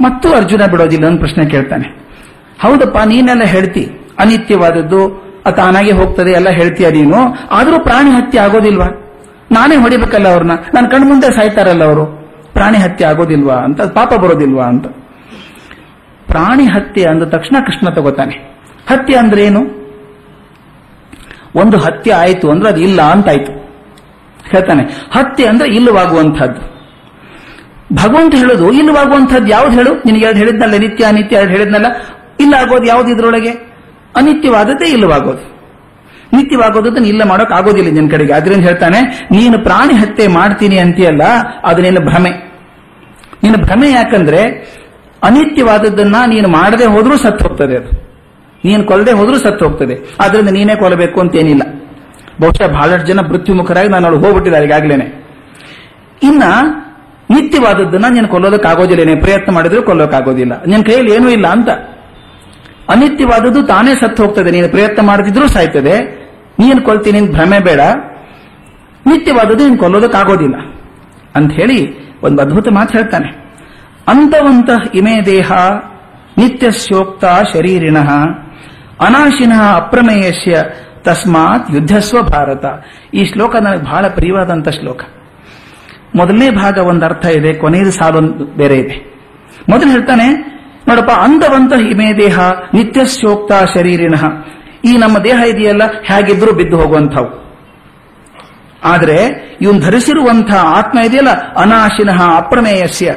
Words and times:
ಮತ್ತು 0.00 0.34
ಅರ್ಜುನ 0.34 0.64
ಬಿಡೋದಿಲ್ಲ 0.64 1.06
ಅಂತ 1.06 1.18
ಪ್ರಶ್ನೆ 1.18 1.44
ಕೇಳ್ತಾನೆ. 1.46 1.86
ಹೌದಪ್ಪ, 2.62 2.98
ನೀನೆಲ್ಲ 2.98 3.44
ಹೇಳ್ತಿ. 3.44 3.90
ಅನಿತ್ಯವಾದದ್ದು 4.18 5.22
ತಾನಾಗೆ 5.56 5.92
ಹೋಗ್ತದೆ, 5.92 6.30
ಎಲ್ಲ 6.30 6.48
ಹೇಳ್ತೀಯ 6.48 6.90
ನೀನು. 6.90 7.48
ಆದರೂ 7.50 7.80
ಪ್ರಾಣಿ 7.80 8.10
ಹತ್ಯೆ 8.10 8.40
ಆಗೋದಿಲ್ವಾ? 8.40 8.86
ನಾನೇ 9.52 9.76
ಹೊಡಿಬೇಕಲ್ಲ 9.76 10.28
ಅವ್ರನ್ನ. 10.28 10.52
ನನ್ನ 10.74 10.86
ಕಣ್ಮುಂದೆ 10.86 11.08
ಮುಂದೆ 11.08 11.36
ಸಾಯ್ತಾರಲ್ಲ 11.36 11.84
ಅವರು. 11.84 12.04
ಪ್ರಾಣಿ 12.52 12.78
ಹತ್ಯೆ 12.78 13.08
ಆಗೋದಿಲ್ವಾ 13.08 13.54
ಅಂತ, 13.54 13.80
ಪಾಪ 13.82 14.14
ಬರೋದಿಲ್ವಾ 14.14 14.64
ಅಂತ. 14.64 14.86
ಪ್ರಾಣಿ 16.26 16.64
ಹತ್ಯೆ 16.64 17.04
ಅಂದ 17.04 17.22
ತಕ್ಷಣ 17.22 17.56
ಕೃಷ್ಣ 17.66 17.88
ತಗೋತಾನೆ. 17.88 18.36
ಹತ್ಯೆ 18.88 19.16
ಅಂದ್ರೆ 19.18 19.44
ಏನು 19.44 19.60
ಒಂದು 21.54 21.78
ಹತ್ಯೆ 21.78 22.14
ಆಯಿತು 22.14 22.50
ಅಂದ್ರೆ 22.50 22.68
ಅದು 22.68 22.80
ಇಲ್ಲ 22.80 23.02
ಅಂತಾಯ್ತು. 23.02 23.52
ಹೇಳ್ತಾನೆ, 24.50 24.82
ಹತ್ಯೆ 25.10 25.46
ಅಂದ್ರೆ 25.46 25.68
ಇಲ್ಲವಾಗುವಂತಹದ್ದು 25.68 26.71
ಭಗವಂತ 27.94 28.34
ಹೇಳೋದು 28.34 28.72
ಇಲ್ಲವಾಗುವಂತಹದ್ದು 28.72 29.48
ಯಾವ್ದು 29.48 29.70
ಹೇಳು? 29.70 29.94
ನಿನಗೆ 29.94 30.24
ಎರಡು 30.24 30.38
ಹೇಳಿದ್ನಲ್ಲ, 30.38 30.76
ನಿತ್ಯ 30.76 31.04
ಅನಿತ್ಯ 31.04 31.36
ಎರಡು 31.36 31.50
ಹೇಳಿದ್ನಲ್ಲ? 31.50 31.86
ಇಲ್ಲ 32.40 32.54
ಆಗೋದು 32.54 32.84
ಯಾವ್ದು 32.84 33.10
ಇದ್ರೊಳಗೆ? 33.10 33.50
ಅನಿತ್ಯವಾದದ್ದೇ 34.16 34.84
ಇಲ್ಲವಾಗೋದು 34.84 35.52
ನಿತ್ಯವಾಗೋದನ್ನ 36.32 37.06
ಇಲ್ಲ 37.06 37.24
ಮಾಡೋಕ್ 37.24 37.52
ಆಗೋದಿಲ್ಲ 37.52 37.90
ನಿನ್ನ 37.90 38.10
ಕಡೆಗೆ. 38.10 38.32
ಅದರಿಂದ 38.32 38.64
ಹೇಳ್ತಾನೆ, 38.64 39.28
ನೀನು 39.30 39.58
ಪ್ರಾಣಿ 39.58 39.94
ಹತ್ಯೆ 39.94 40.26
ಮಾಡ್ತೀನಿ 40.26 40.78
ಅಂತೀಯಲ್ಲ, 40.78 41.22
ಅದು 41.64 41.82
ನಿನ್ನ 41.82 41.98
ಭ್ರಮೆ. 41.98 42.30
ನಿನ್ನ 43.42 43.56
ಭ್ರಮೆ 43.56 43.90
ಯಾಕಂದ್ರೆ, 43.90 44.72
ಅನಿತ್ಯವಾದದ್ದನ್ನ 45.22 46.16
ನೀನು 46.26 46.48
ಮಾಡದೆ 46.48 46.84
ಹೋದ್ರೂ 46.84 47.16
ಸತ್ತು 47.16 47.48
ಹೋಗ್ತದೆ 47.48 47.76
ಅದು. 47.76 48.12
ನೀನು 48.64 48.84
ಕೊಲ್ಲದೆ 48.84 49.12
ಹೋದ್ರೂ 49.12 49.38
ಸತ್ತು 49.38 49.68
ಹೋಗ್ತದೆ. 49.68 50.16
ಆದ್ರಿಂದ 50.20 50.48
ನೀನೇ 50.48 50.74
ಕೊಲ್ಲಬೇಕು 50.74 51.20
ಅಂತೇನಿಲ್ಲ. 51.20 51.62
ಬಹುಶಃ 52.40 52.66
ಬಹಳಷ್ಟು 52.66 53.06
ಜನ 53.06 53.20
ಮೃತ್ಯುಮುಖರಾಗಿ 53.20 53.88
ನಾನು 53.88 54.06
ಅವಳು 54.06 54.20
ಹೋಗ್ಬಿಟ್ಟಿದ್ದಾರೆ 54.20 54.66
ಇನ್ನ 56.22 56.42
ನಿತ್ಯವಾದದ್ದನ್ನ 57.30 58.06
ನೀನು 58.10 58.28
ಕೊಲ್ಲೋದಕ್ಕಾಗೋದಿಲ್ಲ 58.28 59.04
ನೀನು 59.04 59.20
ಪ್ರಯತ್ನ 59.20 59.52
ಮಾಡಿದ್ರೂ 59.52 59.82
ಕೊಲ್ಲೋಕ್ಕಾಗೋದಿಲ್ಲ 59.82 60.64
ನಿನ್ನ 60.64 60.82
ಕೈಯಲ್ಲಿ 60.82 61.14
ಏನೂ 61.14 61.28
ಇಲ್ಲ 61.28 61.46
ಅಂತ. 61.48 61.68
ಅನಿತ್ಯವಾದದ್ದು 62.88 63.62
ತಾನೇ 63.62 63.94
ಸತ್ತು 63.94 64.22
ಹೋಗ್ತದೆ. 64.22 64.50
ನೀನು 64.50 64.68
ಪ್ರಯತ್ನ 64.68 65.06
ಮಾಡದಿದ್ರೂ 65.06 65.46
ಸಾಯ್ತದೆ. 65.48 66.22
ನೀನು 66.58 66.82
ಕೊಲ್ತೀನಿ 66.82 67.20
ಭ್ರಮೆ 67.20 67.58
ಬೇಡ. 67.58 67.80
ನಿತ್ಯವಾದದ್ದು 69.06 69.64
ನೀನು 69.64 69.78
ಕೊಲ್ಲೋದಕ್ಕಾಗೋದಿಲ್ಲ. 69.78 70.54
ಅಂತ 71.34 71.52
ಹೇಳಿ 71.52 72.02
ಒಂದು 72.20 72.42
ಅದ್ಭುತ 72.42 72.68
ಮಾತು 72.68 72.98
ಹೇಳ್ತಾನೆ. 72.98 73.58
ಅಂತವಂತ 74.08 74.70
ಇಮೇ 74.94 75.20
ದೇಹ 75.20 75.52
ನಿತ್ಯ 76.38 76.70
ಶೋಕ್ತ 76.70 77.24
ಶರೀರಿಣ 77.24 77.98
ಅನಾಶಿನ 79.00 79.52
ಅಪ್ರಮೇಯಸ್ಯ 79.74 80.62
ತಸ್ಮಾತ್ 81.00 81.70
ಯುದ್ಧಸ್ವ 81.70 82.22
ಭಾರತ. 82.22 82.64
ಈ 83.14 83.24
ಶ್ಲೋಕ 83.24 83.56
ನನಗೆ 83.56 83.82
ಬಹಳ 83.82 84.08
ಪ್ರಿಯವಾದಂತ 84.08 84.68
ಶ್ಲೋಕ. 84.68 85.00
ಮೊದಲನೇ 86.14 86.50
ಭಾಗ 86.50 86.78
ಒಂದು 86.78 87.04
ಅರ್ಥ 87.04 87.26
ಇದೆ 87.26 87.54
ಕೊನೆಯದು 87.54 87.90
ಸಾಲೊಂದು 87.90 88.56
ಬೇರೆ 88.56 88.76
ಇದೆ. 88.78 89.12
ಮೊದಲು 89.68 89.90
ಹೇಳ್ತಾನೆ, 89.90 90.28
ನೋಡಪ್ಪ, 90.88 91.10
ಅಂದವಂತ 91.10 91.72
ಹಿಮೆ 91.72 92.16
ದೇಹ 92.16 92.38
ನಿತ್ಯಸ್ಯೋಕ್ತ 92.74 93.52
ಶರೀರಿನ. 93.74 94.14
ಈ 94.84 94.96
ನಮ್ಮ 94.96 95.18
ದೇಹ 95.18 95.42
ಇದೆಯಲ್ಲ, 95.48 95.82
ಹೇಗಿದ್ರೂ 96.04 96.52
ಬಿದ್ದು 96.52 96.80
ಹೋಗುವಂಥವು. 96.80 97.42
ಆದರೆ, 98.84 99.48
ಇವನು 99.60 99.80
ಧರಿಸಿರುವಂತಹ 99.80 100.66
ಆತ್ಮ 100.78 100.98
ಇದೆಯಲ್ಲ, 100.98 101.30
ಅನಾಶಿನಃ, 101.52 102.36
ಅಪ್ರಮೇಯಸ್ಯ. 102.36 103.14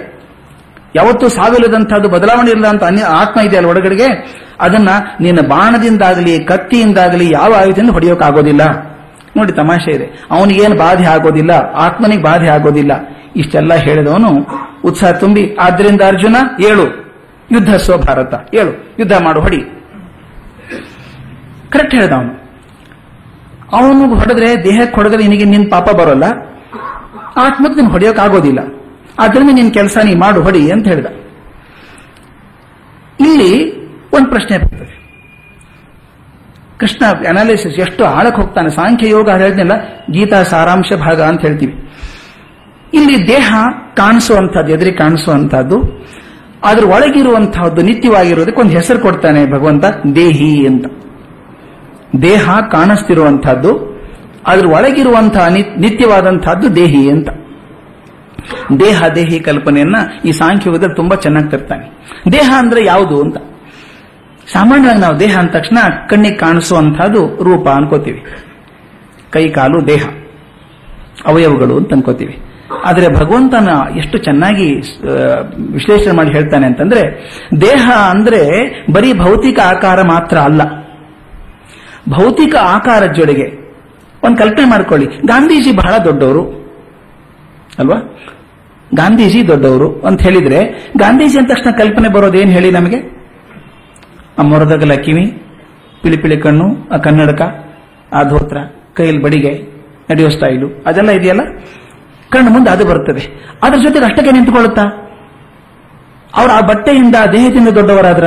ಯಾವತ್ತೂ 0.95 1.29
ಸಾವಿಲ್ಲದಂತಹದ್ದು 1.29 2.09
ಬದಲಾವಣೆ 2.09 2.51
ಇಲ್ಲದಂತ 2.51 2.83
ಅನ್ಯ 2.83 3.03
ಆತ್ಮ 3.03 3.41
ಇದೆಯಲ್ಲ 3.41 3.67
ಒಳಗಡೆಗೆ 3.67 4.35
ಅದನ್ನ 4.61 4.89
ನಿನ್ನ 5.21 5.47
ಬಾಣದಿಂದಾಗಲಿ, 5.47 6.43
ಕತ್ತಿಯಿಂದಾಗಲಿ 6.43 7.33
ಯಾವ 7.33 7.53
ಆಯುಧದಿಂದ 7.55 7.89
ಹೊಡೆಯೋಕ್ಕಾಗೋದಿಲ್ಲ 7.89 8.94
ನೋಡಿ 9.35 9.51
ತಮಾಷೆ 9.51 9.91
ಇದೆ. 9.91 10.07
ಅವನಿಗೇನು 10.31 10.75
ಬಾಧೆ 10.75 11.05
ಆಗೋದಿಲ್ಲ, 11.05 11.51
ಆತ್ಮನಿಗೆ 11.75 12.23
ಬಾಧೆ 12.23 12.47
ಆಗೋದಿಲ್ಲ. 12.47 12.91
ಇಷ್ಟೆಲ್ಲ 13.35 13.73
ಹೇಳಿದವನು 13.73 14.29
ಉತ್ಸಾಹ 14.85 15.11
ತುಂಬಿ, 15.11 15.55
ಆದ್ರಿಂದ 15.55 16.01
ಅರ್ಜುನ, 16.07 16.35
ಏಳು. 16.65 16.85
ಯುದ್ಧ 17.51 17.75
ಸ್ವಭಾರತ 17.75 18.33
ಏಳು. 18.53 18.71
ಯುದ್ಧ 18.99 19.13
ಮಾಡು, 19.13 19.39
ಹೊಡಿ. 19.41 19.61
ಕರೆಕ್ಟ್ 21.69 21.95
ಹೇಳಿದ 21.95 22.11
ಅವನು 22.11 22.33
ಅವನು 23.73 24.15
ಹೊಡೆದ್ರೆ 24.15 24.63
ದೇಹಕ್ಕೆ 24.63 24.95
ಹೊಡೆದ್ರೆ 24.95 25.27
ನಿನಗೆ 25.27 25.45
ನಿನ್ 25.45 25.71
ಪಾಪ 25.71 25.89
ಬರೋಲ್ಲ. 25.91 26.23
ಆತ್ಮಕ್ಕೆ 27.37 27.81
ನೀನು 27.81 27.89
ಹೊಡೆಯೋಕ್ಕಾಗೋದಿಲ್ಲ 27.89 28.59
ಆದ್ರಿಂದ 29.19 29.49
ನಿನ್ 29.53 29.73
ಕೆಲಸ 29.73 29.97
ನೀ 30.03 30.13
ಮಾಡು, 30.15 30.41
ಹೊಡಿ 30.41 30.71
ಅಂತ 30.71 30.87
ಹೇಳ್ದ. 30.87 31.07
ಇಲ್ಲಿ 33.19 33.51
ಒಂದು 34.15 34.29
ಪ್ರಶ್ನೆ 34.29 34.57
ಬರ್ತದೆ. 34.57 34.94
ಕೃಷ್ಣ 36.79 37.27
ಅನಾಲಿಸಿಸ್ 37.27 37.79
ಎಷ್ಟು 37.79 38.05
ಆಳಕ್ಕೆ 38.05 38.41
ಹೋಗ್ತಾನೆ? 38.41 38.69
ಸಾಂಖ್ಯ 38.69 39.09
ಯೋಗ 39.09 39.29
ಹೇಳಿದ್ನೆಲ್ಲ, 39.29 39.71
ಗೀತಾ 40.11 40.43
ಸಾರಾಂಶ 40.43 40.93
ಭಾಗ 40.93 41.21
ಅಂತ 41.21 41.41
ಹೇಳ್ತೀವಿ. 41.41 41.89
ಇಲ್ಲಿ 42.93 43.27
ದೇಹ 43.27 43.55
ಕಾಣಿಸುವಂತಹದ್ದು 43.95 44.71
ಎದುರಿ 44.71 44.91
ಕಾಣಿಸುವಂತಹದ್ದು 44.91 46.05
ಅದ್ರ 46.63 46.85
ಒಳಗಿರುವಂತಹದ್ದು 46.85 47.81
ನಿತ್ಯವಾಗಿರೋದಕ್ಕೆ 47.81 48.61
ಒಂದು 48.61 48.73
ಹೆಸರು 48.73 48.99
ಕೊಡ್ತಾನೆ 48.99 49.51
ಭಗವಂತ, 49.51 49.85
ದೇಹಿ 50.15 50.67
ಅಂತ. 50.67 50.85
ದೇಹ 52.21 52.59
ಕಾಣಿಸ್ತಿರುವಂತಹದ್ದು 52.71 54.01
ಅದ್ರ 54.47 54.67
ಒಳಗಿರುವಂತಹ 54.67 55.47
ನಿತ್ಯವಾದಂತಹದ್ದು 55.77 56.75
ದೇಹಿ 56.75 57.09
ಅಂತ. 57.09 57.29
ದೇಹ 58.79 59.07
ದೇಹಿ 59.07 59.39
ಕಲ್ಪನೆಯನ್ನ 59.39 59.95
ಈ 60.25 60.31
ಸಾಂಖ್ಯಯೋಗದಲ್ಲಿ 60.31 60.95
ತುಂಬಾ 60.95 61.15
ಚೆನ್ನಾಗಿ 61.15 61.49
ತರ್ತಾನೆ. 61.49 62.07
ದೇಹ 62.31 62.53
ಅಂದ್ರೆ 62.57 62.85
ಯಾವುದು 62.85 63.21
ಅಂತ? 63.21 63.37
ಸಾಮಾನ್ಯವಾಗಿ 64.53 64.99
ನಾವು 64.99 65.19
ದೇಹ 65.19 65.39
ಅಂದ 65.39 65.49
ತಕ್ಷಣ 65.49 65.77
ಕಣ್ಣಿಗೆ 66.09 66.35
ಕಾಣಿಸುವಂತಹದ್ದು 66.35 67.43
ರೂಪ 67.43 67.67
ಅನ್ಕೋತೀವಿ. 67.67 68.23
ಕೈ, 69.31 69.49
ಕಾಲು, 69.49 69.87
ದೇಹ. 69.87 70.07
ಅವಯವಗಳು 71.25 71.77
ಅಂತ 71.77 71.93
ಅನ್ಕೋತೀವಿ. 71.93 72.41
ಆದರೆ 72.85 73.15
ಭಗವಂತನ 73.15 73.69
ಎಷ್ಟು 73.97 74.17
ಚೆನ್ನಾಗಿ 74.17 74.75
ವಿಶ್ಲೇಷಣೆ 75.73 76.13
ಮಾಡಿ 76.13 76.31
ಹೇಳ್ತಾನೆ 76.31 76.67
ಅಂತಂದ್ರೆ, 76.67 77.01
ದೇಹ 77.61 77.91
ಅಂದ್ರೆ 78.09 78.49
ಬರೀ 78.91 79.13
ಭೌತಿಕ 79.13 79.59
ಆಕಾರ 79.59 80.01
ಮಾತ್ರ 80.01 80.37
ಅಲ್ಲ. 80.37 80.61
ಭೌತಿಕ 82.09 82.55
ಆಕಾರದ 82.55 83.11
ಜೊತೆಗೆ, 83.11 83.73
ಒಂದು 84.23 84.37
ಕಲ್ಪನೆ 84.37 84.69
ಮಾಡ್ಕೊಳ್ಳಿ. 84.69 85.05
ಗಾಂಧೀಜಿ 85.05 85.71
ಬಹಳ 85.71 85.97
ದೊಡ್ಡವರು. 85.97 86.41
ಅಲ್ವಾ? 87.79 88.19
ಗಾಂಧೀಜಿ 88.95 89.47
ದೊಡ್ಡವರು 89.47 90.01
ಅಂತ 90.01 90.21
ಹೇಳಿದ್ರೆ, 90.21 90.91
ಗಾಂಧೀಜಿ 90.97 91.37
ಅಂದ 91.37 91.47
ತಕ್ಷಣ 91.47 91.71
ಕಲ್ಪನೆ 91.71 92.09
ಬರೋದೇನು 92.09 92.51
ಹೇಳಿ 92.51 92.71
ನಮಗೆ? 92.71 93.14
ಆ 94.39 94.41
ಮೊರದಗಲ 94.41 94.93
ಕಿವಿ 94.93 95.41
ಪಿಳಿಪಿಳಿ 96.01 96.17
ಪಿಳಿ 96.17 96.41
ಕಣ್ಣು, 96.41 96.89
ಆ 96.93 96.97
ಕನ್ನಡಕ, 96.97 97.41
ಆ 98.13 98.23
ಧೋತ್ರ, 98.23 98.57
ಕೈಯಲ್ಲಿ 98.93 99.21
ಬಡಿಗೆ, 99.21 99.53
ನಡೆಯೋ 100.11 100.29
ಸ್ಟೈಲು, 100.29 100.83
ಅದೆಲ್ಲ 100.85 101.09
ಇದೆಯಲ್ಲ? 101.09 101.41
ಕಣ್ಣು 102.29 102.51
ಮುಂದೆ 102.51 102.71
ಅದು 102.71 102.85
ಬರ್ತದೆ. 102.85 103.53
ಅದ್ರ 103.63 103.79
ಜೊತೆಗೆ 103.83 104.05
ಅಷ್ಟಕ್ಕೆ 104.05 104.31
ನಿಂತುಕೊಳ್ಳುತ್ತಾ? 104.31 104.81
ಅವ್ರ 106.35 106.51
ಆ 106.51 106.59
ಬಟ್ಟೆಯಿಂದ 106.59 107.15
ದೇಹದಿಂದ 107.31 107.67
ದೊಡ್ಡವರಾದ್ರ? 107.67 108.23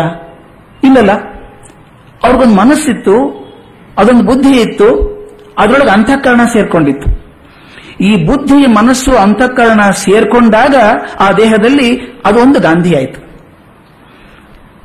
ಇಲ್ಲಲ್ಲ. 0.85 1.13
ಅವ್ರಿಗೊಂದು 2.25 2.55
ಮನಸ್ಸಿತ್ತು, 2.55 3.49
ಅದೊಂದು 3.99 4.25
ಬುದ್ಧಿ 4.25 4.61
ಇತ್ತು, 4.61 5.19
ಅದರೊಳಗೆ 5.59 5.91
ಅಂತಃಕರಣ 5.91 6.41
ಸೇರ್ಕೊಂಡಿತ್ತು. 6.53 7.19
ಈ 8.01 8.25
ಬುದ್ಧಿ, 8.25 8.67
ಮನಸ್ಸು, 8.67 9.17
ಅಂತಃಕರಣ 9.17 9.81
ಸೇರ್ಕೊಂಡಾಗ 9.91 10.75
ಆ 11.21 11.33
ದೇಹದಲ್ಲಿ 11.33 12.21
ಅದೊಂದು 12.25 12.61
ಗಾಂಧಿ 12.61 12.97
ಆಯಿತು 12.97 13.28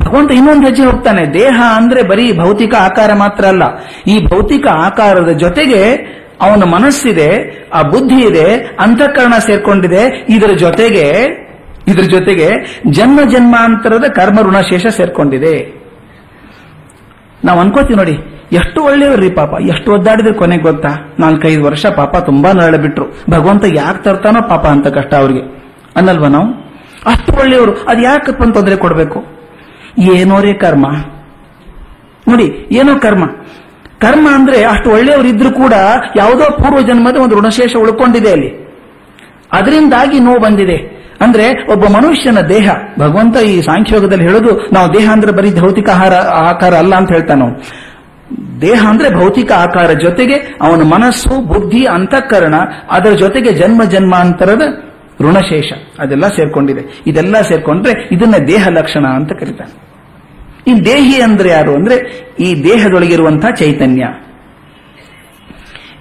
ಭಗವಂತ 0.04 0.32
ಇನ್ನೊಂದು 0.32 0.66
ಹೆಜ್ಜೆ 0.66 0.86
ಹೋಗ್ತಾನೆ. 0.86 1.34
ದೇಹ 1.34 1.62
ಅಂದ್ರೆ 1.76 2.04
ಬರೀ 2.04 2.38
ಭೌತಿಕ 2.38 2.76
ಆಕಾರ 2.76 3.14
ಮಾತ್ರ 3.14 3.46
ಅಲ್ಲ. 3.46 3.64
ಈ 4.08 4.26
ಭೌತಿಕ 4.26 4.68
ಆಕಾರದ 4.68 5.30
ಜೊತೆಗೆ 5.30 5.84
ಅವನ 6.42 6.64
ಮನಸ್ಸಿದೆ, 6.64 7.30
ಆ 7.74 7.82
ಬುದ್ಧಿ 7.82 8.16
ಇದೆ, 8.16 8.78
ಅಂತಃಕರಣ 8.80 9.34
ಸೇರ್ಕೊಂಡಿದೆ. 9.38 10.26
ಇದರ 10.30 10.52
ಜೊತೆಗೆ 10.52 11.08
ಇದರ 11.88 12.02
ಜೊತೆಗೆ 12.02 12.50
ಜನ್ಮ 12.92 13.20
ಜನ್ಮಾಂತರದ 13.30 14.06
ಕರ್ಮ 14.12 14.42
ಋಣಶೇಷ 14.42 14.88
ಸೇರ್ಕೊಂಡಿದೆ. 14.88 15.84
ನಾವು 17.46 17.60
ಅನ್ಕೋತೀವಿ 17.60 17.96
ನೋಡಿ, 17.96 18.18
ಎಷ್ಟು 18.52 18.84
ಒಳ್ಳೆಯವ್ರಿ 18.84 19.30
ಪಾಪ. 19.30 19.50
ಎಷ್ಟು 19.62 19.94
ಒದ್ದಾಡಿದ್ರೆ 19.94 20.34
ಕೊನೆಗೆ 20.34 20.62
ಗೊತ್ತಾ? 20.62 21.16
ನಾಲ್ಕೈದು 21.20 21.64
ವರ್ಷ 21.64 21.86
ಪಾಪ 21.86 22.18
ತುಂಬಾ 22.18 22.52
ನರಳ 22.52 22.76
ಬಿಟ್ರು. 22.76 23.06
ಭಗವಂತ 23.30 23.66
ಯಾಕೆ 23.66 24.04
ತರ್ತಾನೋ 24.04 24.42
ಪಾಪ 24.42 24.66
ಅಂತ 24.66 24.88
ಕಷ್ಟ 24.88 25.14
ಅವ್ರಿಗೆ. 25.14 25.42
ಅನ್ನಲ್ವಾ 25.96 26.28
ನಾವು? 26.28 26.48
ಅಷ್ಟು 27.06 27.34
ಒಳ್ಳೆಯವರು. 27.34 27.72
ಅದು 27.72 28.02
ಯಾಕಪ್ಪ 28.02 28.44
ತೊಂದರೆ 28.44 28.76
ಕೊಡಬೇಕು? 28.76 29.33
ಏನೋರೇ 29.98 30.54
ಕರ್ಮ. 30.54 30.88
ನೋಡಿ, 32.28 32.68
ಏನೋ 32.72 33.00
ಕರ್ಮ. 33.00 33.26
ಕರ್ಮ 34.00 34.28
ಅಂದ್ರೆ 34.36 34.64
ಅಷ್ಟು 34.64 34.90
ಒಳ್ಳೆಯವರಿದ್ರು 34.90 35.52
ಕೂಡ 35.52 35.74
ಯಾವುದೋ 36.16 36.44
ಪೂರ್ವ 36.44 36.82
ಜನ್ಮದ 36.82 37.18
ಒಂದು 37.18 37.40
ಋಣಶೇಷ 37.40 37.76
ಉಳ್ಕೊಂಡಿದೆ 37.76 38.32
ಅಲ್ಲಿ. 38.32 38.64
ಅದರಿಂದಾಗಿ 39.52 40.20
ನೋವು 40.20 40.40
ಬಂದಿದೆ. 40.40 41.04
ಅಂದ್ರೆ 41.22 41.72
ಒಬ್ಬ 41.72 41.86
ಮನುಷ್ಯನ 41.86 42.42
ದೇಹ, 42.42 42.70
ಭಗವಂತ 43.00 43.38
ಈ 43.38 43.62
ಸಾಂಖ್ಯೋಗದಲ್ಲಿ 43.62 44.24
ಹೇಳೋದು, 44.24 44.70
ನಾವು 44.74 44.94
ದೇಹ 44.94 45.12
ಅಂದ್ರೆ 45.12 45.32
ಬರೀ 45.32 45.60
ಭೌತಿಕ 45.60 45.90
ಆಹಾರ, 45.90 46.14
ಆಕಾರ 46.16 46.74
ಅಲ್ಲ 46.74 46.96
ಅಂತ 46.96 47.12
ಹೇಳ್ತಾನೆ 47.12 47.74
ದೇಹ 48.62 48.86
ಅಂದ್ರೆ 48.90 49.16
ಭೌತಿಕ 49.16 49.52
ಆಕಾರ 49.52 49.92
ಜೊತೆಗೆ 49.92 50.34
ಅವನ 50.62 50.82
ಮನಸ್ಸು, 50.82 51.48
ಬುದ್ಧಿ, 51.48 51.86
ಅಂತಃಕರಣ, 51.86 52.56
ಅದರ 52.92 53.10
ಜೊತೆಗೆ 53.10 53.52
ಜನ್ಮ, 53.52 53.84
ಜನ್ಮಾಂತರದ 53.84 54.62
ಋಣಶೇಷ, 55.22 55.74
ಅದೆಲ್ಲ 56.00 56.28
ಸೇರ್ಕೊಂಡಿದೆ. 56.28 57.04
ಇದೆಲ್ಲ 57.08 57.42
ಸೇರ್ಕೊಂಡ್ರೆ 57.42 58.10
ಇದನ್ನ 58.12 58.36
ದೇಹ 58.48 58.68
ಲಕ್ಷಣ 58.68 59.06
ಅಂತ 59.06 59.32
ಕರೀತಾನೆ 59.40 59.94
ಈ 60.68 60.82
ದೇಹಿ 60.82 61.22
ಅಂದ್ರೆ 61.22 61.50
ಯಾರು 61.50 61.74
ಅಂದ್ರೆ 61.74 62.28
ಈ 62.40 62.64
ದೇಹದೊಳಗಿರುವಂತಹ 62.64 63.50
ಚೈತನ್ಯ. 63.50 64.08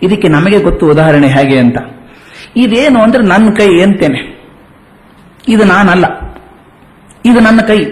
ಇದಕ್ಕೆ 0.03 0.29
ನಮಗೆ 0.29 0.59
ಗೊತ್ತು 0.59 0.91
ಉದಾಹರಣೆ 0.91 1.27
ಹೇಗೆ 1.29 1.59
ಅಂತ. 1.59 1.77
ಇದೇನು 2.57 3.03
ಅಂದ್ರೆ 3.03 3.25
ನನ್ನ 3.25 3.51
ಕೈ 3.51 3.81
ಅಂತೇನೆ. 3.81 4.43
ಇದು 5.49 5.65
ನಾನಲ್ಲ. 5.65 6.05
ಇದು 7.25 7.41
ನನ್ನ 7.41 7.61
ಕೈ. 7.61 7.85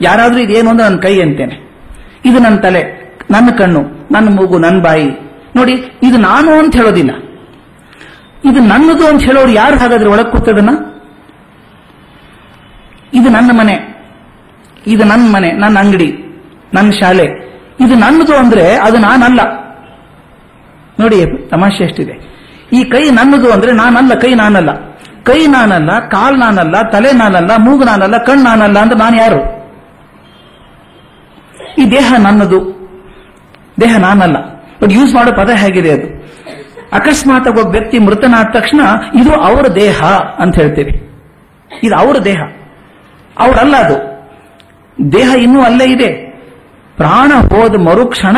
ಯಾರಾದ್ರೂ 0.00 0.40
ಇದೇನು 0.40 0.70
ಅಂದ್ರೆ 0.70 0.88
ನನ್ನ 0.88 1.00
ಕೈ 1.00 1.20
ಅಂತೇನೆ. 1.20 1.70
ಇದು 2.24 2.38
ನನ್ನ 2.38 2.56
ತಲೆ, 2.56 2.82
ನನ್ನ 3.30 3.50
ಕಣ್ಣು, 3.58 3.80
ನನ್ನ 4.10 4.36
ಮೂಗು, 4.36 4.58
ನನ್ನ 4.58 4.82
ಬಾಯಿ. 4.82 5.08
ನೋಡಿ, 5.56 5.72
ಇದು 6.02 6.16
ನಾನು 6.16 6.52
ಅಂತ 6.52 6.76
ಹೇಳೋದಿಲ್ಲ. 6.76 7.10
ಇದು 8.44 8.60
ನನ್ನದು 8.60 9.06
ಅಂತ 9.06 9.22
ಹೇಳೋರು 9.22 9.50
ಯಾರು 9.50 9.78
ಹಾಗಾದ್ರೆ 9.78 10.10
ಒಳಗೆ 10.10 10.30
ಕೂತದನ್ನ? 10.30 10.70
ಇದು 13.14 13.28
ನನ್ನ 13.28 13.50
ಮನೆ. 13.58 13.90
ಇದು 14.86 15.04
ನನ್ನ 15.04 15.34
ಮನೆ, 15.34 15.52
ನನ್ನ 15.52 15.78
ಅಂಗಡಿ, 15.78 16.12
ನನ್ನ 16.74 16.90
ಶಾಲೆ. 16.90 17.24
ಇದು 17.80 17.94
ನನ್ನದು 17.94 18.36
ಅಂದ್ರೆ 18.36 18.76
ಅದು 18.76 18.98
ನಾನಲ್ಲ. 18.98 19.40
ನೋಡಿ 21.00 21.48
ತಮಾಷೆ 21.48 21.84
ಎಷ್ಟಿದೆ. 21.84 22.30
ಈ 22.72 22.84
ಕೈ 22.84 23.10
ನನ್ನದು 23.10 23.52
ಅಂದ್ರೆ 23.52 23.72
ನಾನಲ್ಲ, 23.72 24.14
ಕೈ 24.14 24.34
ನಾನಲ್ಲ. 24.34 24.72
ಕೈ 25.22 25.46
ನಾನಲ್ಲ, 25.46 26.08
ಕಾಲ್ 26.08 26.38
ನಾನಲ್ಲ, 26.38 26.82
ತಲೆ 26.82 27.12
ನಾನಲ್ಲ, 27.12 27.56
ಮೂಗು 27.56 27.84
ನಾನಲ್ಲ, 27.84 28.18
ಕಣ್ಣು 28.18 28.44
ನಾನಲ್ಲ 28.44 28.78
ಅಂದ್ರೆ 28.78 28.98
ನಾನು 28.98 29.16
ಯಾರು? 29.16 29.60
ಈ 31.78 31.90
ದೇಹ 31.90 32.14
ನನ್ನದು. 32.18 32.80
ದೇಹ 33.80 33.96
ನಾನಲ್ಲ. 33.98 34.36
ಬಟ್ 34.82 34.92
ಯೂಸ್ 34.92 35.14
ಮಾಡೋ 35.14 35.32
ಪದ 35.32 35.50
ಹೇಗಿದೆ 35.50 35.90
ಅಕಸ್ಮಾತ್ 36.92 37.48
ಒಬ್ಬ 37.48 37.58
ವ್ಯಕ್ತಿ 37.58 37.98
ಮೃತನಾದ 37.98 38.46
ತಕ್ಷಣ 38.52 38.80
ಇದು 39.20 39.32
ಅವರ 39.32 39.66
ದೇಹ 39.66 40.02
ಅಂತ 40.38 40.60
ಹೇಳ್ತೀವಿ. 40.60 41.10
ಇದು 41.82 41.96
ಅವರ 41.96 42.16
ದೇಹ. 42.18 42.40
ಅವರಲ್ಲ 43.38 43.76
ಅದು. 43.76 44.10
ದೇಹ 45.12 45.34
ಇನ್ನೂ 45.38 45.62
ಅಲ್ಲೇ 45.62 45.84
ಇದೆ. 45.84 46.30
ಪ್ರಾಣ 46.96 47.32
ಹೋದ 47.32 47.74
ಮರುಕ್ಷಣ 47.74 48.36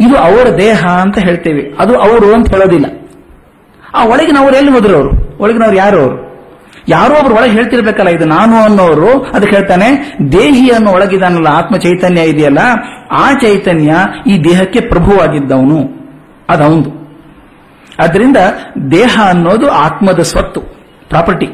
ಇದು 0.00 0.16
ಅವರ 0.16 0.56
ದೇಹ 0.58 0.86
ಅಂತ 0.86 1.18
ಹೇಳ್ತೇವೆ. 1.18 1.62
ಅದು 1.78 1.98
ಅವರು 1.98 2.34
ಅಂತ 2.34 2.50
ಹೇಳೋದಿಲ್ಲ. 2.50 2.86
ಆ 3.94 4.04
ಒಳಗಿನವರು 4.04 4.56
ಎಲ್ಲಿ 4.56 4.72
ಹೋದ್ರು 4.72 4.96
ಅವರು? 4.96 5.38
ಒಳಗಿನವ್ರು 5.38 5.76
ಯಾರು 5.76 6.00
ಅವರು? 6.00 6.26
ಯಾರೋ 6.88 7.14
ಒಬ್ರು 7.14 7.34
ಒಳಗೆ 7.34 7.52
ಹೇಳ್ತಿರ್ಬೇಕಲ್ಲ, 7.52 8.08
ಇದು 8.08 8.24
ನಾನು 8.24 8.56
ಅನ್ನೋರು 8.56 9.22
ಅದಕ್ಕೆ 9.22 9.56
ಹೇಳ್ತಾನೆ. 9.56 10.16
ದೇಹಿ 10.32 10.70
ಅನ್ನೋ 10.70 10.92
ಒಳಗಿದಾನಲ್ಲ 10.92 11.46
ಆತ್ಮ 11.46 11.76
ಚೈತನ್ಯ 11.76 12.20
ಇದೆಯಲ್ಲ, 12.20 12.58
ಆ 13.10 13.32
ಚೈತನ್ಯ 13.32 13.94
ಈ 14.26 14.44
ದೇಹಕ್ಕೆ 14.44 14.80
ಪ್ರಭುವಾಗಿದ್ದವನು. 14.80 15.96
ಅದವಂದು 16.48 16.95
ಅದರಿಂದ 17.98 18.38
ದೇಹ 18.90 19.14
ಅನ್ನೋದು 19.28 19.66
ಆತ್ಮದ 19.70 20.22
ಸ್ವತ್ತು, 20.22 20.60
ಪ್ರಾಪರ್ಟಿ. 21.08 21.46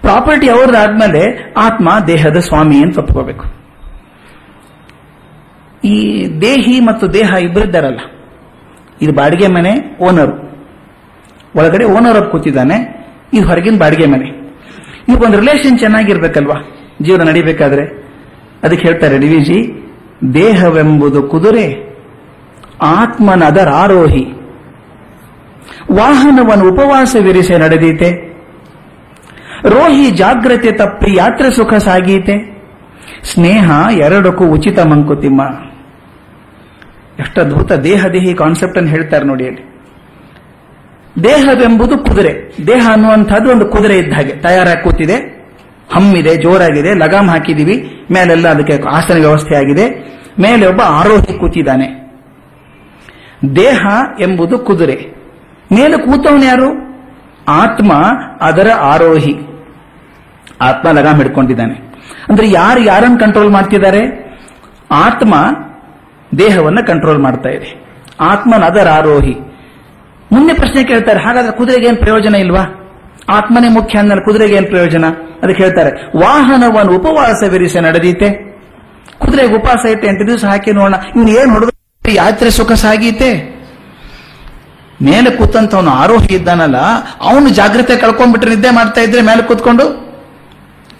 ಪ್ರಾಪರ್ಟಿ 0.00 0.48
ಅವ್ರದ್ದಾದ್ಮೇಲೆ 0.48 1.52
ಆತ್ಮ 1.56 1.88
ದೇಹದ 2.06 2.38
ಸ್ವಾಮಿ 2.38 2.78
ಅಂತ 2.82 2.98
ಒಪ್ಕೋಬೇಕು. 2.98 3.44
ಈ 5.84 5.96
ದೇಹಿ 6.40 6.76
ಮತ್ತು 6.80 7.04
ದೇಹ 7.12 7.30
ಇಬ್ಬರಿದ್ದಾರಲ್ಲ 7.42 8.00
ಇದು 9.02 9.12
ಬಾಡಿಗೆ 9.12 9.46
ಮನೆ 9.46 9.72
ಓನರ್ 10.00 10.32
ಒಳಗಡೆ 11.56 11.84
ಓನರ್ 11.84 12.16
ಅಪ್ 12.16 12.30
ಕೂತಿದ್ದಾನೆ, 12.30 12.76
ಇದು 13.32 13.46
ಹೊರಗಿನ 13.46 13.78
ಬಾಡಿಗೆ 13.78 14.06
ಮನೆ. 14.06 14.28
ಒಂದು 15.26 15.38
ರಿಲೇಷನ್ 15.38 15.78
ಚೆನ್ನಾಗಿರ್ಬೇಕಲ್ವಾ? 15.78 16.58
ಜೀವನ 17.02 17.28
ನಡಿಬೇಕಾದ್ರೆ. 17.28 17.84
ಅದಕ್ಕೆ 18.62 18.88
ಹೇಳ್ತಾರೆ, 18.88 19.18
ಡಿವಿಜಿ, 19.18 19.58
ದೇಹವೆಂಬುದು 20.34 21.22
ಕುದುರೆ 21.22 21.66
ಆತ್ಮನದರ 22.82 23.68
ಆರೋಹಿ 23.68 24.24
ವಾಹನವನ್ನು 25.92 26.68
ಉಪವಾಸವಿರಿಸಿ 26.68 27.58
ನಡೆದೀತೆ. 27.58 28.34
ರೋಹಿ 29.64 30.10
ಜಾಗ್ರತೆ 30.10 30.72
ತಪ್ಪಿ 30.72 31.14
ಯಾತ್ರೆ 31.16 31.50
ಸುಖ 31.50 31.74
ಸಾಗೀತೆ. 31.74 32.54
ಸ್ನೇಹ 33.24 33.70
ಎರಡಕ್ಕೂ 33.98 34.46
ಉಚಿತ 34.46 34.78
ಮಂಕುತಿಮ್ಮ. 34.78 35.42
ಎಷ್ಟು 37.20 37.40
ಅದ್ಭುತ 37.40 37.72
ದೇಹ 37.72 38.06
ದೇಹಿ 38.06 38.34
ಕಾನ್ಸೆಪ್ಟ್ 38.34 38.78
ಅನ್ನು 38.78 38.90
ಹೇಳ್ತಾರೆ 38.90 39.24
ನೋಡಿ 39.24 39.46
ಅಲ್ಲಿ. 39.46 39.74
ದೇಹವೆಂಬುದು 41.24 41.98
ಕುದುರೆ. 41.98 42.56
ದೇಹ 42.66 42.88
ಅನ್ನುವಂಥದ್ದು 42.92 43.50
ಒಂದು 43.50 43.66
ಕುದುರೆ 43.66 43.98
ಇದ್ದ 43.98 44.12
ಹಾಗೆ. 44.12 44.32
ತಯಾರಾಗಿ 44.36 44.84
ಕೂತಿದೆ. 44.84 45.34
ಹಮ್ಮಿದೆ, 45.94 46.36
ಜೋರಾಗಿದೆ, 46.36 46.94
ಲಗಾಮ್ 46.94 47.28
ಹಾಕಿದೀವಿ. 47.28 48.06
ಮೇಲೆಲ್ಲ 48.10 48.48
ಅದಕ್ಕೆ 48.48 48.88
ಆಸನ 48.88 49.14
ವ್ಯವಸ್ಥೆ 49.14 49.56
ಆಗಿದೆ. 49.56 50.14
ಮೇಲೆ 50.40 50.66
ಒಬ್ಬ 50.66 50.80
ಆರೋಹಿ 50.80 51.38
ಕೂತಿದ್ದಾನೆ. 51.38 52.04
ದೇಹ 53.56 53.86
ಎಂಬುದು 54.20 54.58
ಕುದುರೆ. 54.58 55.23
ಮೇಲೆ 55.72 55.98
ಕೂತವನು 55.98 56.44
ಯಾರು? 56.44 56.84
ಆತ್ಮ, 57.48 57.92
ಅದರ 58.40 58.70
ಆರೋಹಿ. 58.80 59.34
ಆತ್ಮ 60.60 60.90
ಲಗಾಮ್ 60.90 61.16
ಹಿಡ್ಕೊಂಡಿದ್ದಾನೆ. 61.16 61.74
ಅಂದ್ರೆ 62.28 62.50
ಯಾರು 62.50 62.80
ಯಾರನ್ನು 62.80 63.18
ಕಂಟ್ರೋಲ್ 63.18 63.50
ಮಾಡ್ತಿದ್ದಾರೆ? 63.50 64.24
ಆತ್ಮ 64.90 65.34
ದೇಹವನ್ನು 66.38 66.86
ಕಂಟ್ರೋಲ್ 66.86 67.18
ಮಾಡ್ತಾ 67.18 67.48
ಇದೆ. 67.48 67.84
ಆತ್ಮನ 68.20 68.64
ಅದರ 68.64 68.88
ಆರೋಹಿ. 68.88 69.34
ಮುಂದೆ 70.32 70.54
ಪ್ರಶ್ನೆ 70.54 70.84
ಕೇಳ್ತಾರೆ, 70.84 71.20
ಹಾಗಾದ್ರೆ 71.20 71.52
ಕುದುರೆಗೆ 71.52 71.86
ಏನ್ 71.86 71.96
ಪ್ರಯೋಜನ 71.96 72.34
ಇಲ್ವಾ? 72.34 72.80
ಆತ್ಮನೇ 73.28 73.68
ಮುಖ್ಯ 73.68 73.98
ಅಂದ್ರೆ 73.98 74.20
ಕುದುರೆಗೆ 74.20 74.54
ಏನ್ 74.54 74.66
ಪ್ರಯೋಜನ? 74.66 75.04
ಅದಕ್ಕೆ 75.42 75.62
ಹೇಳ್ತಾರೆ 75.62 76.18
ವಾಹನವನ್ನು 76.18 76.96
ಉಪವಾಸವಿರಿಸಿ 76.96 77.80
ನಡೆದೀತೆ. 77.80 78.54
ಕುದುರೆಗೆ 79.18 79.54
ಉಪವಾಸ 79.54 79.86
ಐತೆ 79.86 80.06
ಎಂಟು 80.06 80.26
ದಿವಸ 80.26 80.44
ಹಾಕಿ 80.44 80.72
ನೋಡೋಣ. 80.72 80.94
ಇವ್ನು 81.16 81.30
ಏನ್ 81.30 81.50
ಹೊಡೆದು 81.50 82.10
ಯಾತ್ರೆ 82.10 82.50
ಸುಖ 82.50 82.72
ಸಾಗೀತೆ. 82.72 83.53
ಮೇಲೆ 85.04 85.30
ಕೂತಂತವನು 85.30 85.90
ಆರೋಹಿ 85.90 86.34
ಇದ್ದಾನಲ್ಲ, 86.34 86.76
ಅವನು 87.20 87.48
ಜಾಗ್ರತೆ 87.48 87.96
ಕಳ್ಕೊಂಡ್ಬಿಟ್ರೆ 87.96 88.50
ನಿದ್ದೆ 88.50 88.70
ಮಾಡ್ತಾ 88.70 89.00
ಇದ್ರೆ 89.00 89.22
ಮೇಲೆ 89.22 89.42
ಕೂತ್ಕೊಂಡು? 89.42 90.04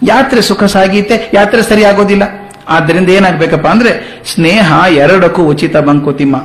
ಯಾತ್ರೆ 0.03 0.41
ಸುಖ 0.41 0.63
ಸಾಗೀತೆ, 0.63 1.31
ಯಾತ್ರೆ 1.33 1.63
ಸರಿ 1.63 1.83
ಆಗೋದಿಲ್ಲ. 1.83 2.23
ಆದ್ದರಿಂದ 2.69 3.09
ಏನಾಗ್ಬೇಕಪ್ಪ 3.09 3.67
ಅಂದ್ರೆ, 3.67 4.21
ಸ್ನೇಹ 4.33 4.73
ಎರಡಕ್ಕೂ 4.89 5.43
ಉಚಿತ 5.43 5.77
ಬಂಕುತಿಮ್ಮ 5.77 6.35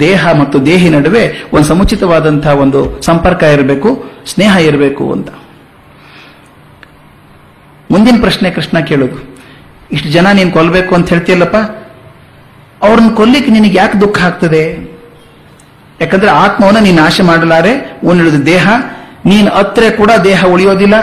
ದೇಹ 0.00 0.32
ಮತ್ತು 0.32 0.66
ದೇಹಿ 0.66 0.88
ನಡುವೆ 0.88 1.32
ಒಂದು 1.52 1.64
ಸಮುಚಿತವಾದಂತಹ 1.64 2.50
ಒಂದು 2.50 3.02
ಸಂಪರ್ಕ 3.02 3.42
ಇರಬೇಕು, 3.42 4.04
ಸ್ನೇಹ 4.26 4.56
ಇರಬೇಕು 4.56 5.12
ಅಂತ. 5.12 5.28
ಮುಂದಿನ 7.90 8.20
ಪ್ರಶ್ನೆ 8.20 8.50
ಕೃಷ್ಣ 8.50 8.78
ಕೇಳೋದು. 8.78 9.36
ಇಷ್ಟು 9.92 10.08
ಜನ 10.08 10.26
ನೀನು 10.32 10.50
ಕೊಲ್ಬೇಕು 10.50 10.94
ಅಂತ 10.94 11.08
ಹೇಳ್ತೀಯಲ್ಲಪ್ಪ? 11.08 11.56
ಅವ್ರನ್ನ 12.84 13.14
ಕೊಲ್ಲಿಕ್ಕೆ 13.14 13.50
ನಿನಗೆ 13.50 13.78
ಯಾಕೆ 13.78 14.00
ದುಃಖ 14.00 14.22
ಆಗ್ತದೆ? 14.22 14.85
ಯಾಕಂದ್ರೆ 16.00 16.30
ಆತ್ಮವನ್ನು 16.30 16.80
ನೀನು 16.80 17.02
ನಾಶ 17.02 17.20
ಮಾಡಲಾರೆ 17.20 18.00
ಉಳಿದ 18.04 18.34
ದೇಹ, 18.34 18.68
ನೀನು 19.24 19.50
ಅತ್ರೆ 19.50 19.90
ಕೂಡ 19.90 20.10
ದೇಹ 20.24 20.44
ಉಳಿಯೋದಿಲ್ಲ. 20.44 20.96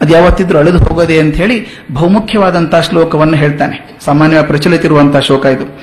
ಅದು 0.00 0.12
ಯಾವತ್ತಿದ್ರೂ 0.12 0.58
ಅಳೆದು 0.58 0.78
ಹೋಗೋದೆ 0.78 1.18
ಅಂತ 1.18 1.34
ಹೇಳಿ 1.34 1.66
ಬಹುಮುಖ್ಯವಾದಂತಹ 1.92 2.80
ಶ್ಲೋಕವನ್ನು 2.80 3.36
ಹೇಳ್ತಾನೆ. 3.36 3.98
ಸಾಮಾನ್ಯವಾಗಿ 4.04 4.46
ಪ್ರಚಲಿತ 4.46 4.84
ಇರುವಂತಹ 4.84 5.18
ಶ್ಲೋಕ 5.18 5.46
ಇದು. 5.46 5.80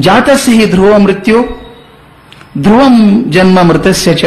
ಜಾತಸ್ಸಿ 0.00 0.70
ಧ್ರುವ 0.70 0.98
ಮೃತ್ಯು, 0.98 1.42
ಧ್ರುವಂ 2.58 3.24
ಜನ್ಮ 3.32 3.62
ಮೃತಸ್ಯ 3.62 4.14
ಚ. 4.14 4.24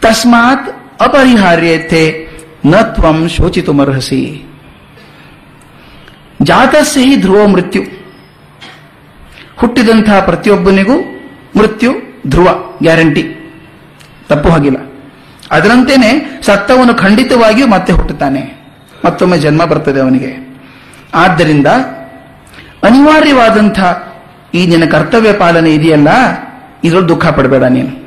ತಸ್ಮಾತ್ 0.00 0.68
ಅಪರಿಹಾರ್ಯತೆ, 1.02 2.28
ನ 2.64 2.80
ತ್ವಂ 2.80 3.28
ಶೋಚಿತುಮರ್ಹಸಿ. 3.28 4.50
ಜಾತಸ್ಸಿ 6.42 7.16
ಧ್ರುವ 7.16 7.46
ಮೃತ್ಯು. 7.46 7.82
ಹುಟ್ಟಿದಂತಹ 9.56 10.20
ಪ್ರತಿಯೊಬ್ಬನಿಗೂ 10.20 11.00
ಮೃತ್ಯು. 11.56 12.05
ಧ್ರುವ, 12.28 12.48
ಗ್ಯಾರಂಟಿ. 12.82 13.22
ತಪ್ಪು 14.28 14.48
ಹಾಗಿಲ್ಲ. 14.48 14.76
ಅದರಂತೆಯೇ 15.50 16.40
ಸತ್ತವನು 16.42 16.94
ಖಂಡಿತವಾಗಿಯೂ 16.94 17.66
ಮತ್ತೆ 17.66 17.92
ಹುಟ್ಟುತ್ತಾನೆ. 17.92 18.56
ಮತ್ತೊಮ್ಮೆ 19.04 19.38
ಜನ್ಮ 19.38 19.64
ಬರ್ತದೆ 19.64 20.00
ಅವನಿಗೆ. 20.00 20.58
ಆದ್ದರಿಂದ 21.14 21.66
ಅನಿವಾರ್ಯವಾದಂಥ 22.82 23.80
ಈ 24.54 24.66
ನಿನ್ನ 24.66 24.84
ಕರ್ತವ್ಯ 24.84 25.32
ಪಾಲನೆ 25.32 25.74
ಇದೆಯಲ್ಲ? 25.74 26.08
ಇದ್ರಲ್ಲಿ 26.84 27.08
ದುಃಖ 27.08 27.26
ಪಡಬೇಡ 27.26 27.62
ನೀನು. 27.62 28.06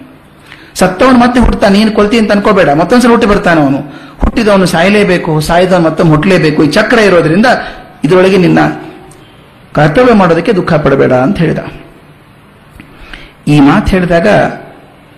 ಸತ್ತವನು 0.74 1.18
ಮತ್ತೆ 1.18 1.40
ಹುಟ್ಟುತ್ತಾನೆ. 1.40 1.80
ನೀನು 1.80 1.92
ಕೊಲ್ತಿ 1.92 2.20
ಅಂತ 2.20 2.32
ಅನ್ಕೋಬೇಡ. 2.32 2.70
ಮತ್ತೊಂದ್ಸಲ 2.70 3.10
ಹುಟ್ಟಿ 3.10 3.28
ಬರ್ತಾನೆ 3.28 3.62
ಅವನು. 3.62 3.78
ಹುಟ್ಟಿದವನು 4.20 4.66
ಸಾಯಲೇಬೇಕು, 4.66 5.40
ಸಾಯ್ದವನು 5.40 5.84
ಮತ್ತೆ 5.84 6.04
ಹುಟ್ಟಲೇಬೇಕು. 6.04 6.64
ಈ 6.64 6.68
ಚಕ್ರ 6.68 6.98
ಇರೋದ್ರಿಂದ 6.98 7.46
ಇದರೊಳಗೆ 8.04 8.38
ನಿನ್ನ 8.38 8.60
ಕರ್ತವ್ಯ 9.74 10.14
ಮಾಡೋದಕ್ಕೆ 10.14 10.54
ದುಃಖ 10.54 10.74
ಪಡಬೇಡ 10.74 11.14
ಅಂತ 11.14 11.38
ಹೇಳಿದ. 11.38 11.60
ಈ 13.48 13.60
ಮಾತು 13.60 13.88
ಹೇಳಿದಾಗ 13.88 14.28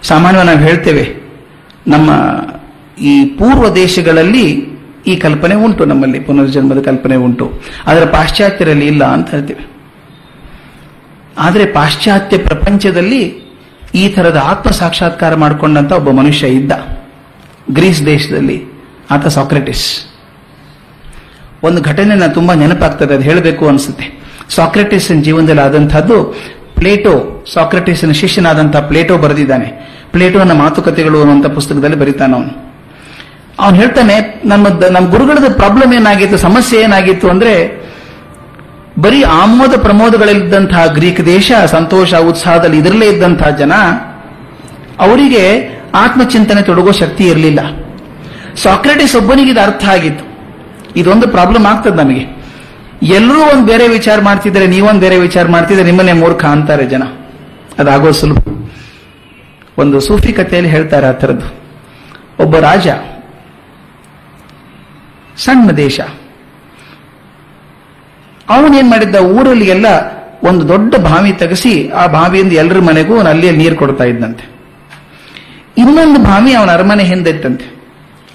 ಸಾಮಾನ್ಯವಾಗಿ 0.04 0.48
ನಾವು 0.48 0.60
ಹೇಳ್ತೇವೆ, 0.60 1.06
ನಮ್ಮ 1.88 2.10
ಈ 2.98 3.14
ಪೂರ್ವ 3.26 3.68
ದೇಶಗಳಲ್ಲಿ 3.76 4.46
ಈ 5.08 5.16
ಕಲ್ಪನೆ 5.16 5.56
ಉಂಟು, 5.56 5.86
ನಮ್ಮಲ್ಲಿ 5.86 6.20
ಪುನರ್ಜನ್ಮದ 6.20 6.82
ಕಲ್ಪನೆ 6.82 7.16
ಉಂಟು. 7.16 7.46
ಆದರೆ 7.88 8.06
ಪಾಶ್ಚಾತ್ಯರಲ್ಲಿ 8.06 8.88
ಇಲ್ಲ 8.88 9.04
ಅಂತ 9.06 9.30
ಹೇಳ್ತೇವೆ. 9.30 9.64
ಆದರೆ 11.38 11.66
ಪಾಶ್ಚಾತ್ಯ 11.66 12.38
ಪ್ರಪಂಚದಲ್ಲಿ 12.38 13.22
ಈ 13.96 14.04
ತರದ 14.08 14.40
ಆತ್ಮ 14.44 14.70
ಸಾಕ್ಷಾತ್ಕಾರ 14.70 15.36
ಮಾಡಿಕೊಂಡಂತ 15.36 15.92
ಒಬ್ಬ 15.92 16.10
ಮನುಷ್ಯ 16.12 16.48
ಇದ್ದ. 16.48 16.72
ಗ್ರೀಸ್ 17.72 18.06
ದೇಶದಲ್ಲಿ 18.06 18.58
ಆತ 19.12 19.28
ಸಾಕ್ರೆಟಿಸ್. 19.28 19.86
ಒಂದು 21.64 21.82
ಘಟನೆ 21.82 22.28
ತುಂಬಾ 22.34 22.54
ನೆನಪಾಗ್ತದೆ, 22.54 23.14
ಅದು 23.14 23.24
ಹೇಳಬೇಕು 23.24 23.64
ಅನಿಸುತ್ತೆ. 23.68 24.06
ಸಾಕ್ರೆಟಿಸ್ 24.50 25.10
ಜೀವನದಲ್ಲಿ 25.24 25.62
ಆದಂತಹದ್ದು 25.62 26.18
ಪ್ಲೇಟೋ, 26.82 27.46
ಸಾಕ್ರೆಟಿಸ್ನ 27.54 28.12
ಶಿಷ್ಯನಾದಂತಹ 28.12 28.80
ಪ್ಲೇಟೋ 28.80 29.18
ಬರೆದಿದ್ದಾನೆ. 29.18 29.66
ಪ್ಲೇಟೋನ 30.12 30.52
ಮಾತುಕತೆಗಳು 30.52 31.20
ಅನ್ನುವಂಥ 31.20 31.46
ಪುಸ್ತಕದಲ್ಲಿ 31.46 31.98
ಬರೀತಾನ 31.98 32.34
ಅವನು. 32.34 32.74
ಅವನು 33.60 33.76
ಹೇಳ್ತಾನೆ, 33.76 34.42
ನಮ್ಮ 34.46 34.68
ನಮ್ಮ 34.68 35.10
ಗುರುಗಳದ 35.10 35.54
ಪ್ರಾಬ್ಲಮ್ 35.56 35.94
ಏನಾಗಿತ್ತು, 35.94 36.38
ಸಮಸ್ಯೆ 36.38 36.82
ಏನಾಗಿತ್ತು 36.82 37.30
ಅಂದ್ರೆ, 37.30 37.84
ಬರೀ 39.00 39.24
ಆಮೋದ 39.24 39.74
ಪ್ರಮೋದಗಳಲ್ಲಿದ್ದಂತಹ 39.80 40.86
ಗ್ರೀಕ್ 40.86 41.26
ದೇಶ, 41.26 41.52
ಸಂತೋಷ, 41.66 42.14
ಉತ್ಸಾಹದಲ್ಲಿ 42.14 42.78
ಇದರಲ್ಲೇ 42.78 43.10
ಇದ್ದಂತಹ 43.10 43.50
ಜನ, 43.50 43.74
ಅವರಿಗೆ 45.00 45.70
ಆತ್ಮಚಿಂತನೆ 45.96 46.62
ತೊಡಗೋ 46.62 46.92
ಶಕ್ತಿ 46.92 47.28
ಇರಲಿಲ್ಲ. 47.28 47.60
ಸಾಕ್ರೆಟಿಸ್ 48.56 49.16
ಒಬ್ಬನಿಗೆ 49.16 49.52
ಇದು 49.52 49.62
ಅರ್ಥ 49.62 49.86
ಆಗಿತ್ತು. 49.86 50.26
ಇದೊಂದು 50.96 51.28
ಪ್ರಾಬ್ಲಮ್ 51.28 51.66
ಆಗ್ತದೆ 51.66 51.98
ನಮಗೆ. 51.98 52.41
ಎಲ್ಲರೂ 53.02 53.40
ಒಂದು 53.42 53.66
ಬೇರೆ 53.66 53.88
ವಿಚಾರ 53.88 54.22
ಮಾಡ್ತಿದ್ರೆ 54.22 54.68
ನೀವೊಂದು 54.68 55.00
ಬೇರೆ 55.00 55.18
ವಿಚಾರ 55.18 55.48
ಮಾಡ್ತಿದ್ರೆ 55.48 55.84
ನಿಮ್ಮನ್ನೇ 55.84 56.14
ಮೂರ್ಖ 56.14 56.46
ಅಂತಾರೆ 56.46 56.86
ಜನ. 56.86 57.04
ಅದಾಗೋ 57.80 58.12
ಸುಲಭ. 58.12 58.38
ಒಂದು 59.78 60.00
ಸೂಫಿ 60.00 60.34
ಕಥೆಯಲ್ಲಿ 60.34 60.72
ಹೇಳ್ತಾರೆ 60.72 61.08
ಆ 61.08 61.12
ಥರದ್ದು. 61.12 61.62
ಒಬ್ಬ 62.44 62.58
ರಾಜ, 62.58 62.88
ಸಣ್ಣ 65.38 65.72
ದೇಶ. 65.72 66.00
ಅವನೇನ್ 68.50 68.90
ಮಾಡಿದ್ದ? 68.90 69.16
ಊರಲ್ಲಿ 69.16 69.68
ಎಲ್ಲ 69.68 69.86
ಒಂದು 70.44 70.68
ದೊಡ್ಡ 70.68 70.96
ಬಾವಿ 70.96 71.34
ತೆಗೆಸಿ, 71.34 71.90
ಆ 71.90 72.08
ಬಾವಿಯಿಂದ 72.08 72.52
ಎಲ್ಲರ 72.52 72.80
ಮನೆಗೂ 72.80 73.20
ಅಲ್ಲಿಯೇ 73.20 73.56
ನೀರು 73.56 73.76
ಕೊಡ್ತಾ 73.76 74.04
ಇದ್ದಂತೆ 74.04 74.50
ಇನ್ನೊಂದು 75.78 76.20
ಬಾವಿ 76.20 76.54
ಅವನ 76.54 76.72
ಅರಮನೆ 76.72 77.04
ಹಿಂದೆ 77.04 77.30
ಇತ್ತಂತೆ. 77.30 77.76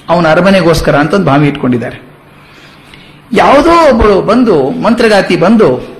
ಅವನ 0.08 0.26
ಅರಮನೆಗೋಸ್ಕರ 0.30 0.96
ಅಂತ 0.96 1.14
ಒಂದು 1.14 1.26
ಬಾವಿ 1.26 1.48
ಇಟ್ಕೊಂಡಿದ್ದಾರೆ. 1.48 2.15
ಯಾವುದೋ 3.32 3.88
ಒಬ್ಬಳು 3.90 4.22
ಬಂದು, 4.22 4.70
ಮಂತ್ರಗಾತಿ 4.70 5.36
ಬಂದು, 5.36 5.96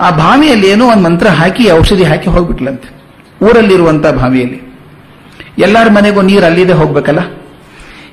ಆ 0.00 0.10
ಬಾವಿಯಲ್ಲಿ 0.10 0.68
ಏನೋ 0.68 0.86
ಒಂದು 0.86 1.02
ಮಂತ್ರ 1.02 1.26
ಹಾಕಿ, 1.26 1.70
ಔಷಧಿ 1.70 2.04
ಹಾಕಿ 2.04 2.30
ಹೋಗ್ಬಿಟ್ಲಂತೆ. 2.30 3.02
ಊರಲ್ಲಿರುವಂತ 3.44 4.06
ಬಾವಿಯಲ್ಲಿ 4.06 4.72
ಎಲ್ಲರ 5.58 5.90
ಮನೆಗೂ 5.90 6.22
ನೀರು 6.22 6.46
ಅಲ್ಲಿದೆ 6.46 6.72
ಹೋಗ್ಬೇಕಲ್ಲ? 6.72 7.18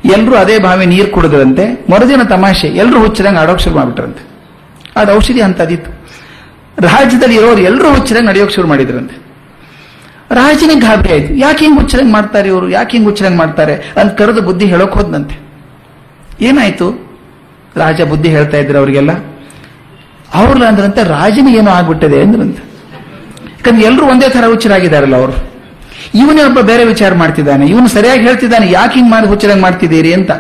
ಎಲ್ಲರೂ 0.06 0.36
ಅದೇ 0.36 0.60
ಬಾವಿ 0.60 0.86
ನೀರು 0.86 1.12
ಕುಡಿದ್ರಂತೆ, 1.12 1.86
ಮರುದಿನ 1.92 2.24
ತಮಾಷೆ 2.24 2.68
ಎಲ್ಲರೂ 2.68 3.00
ಹುಚ್ಚಿದಂಗೆ 3.00 3.40
ಆಡೋಕೆ 3.40 3.64
ಶುರು 3.64 3.76
ಮಾಡ್ಬಿಟ್ರಂತೆ. 3.76 4.30
ಅದು 4.96 5.12
ಔಷಧಿ 5.12 5.42
ಅಂತದಿತ್ತು. 5.42 5.92
ರಾಜ್ಯದಲ್ಲಿ 6.88 7.36
ಇರೋರು 7.36 7.62
ಎಲ್ಲರೂ 7.62 7.90
ಹುಚ್ಚಿದಂಗೆ 7.90 8.28
ನಡೆಯೋಕೆ 8.28 8.54
ಶುರು 8.54 8.68
ಮಾಡಿದ್ರಂತೆ. 8.68 9.30
ರಾಜನಿಗೆ 10.32 10.80
ಗಾಬರಿ 10.80 11.14
ಆಯ್ತು. 11.14 11.34
ಯಾಕೆ 11.34 11.66
ಹಿಂಗೆ 11.66 11.80
ಹುಚ್ಚಿದಂಗೆ 11.80 12.12
ಮಾಡ್ತಾರೆ 12.12 12.48
ಇವರು? 12.48 12.70
ಯಾಕೆ 12.70 12.92
ಹಿಂಗೆ 12.92 13.06
ಹುಚ್ಚಿದಂಗೆ 13.06 13.38
ಮಾಡ್ತಾರೆ? 13.38 13.76
ಅಂತ 13.76 14.18
ಕರೆದು 14.18 14.42
ಬುದ್ಧಿ 14.42 14.66
ಹೇಳೋಕೆ 14.66 14.94
ಹೋದ್ನಂತೆ. 14.94 15.40
ಏನಾಯ್ತು? 16.42 17.09
ರಾಜ 17.80 18.02
ಬುದ್ಧಿ 18.02 18.30
ಹೇಳ್ತಾ 18.30 18.58
ಇದ್ರು 18.58 18.80
ಅವರಿಗೆಲ್ಲ. 18.80 19.12
ಅವ್ರಲ್ಲ 20.34 20.66
ಅಂದ್ರಂತೆ 20.66 21.04
ರಾಜನಿಗೆ 21.04 21.58
ಏನೋ 21.58 21.72
ಆಗ್ಬಿಟ್ಟಿದೆ 21.72 22.22
ಅಂದ್ರಂತೆ. 22.22 22.62
ಯಾಕಂದ್ರೆ 23.52 23.86
ಎಲ್ಲರೂ 23.86 24.06
ಒಂದೇ 24.06 24.30
ತರ 24.30 24.46
ಹುಚ್ಚರಾಗಿದ್ದಾರಲ್ಲ 24.48 25.16
ಅವರು. 25.16 25.50
ಇವನೇ 26.16 26.44
ಒಬ್ಬ 26.44 26.60
ಬೇರೆ 26.60 26.86
ವಿಚಾರ 26.86 27.14
ಮಾಡ್ತಿದ್ದಾನೆ. 27.14 27.66
ಇವನು 27.66 27.88
ಸರಿಯಾಗಿ 27.88 28.22
ಹೇಳ್ತಿದ್ದಾನೆ, 28.22 28.72
ಯಾಕೆ 28.72 28.94
ಹಿಂಗ್ 28.94 29.12
ಮಾಡಿ 29.12 29.28
ಹುಚ್ಚರಾಗಿ 29.28 29.62
ಮಾಡ್ತಿದ್ದೀರಿ 29.62 30.14
ಅಂತ. 30.14 30.32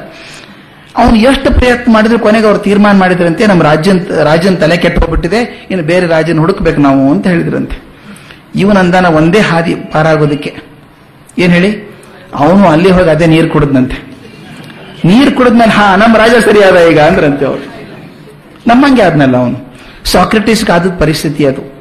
ಅವನು 0.98 1.16
ಎಷ್ಟು 1.16 1.54
ಪ್ರಯತ್ನ 1.54 1.94
ಮಾಡಿದ್ರು 1.94 2.20
ಕೊನೆಗೆ 2.20 2.46
ಅವ್ರು 2.46 2.60
ತೀರ್ಮಾನ 2.60 2.98
ಮಾಡಿದ್ರಂತೆ, 2.98 3.48
ನಮ್ಮ 3.48 3.64
ರಾಜ್ಯನ್ 3.64 4.06
ರಾಜನ್ 4.24 4.58
ತಲೆ 4.58 4.78
ಕೆಟ್ಟು 4.78 5.02
ಹೋಗ್ಬಿಟ್ಟಿದೆ 5.02 5.68
ಇನ್ನು 5.72 5.86
ಬೇರೆ 5.86 6.08
ರಾಜನ 6.08 6.40
ಹುಡುಕ್ಬೇಕು 6.40 6.82
ನಾವು 6.82 7.12
ಅಂತ 7.12 7.28
ಹೇಳಿದ್ರಂತೆ. 7.28 7.78
ಇವನಂದಾನ 8.56 9.06
ಒಂದೇ 9.06 9.40
ಹಾದಿ 9.40 9.76
ಪಾರಾಗೋದಕ್ಕೆ. 9.76 10.56
ಏನ್ 11.38 11.54
ಹೇಳಿ? 11.54 11.72
ಅವನು 12.36 12.68
ಅಲ್ಲಿ 12.68 12.92
ಹೋಗಿ 12.92 13.10
ಅದೇ 13.10 13.26
ನೀರು 13.26 13.50
ಕುಡಿದ್ನಂತೆ. 13.50 14.09
ನೀರು 15.06 15.32
ಕುಡಿದ್ಮೇಲೆ 15.32 15.72
ಹಾ 15.72 15.96
ನಮ್ಮ 15.96 16.18
ರಾಜ 16.18 16.32
ಸರಿಯಾದ 16.32 16.78
ಈಗ 16.78 17.00
ಅಂದ್ರಂತೆ 17.00 17.46
ಅವ್ರು. 17.46 17.80
ನಮ್ಮಂಗೆ 18.68 19.02
ಆದ್ನಲ್ಲ 19.02 19.38
ಅವನು. 19.38 19.76
ಸಾಕ್ರೆಟಿಸ್ಗೆ 20.04 20.72
ಆದದ 20.72 20.98
ಪರಿಸ್ಥಿತಿ 21.00 21.46
ಅದು. 21.46 21.80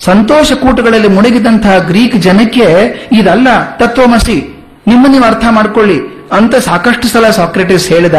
ಸಂತೋಷ 0.00 0.52
ಕೂಟಗಳಲ್ಲಿ 0.52 1.08
ಮುಳುಗಿದಂತಹ 1.08 1.78
ಗ್ರೀಕ್ 1.78 2.16
ಜನಕ್ಕೆ 2.16 2.64
ಇದಲ್ಲ, 3.12 3.48
ತತ್ವಮಸಿ. 3.76 4.66
ನಿಮ್ಮ 4.86 5.06
ನೀವು 5.06 5.24
ಅರ್ಥ 5.24 5.44
ಮಾಡ್ಕೊಳ್ಳಿ. 5.50 6.28
ಅಂತ 6.32 6.56
ಸಾಕಷ್ಟು 6.56 7.08
ಸಲ 7.08 7.30
ಸಾಕ್ರೆಟಿಸ್ 7.30 7.88
ಹೇಳಿದ. 7.88 8.14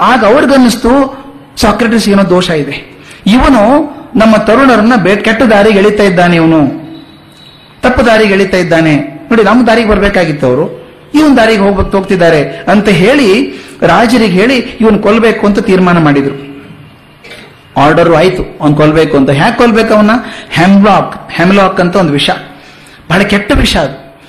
ಆಗ 0.00 0.24
ಅವ್ರಿಗನ್ನಿಸ್ತು, 0.24 1.24
ಸಾಕ್ರೆಟಿಸ್ 1.56 2.08
ಏನೋ 2.08 2.30
ದೋಷ 2.30 2.50
ಇದೆ. 2.50 3.04
ಇವನು 3.26 3.92
ನಮ್ಮ 4.16 4.36
ತರುಣರನ್ನ 4.36 4.96
ಬೇ, 4.96 5.16
ಕೆಟ್ಟ 5.16 5.42
ದಾರಿಗೆ 5.42 5.78
ಎಳಿತಾ 5.78 6.02
ಇದ್ದಾನೆ 6.02 6.36
ಇವನು. 6.36 6.82
ತಪ್ಪು 7.82 8.06
ದಾರಿಗೆ 8.06 8.32
ಎಳಿತಾ 8.32 8.56
ಇದ್ದಾನೆ. 8.56 8.94
ನೋಡಿ, 8.96 9.42
ನಮ್ಮ 9.42 9.66
ದಾರಿಗೆ 9.66 9.88
ಬರಬೇಕಾಗಿತ್ತು 9.88 10.46
ಅವರು. 10.46 10.81
ಇವನ್ 11.14 11.36
ದಾರಿಗೆ 11.36 11.58
ಹೋಗ್ಬೇಕು 11.58 11.96
ಹೋಗ್ತಿದ್ದಾರೆ 11.96 12.64
ಅಂತ 12.68 12.88
ಹೇಳಿ, 12.88 13.52
ರಾಜರಿಗೆ 13.82 14.32
ಹೇಳಿ 14.32 14.54
ಇವನ್ 14.54 14.98
ಕೊಲ್ಬೇಕು 14.98 15.46
ಅಂತ 15.46 15.58
ತೀರ್ಮಾನ 15.58 15.98
ಮಾಡಿದ್ರು. 15.98 16.52
ಆರ್ಡರ್ 17.76 18.12
ಆಯ್ತು, 18.12 18.58
ಅವ್ನು 18.60 18.76
ಕೊಲ್ಬೇಕು 18.76 19.16
ಅಂತ. 19.16 19.30
ಹ್ಯಾಕ್ 19.30 19.58
ಕೊಲ್ಬೇಕು 19.58 19.94
ಅವನ? 19.94 20.10
ಹೆಮ್ಲಾಕ್ 20.50 21.32
ಹೆಮ್ಲಾಕ್ 21.32 21.80
ಅಂತ 21.80 21.96
ಒಂದು 21.96 22.12
ವಿಷ. 22.12 22.30
ಬಹಳ 23.10 23.22
ಕೆಟ್ಟ 23.22 23.52
ವಿಷ 23.56 23.76
ಅದು. 23.76 24.20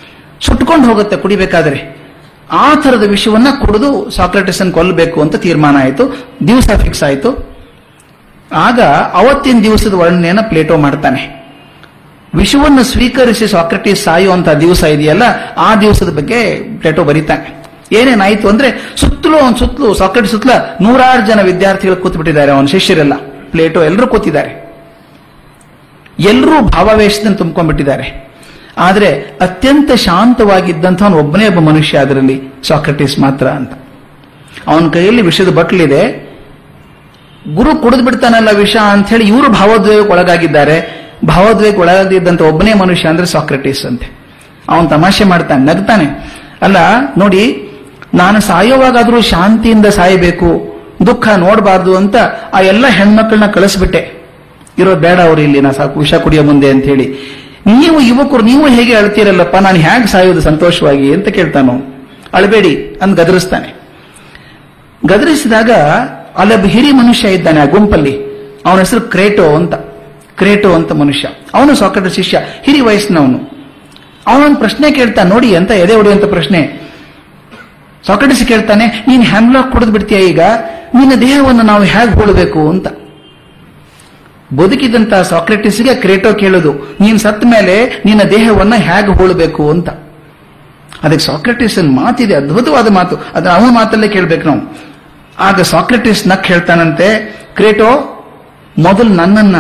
ಸುಟ್ಕೊಂಡು 0.46 0.88
ಹೋಗುತ್ತೆ 0.88 1.18
ಕುಡಿಬೇಕಾದ್ರೆ. 1.18 1.98
ಆ 2.52 2.76
ತರದ 2.76 3.04
ವಿಷವನ್ನ 3.04 3.48
ಕುಡಿದು 3.66 4.10
ಸಾಕ್ರೆಟಿಸನ್ 4.10 4.74
ಕೊಲ್ಲಬೇಕು 4.74 5.22
ಅಂತ 5.22 5.36
ತೀರ್ಮಾನ 5.36 5.78
ಆಯಿತು. 5.78 6.28
ದಿವಸ 6.48 6.70
ಫಿಕ್ಸ್ 6.70 7.04
ಆಯಿತು. 7.04 7.54
ಆಗ 8.54 8.82
ಅವತ್ತಿನ 9.14 9.60
ದಿವಸದ 9.64 9.94
ವರ್ಣನೆಯನ್ನ 9.94 10.40
ಪ್ಲೇಟೋ 10.42 10.78
ಮಾಡ್ತಾನೆ. 10.78 11.43
ವಿಷವನ್ನು 12.36 12.84
ಸ್ವೀಕರಿಸಿ 12.84 13.48
ಸಾಕ್ರೆಟಿಸ್ 13.48 14.04
ಸಾಯುವಂತ 14.04 14.50
ದಿವಸ 14.50 14.84
ಇದೆಯಲ್ಲ, 14.84 15.24
ಆ 15.58 15.76
ದಿವಸದ 15.76 16.16
ಬಗ್ಗೆ 16.16 16.64
ಪ್ಲೇಟೋ 16.80 17.04
ಬರೀತಾನೆ. 17.04 17.64
ಏನೇನಾಯ್ತು 17.92 18.48
ಅಂದ್ರೆ 18.48 18.94
ಸುತ್ತಲೂ 18.96 19.38
ಅವನ 19.38 19.54
ಸುತ್ತಲೂ, 19.60 19.94
ಸಾಕ್ರೆಟಿಸ್ 19.94 20.32
ಸುತ್ತಲ 20.32 20.50
ನೂರಾರು 20.82 21.28
ಜನ 21.28 21.42
ವಿದ್ಯಾರ್ಥಿಗಳು 21.42 21.96
ಕೂತ್ಬಿಟ್ಟಿದ್ದಾರೆ, 21.96 22.52
ಅವನ 22.52 22.66
ಶಿಷ್ಯರೆಲ್ಲ. 22.66 23.14
ಪ್ಲೇಟೋ 23.52 23.84
ಎಲ್ಲರೂ 23.84 24.08
ಕೂತಿದ್ದಾರೆ. 24.08 24.64
ಎಲ್ಲರೂ 26.20 26.62
ಭಾವಾವೇಶದಿಂದ 26.62 27.36
ತುಂಬಿಕೊಂಡ್ಬಿಟ್ಟಿದ್ದಾರೆ. 27.36 28.34
ಆದರೆ 28.78 29.38
ಅತ್ಯಂತ 29.42 29.92
ಶಾಂತವಾಗಿದ್ದಂಥವನು 29.92 31.18
ಒಬ್ಬನೇ 31.18 31.48
ಒಬ್ಬ 31.48 31.60
ಮನುಷ್ಯ 31.60 31.98
ಅದರಲ್ಲಿ 31.98 32.42
ಸಾಕ್ರೆಟಿಸ್ 32.64 33.20
ಮಾತ್ರ 33.20 33.48
ಅಂತ. 33.48 33.74
ಅವನ 34.68 34.90
ಕೈಯಲ್ಲಿ 34.90 35.22
ವಿಷದ 35.22 35.50
ಬಟ್ಲಿದೆ 35.50 36.34
ಗುರು 37.56 37.76
ಕುಡಿದು 37.76 38.04
ವಿಷ 38.56 38.76
ಅಂತ 38.76 39.08
ಹೇಳಿ 39.08 39.28
ಇವರು 39.28 39.50
ಭಾವೋದ್ವೇಗಕ್ಕೆ 39.50 40.12
ಒಳಗಾಗಿದ್ದಾರೆ. 40.12 41.03
ಭಾವೋದ್ವೇಗಕ್ಕೆ 41.26 42.16
ಇದ್ದಂತ 42.16 42.42
ಒಬ್ಬನೇ 42.42 42.74
ಮನುಷ್ಯ 42.74 43.08
ಅಂದ್ರೆ 43.08 43.28
ಸಾಕ್ರೆಟಿಸ್ 43.28 43.86
ಅಂತೆ. 43.86 44.24
ಅವನು 44.70 44.90
ತಮಾಷೆ 44.90 45.24
ಮಾಡ್ತಾನೆ, 45.24 45.74
ನಗ್ತಾನೆ. 45.74 46.34
ಅಲ್ಲ, 46.62 46.78
ನೋಡಿ, 47.18 47.70
ನಾನು 48.14 48.42
ಸಾಯೋವಾಗಾದ್ರೂ 48.42 49.22
ಶಾಂತಿಯಿಂದ 49.22 49.86
ಸಾಯಬೇಕು, 49.86 50.74
ದುಃಖ 51.06 51.28
ನೋಡಬಾರ್ದು 51.38 51.98
ಅಂತ 51.98 52.16
ಆ 52.54 52.62
ಎಲ್ಲ 52.62 52.88
ಹೆಣ್ಮಕ್ಳನ್ನ 52.88 53.46
ಕಳಿಸ್ಬಿಟ್ಟೆ. 53.46 54.24
ಇರೋ 54.78 54.96
ಬೇಡ 54.96 55.20
ಅವ್ರು 55.20 55.42
ಇಲ್ಲಿ, 55.42 55.62
ನಾ 55.62 55.72
ಸಾಕು, 55.72 56.00
ವಿಷ 56.00 56.14
ಕುಡಿಯೋ 56.14 56.44
ಮುಂದೆ 56.44 56.70
ಅಂತ 56.70 56.84
ಹೇಳಿ. 56.84 57.18
ನೀವು 57.68 58.02
ಯುವಕರು, 58.02 58.42
ನೀವು 58.42 58.68
ಹೇಗೆ 58.68 58.96
ಅಳ್ತೀರಲ್ಲಪ್ಪ, 58.96 59.56
ನಾನು 59.56 59.78
ಹೇಗೆ 59.78 60.08
ಸಾಯೋದು 60.08 60.42
ಸಂತೋಷವಾಗಿ 60.42 61.14
ಅಂತ 61.14 61.28
ಕೇಳ್ತಾನು 61.28 61.74
ಅಳಬೇಡಿ 62.34 63.00
ಅಂತ 63.02 63.20
ಗದರಿಸ್ತಾನೆ. 63.20 63.84
ಗದರಿಸಿದಾಗ 65.06 65.72
ಅಲ್ಲೊಬ್ಬ 66.38 66.66
ಹಿರಿ 66.66 66.92
ಮನುಷ್ಯ 66.92 67.28
ಇದ್ದಾನೆ 67.28 67.60
ಆ 67.60 67.66
ಗುಂಪಲ್ಲಿ. 67.66 68.24
ಅವನ 68.66 68.80
ಹೆಸರು 68.80 69.02
ಕ್ರೇಟೋ 69.02 69.56
ಅಂತ. 69.56 69.74
ಕ್ರೇಟೋ 70.38 70.74
ಅಂತ 70.74 70.92
ಮನುಷ್ಯ. 70.92 71.28
ಅವನು 71.54 71.76
ಸಾಕಟ 71.76 72.08
ಶಿಷ್ಯ 72.08 72.42
ಹಿರಿ 72.64 72.82
ವಯಸ್ಸಿನವನು. 72.82 73.54
ಅವನೊಂದು 74.28 74.56
ಪ್ರಶ್ನೆ 74.56 74.92
ಕೇಳ್ತಾ, 74.92 75.24
ನೋಡಿ 75.24 75.56
ಅಂತ 75.56 75.72
ಎದೆ 75.72 75.96
ಹೊಡೆಯುವಂತ 75.96 76.26
ಪ್ರಶ್ನೆ. 76.26 76.92
ಸಾಕ್ರೆಟಿಸ್ 78.08 78.48
ಕೇಳ್ತಾನೆ, 78.48 79.06
ನೀನು 79.08 79.24
ಹ್ಯಾಮ್ಲಾಕ್ 79.24 79.72
ಕುಡಿದು 79.72 79.92
ಬಿಡ್ತೀಯ 79.92 80.18
ಈಗ? 80.18 80.40
ನಿನ್ನ 80.96 81.16
ದೇಹವನ್ನು 81.22 81.62
ನಾವು 81.62 81.84
ಹೇಗೆ 81.84 82.14
ಹೋಳಬೇಕು? 82.14 82.70
ಅಂತ. 82.70 82.88
ಬದುಕಿದಂತ 84.54 85.14
ಸಾಕ್ರೆಟಿಸ್ಗೆ 85.14 85.96
ಕ್ರೇಟೋ 85.96 86.34
ಕೇಳೋದು, 86.34 86.74
ನೀನು 86.74 87.18
ಸತ್ತ 87.18 87.46
ಮೇಲೆ 87.46 88.04
ನಿನ್ನ 88.06 88.22
ದೇಹವನ್ನ 88.24 88.76
ಹೇಗೆ 88.76 89.18
ಹೋಳಬೇಕು? 89.18 89.70
ಅಂತ. 89.70 89.90
ಅದಕ್ಕೆ 91.04 91.26
ಸಾಕ್ರೆಟಿಸ್ 91.26 91.80
ಮಾತಿದೆ, 91.80 92.36
ಅದ್ಭುತವಾದ 92.36 92.92
ಮಾತು. 92.92 93.16
ಅದನ್ನ 93.34 93.56
ಅವನ 93.56 93.76
ಮಾತಲ್ಲೇ 93.76 94.08
ಕೇಳ್ಬೇಕು 94.08 94.48
ನಾವು. 94.48 94.78
ಆಗ 95.40 95.62
ಸಾಕ್ರೆಟಿಸ್ 95.62 96.28
ನಕ್ 96.28 96.48
ಹೇಳ್ತಾನಂತೆ 96.48 97.40
ಕ್ರೇಟೋ, 97.56 98.10
ಮೊದಲು 98.78 99.10
ನನ್ನನ್ನ 99.10 99.56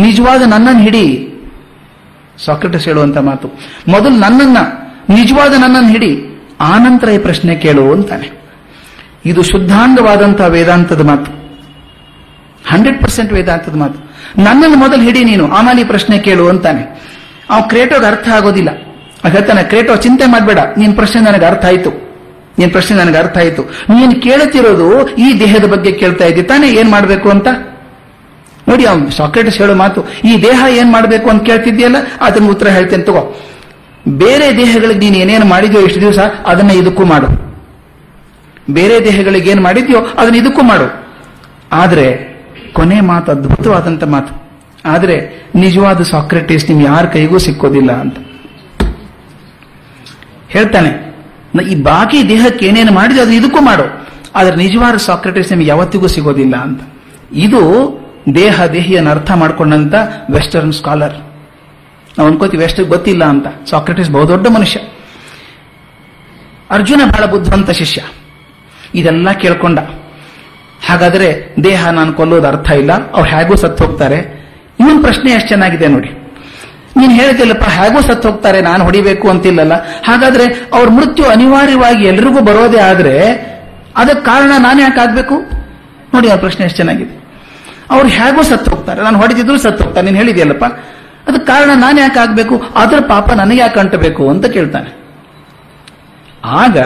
ನಿಜವಾದ 0.00 0.42
ನನ್ನನ್ನು 0.42 0.82
ಹಿಡಿ. 0.82 1.26
ಸಾಕ್ರೆಟಸ್ 2.44 2.84
ಹೇಳುವಂತ 2.84 3.18
ಮಾತು. 3.18 3.50
ಮೊದಲು 3.88 4.10
ನನ್ನನ್ನ, 4.10 4.58
ನಿಜವಾದ 5.14 5.52
ನನ್ನನ್ನು 5.52 5.88
ಹಿಡಿ. 5.88 6.30
ಆನಂತರ 6.60 7.08
ಈ 7.08 7.18
ಪ್ರಶ್ನೆ 7.18 7.54
ಕೇಳು 7.54 7.92
ಅಂತಾನೆ. 7.92 8.40
ಇದು 9.26 9.42
ಶುದ್ಧಾಂಗವಾದಂತಹ 9.42 10.44
ವೇದಾಂತದ 10.44 11.00
ಮಾತು. 11.00 11.32
ಹಂಡ್ರೆಡ್ 12.68 13.02
ಪರ್ಸೆಂಟ್ 13.02 13.32
ವೇದಾಂತದ 13.32 13.76
ಮಾತು. 13.76 14.10
ನನ್ನನ್ನು 14.42 14.76
ಮೊದಲು 14.76 15.02
ಹಿಡಿ 15.02 15.24
ನೀನು, 15.24 15.52
ಆಮೇಲೆ 15.52 15.80
ಈ 15.80 15.84
ಪ್ರಶ್ನೆ 15.84 16.18
ಕೇಳು 16.18 16.48
ಅಂತಾನೆ. 16.48 17.10
ಅವ್ 17.50 17.68
ಕ್ರೇಟೋಗ 17.68 18.04
ಅರ್ಥ 18.04 18.28
ಆಗೋದಿಲ್ಲ. 18.28 18.68
ಆಗ 19.24 19.32
ಹೇಳ್ತಾನೆ, 19.32 19.62
ಕ್ರೇಟೋ, 19.62 19.96
ಚಿಂತೆ 19.96 20.26
ಮಾಡಬೇಡ. 20.26 20.58
ನಿನ್ 20.78 20.94
ಪ್ರಶ್ನೆ 20.94 21.22
ನನಗೆ 21.22 21.44
ಅರ್ಥ 21.44 21.64
ಆಯ್ತು. 21.64 21.90
ನಿನ್ 22.58 22.70
ಪ್ರಶ್ನೆ 22.70 22.98
ನನಗೆ 22.98 23.16
ಅರ್ಥ 23.16 23.38
ಆಯ್ತು. 23.38 23.62
ನೀನು 23.62 24.20
ಕೇಳುತ್ತಿರೋದು 24.20 25.08
ಈ 25.08 25.40
ದೇಹದ 25.40 25.64
ಬಗ್ಗೆ 25.64 25.92
ಕೇಳ್ತಾ 25.92 26.24
ಇದ್ದಿ. 26.24 26.42
ತಾನೇ 26.42 26.68
ಏನ್ 26.68 26.90
ಮಾಡಬೇಕು 26.90 27.30
ಅಂತ? 27.30 27.46
ನೋಡಿ 28.70 28.86
ಅವ್ನು 28.86 29.10
ಸಾಕ್ರೆಟಿಸ್ 29.10 29.58
ಹೇಳೋ 29.58 29.74
ಮಾತು, 29.74 30.04
ಈ 30.24 30.42
ದೇಹ 30.42 30.64
ಏನ್ 30.70 30.92
ಮಾಡಬೇಕು 30.92 31.30
ಅಂತ 31.30 31.42
ಕೇಳ್ತಿದ್ಯಲ್ಲ 31.42 31.96
ಅದನ್ನ 32.20 32.48
ಉತ್ತರ 32.48 32.68
ಹೇಳ್ತೇನೆ, 32.68 33.02
ತಗೋ. 33.02 33.40
ಬೇರೆ 34.08 34.56
ದೇಹಗಳಿಗೆ 34.56 34.98
ನೀನು 34.98 35.16
ಏನೇನು 35.16 35.46
ಮಾಡಿದ್ಯೋ 35.46 35.80
ಇಷ್ಟು 35.80 36.00
ದಿವಸ, 36.00 36.18
ಅದನ್ನ 36.46 36.70
ಇದಕ್ಕೂ 36.70 37.04
ಮಾಡು. 37.04 37.26
ಬೇರೆ 38.72 39.04
ದೇಹಗಳಿಗೆ 39.04 39.50
ಏನ್ 39.50 39.60
ಮಾಡಿದ್ಯೋ, 39.60 39.98
ಅದನ್ನ 39.98 40.36
ಇದಕ್ಕೂ 40.36 40.62
ಮಾಡು. 40.62 41.06
ಆದರೆ, 41.72 42.30
ಕೊನೆ 42.72 43.00
ಮಾತು 43.00 43.32
ಅದ್ಭುತವಾದಂತ 43.32 44.04
ಮಾತು. 44.04 44.42
ಆದ್ರೆ, 44.84 45.46
ನಿಜವಾದ 45.54 46.02
ಸಾಕ್ರೆಟಿಸ್ 46.02 46.70
ನಿಮ್ 46.70 46.82
ಯಾರ 46.82 47.04
ಕೈಗೂ 47.04 47.38
ಸಿಕ್ಕೋದಿಲ್ಲ 47.38 47.92
ಅಂತ. 47.92 48.16
ಹೇಳ್ತಾನೆ 50.48 51.10
ಈ 51.70 51.82
ಬಾಕಿ 51.82 52.28
ದೇಹಕ್ಕೆ 52.28 52.66
ಏನೇನು 52.66 52.92
ಮಾಡಿದ್ಯೋ 52.92 53.22
ಅದು 53.22 53.32
ಇದಕ್ಕೂ 53.32 53.60
ಮಾಡು. 53.60 54.08
ಆದ್ರೆ 54.36 54.56
ನಿಜವಾದ 54.56 54.96
ಸಾಕ್ರೆಟಿಸ್ 54.96 55.52
ನಿಮ್ಗೆ 55.52 55.66
ಯಾವತ್ತಿಗೂ 55.66 56.06
ಸಿಗೋದಿಲ್ಲ 56.06 56.56
ಅಂತ. 56.56 56.80
ಇದು 57.32 57.60
ದೇಹ 58.34 58.66
ದೇಹಿಯನ್ನು 58.66 59.10
ಅರ್ಥ 59.10 59.30
ಮಾಡ್ಕೊಂಡಂತ 59.30 59.94
ವೆಸ್ಟರ್ನ್ 60.30 60.72
ಸ್ಕಾಲರ್. 60.72 61.14
ನಾವು 62.18 62.30
ಅನ್ಕೋತೀವಿ 62.30 62.64
ಎಷ್ಟು 62.64 62.84
ಗೊತ್ತಿಲ್ಲ 62.84 63.24
ಅಂತ. 63.24 63.46
ಸಾಕ್ರೆಟಿಸ್ 63.70 64.10
ಬಹುದೊಡ್ಡ 64.10 64.46
ಮನುಷ್ಯ. 64.46 64.80
ಅರ್ಜುನ 66.70 67.00
ಬಹಳ 67.04 67.24
ಬುದ್ಧಿವಂತ 67.24 67.70
ಶಿಷ್ಯ. 67.70 68.02
ಇದೆಲ್ಲ 68.94 69.32
ಕೇಳ್ಕೊಂಡ. 69.32 69.78
ಹಾಗಾದ್ರೆ 70.88 71.54
ದೇಹ 71.64 71.88
ನಾನು 71.88 72.12
ಕೊಲ್ಲೋದು 72.12 72.46
ಅರ್ಥ 72.46 72.70
ಇಲ್ಲ, 72.70 73.12
ಅವ್ರು 73.12 73.30
ಹೇಗೂ 73.30 73.56
ಸತ್ತು 73.56 73.84
ಹೋಗ್ತಾರೆ. 73.84 74.40
ಇವನ್ 74.80 75.02
ಪ್ರಶ್ನೆ 75.02 75.32
ಎಷ್ಟು 75.32 75.48
ಚೆನ್ನಾಗಿದೆ 75.48 75.88
ನೋಡಿ. 75.88 76.08
ನೀನ್ 76.96 77.12
ಹೇಳ್ತಿಲ್ಲಪ್ಪ 77.12 77.64
ಹೇಗೂ 77.64 78.00
ಸತ್ತು 78.00 78.30
ಹೋಗ್ತಾರೆ, 78.30 78.60
ನಾನು 78.60 78.84
ಹೊಡಿಬೇಕು 78.84 79.30
ಅಂತಿಲ್ಲಲ್ಲ. 79.30 79.72
ಹಾಗಾದ್ರೆ 79.82 80.44
ಅವ್ರ 80.72 80.90
ಮೃತ್ಯು 80.90 81.26
ಅನಿವಾರ್ಯವಾಗಿ 81.26 82.04
ಎಲ್ರಿಗೂ 82.04 82.40
ಬರೋದೇ 82.40 82.80
ಆದ್ರೆ 82.80 83.28
ಅದಕ್ಕೆ 83.96 84.24
ಕಾರಣ 84.24 84.52
ನಾನು 84.58 84.80
ಯಾಕೆ 84.80 85.00
ಆಗ್ಬೇಕು 85.00 85.34
ನೋಡಿ 86.14 86.30
ಅವ್ರ 86.30 86.40
ಪ್ರಶ್ನೆ 86.40 86.64
ಎಷ್ಟು 86.64 86.76
ಚೆನ್ನಾಗಿದೆ. 86.76 87.19
ಅವ್ರು 87.90 88.08
ಹೇಗೋ 88.08 88.42
ಸತ್ತು 88.42 88.70
ಹೋಗ್ತಾರೆ. 88.70 89.02
ನಾನು 89.02 89.18
ಹೊಡೆದಿದ್ರು 89.18 89.58
ಸತ್ತು 89.58 89.84
ಹೋಗ್ತಾರೆ. 89.84 90.04
ನೀನು 90.04 90.16
ಹೇಳಿದೆಯಲ್ಲಪ್ಪ? 90.16 90.64
ಅದಕ್ಕೆ 91.28 91.46
ಕಾರಣ 91.46 91.70
ನಾನು 91.74 92.00
ಯಾಕೆ 92.00 92.18
ಆಗ್ಬೇಕು? 92.18 92.62
ಅದ್ರ 92.74 92.98
ಪಾಪ 93.08 93.30
ನನಗೆ 93.30 93.56
ಯಾಕೆ 93.56 93.80
ಅಂಟಬೇಕು 93.80 94.30
ಅಂತ 94.30 94.46
ಕೇಳ್ತಾನೆ. 94.46 95.00
ಆಗ 96.44 96.78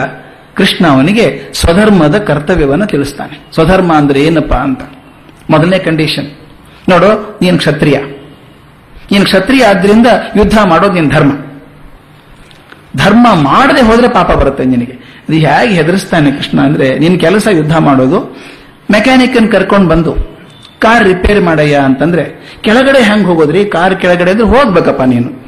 ಕೃಷ್ಣ 0.55 0.87
ಅವನಿಗೆ 0.87 1.41
ಸ್ವಧರ್ಮದ 1.53 2.17
ಕರ್ತವ್ಯವನ್ನು 2.17 2.85
ತಿಳಿಸ್ತಾನೆ. 2.85 3.47
ಸ್ವಧರ್ಮ 3.53 3.95
ಅಂದ್ರೆ 3.95 4.23
ಏನಪ್ಪಾ 4.23 4.57
ಅಂತ? 4.57 4.79
ಮೊದಲನೇ 5.49 5.79
ಕಂಡೀಷನ್ 5.79 6.27
ನೋಡು, 6.89 7.39
ನೀನು 7.41 7.57
ಕ್ಷತ್ರಿಯ. 7.57 7.99
ನೀನು 9.11 9.23
ಕ್ಷತ್ರಿಯ 9.25 9.65
ಆದ್ರಿಂದ 9.65 10.07
ಯುದ್ಧ 10.35 10.57
ಮಾಡೋದು 10.63 10.93
ನಿನ್ನ 10.93 11.11
ಧರ್ಮ. 11.11 11.31
ಧರ್ಮ 12.97 13.27
ಮಾಡದೆ 13.33 13.81
ಹೋದ್ರೆ 13.81 14.07
ಪಾಪ 14.07 14.31
ಬರುತ್ತೆ 14.31 14.65
ನಿನಗೆ. 14.65 14.91
ಅದು 14.93 15.33
ಹೇಗೆ 15.33 15.73
ಹೆದರಿಸ್ತಾನೆ 15.73 16.31
ಕೃಷ್ಣ 16.31 16.61
ಅಂದ್ರೆ 16.61 16.99
ನಿನ್ನ 16.99 17.17
ಕೆಲಸ 17.17 17.47
ಯುದ್ಧ 17.47 17.77
ಮಾಡೋದು. 17.77 18.37
ಮೆಕ್ಯಾನಿಕ್ 18.91 19.51
ಕರ್ಕೊಂಡು 19.51 19.87
ಬಂದು 19.87 20.34
ಕಾರ್ 20.85 21.03
ರಿಪೇರಿ 21.03 21.39
ಮಾಡಯ್ಯ 21.39 21.75
ಅಂತಂದ್ರೆ, 21.75 22.23
ಕೆಳಗಡೆ 22.61 23.03
ಹೆಂಗ್ 23.03 23.27
ಹೋಗೋದ್ರಿ? 23.27 23.65
ಕಾರ್ 23.65 23.95
ಕೆಳಗಡೆ 23.95 24.31
ಅಂದ್ರೆ 24.31 24.47
ಹೋಗ್ಬೇಕಪ್ಪ 24.47 25.01
ನೀನು. 25.01 25.45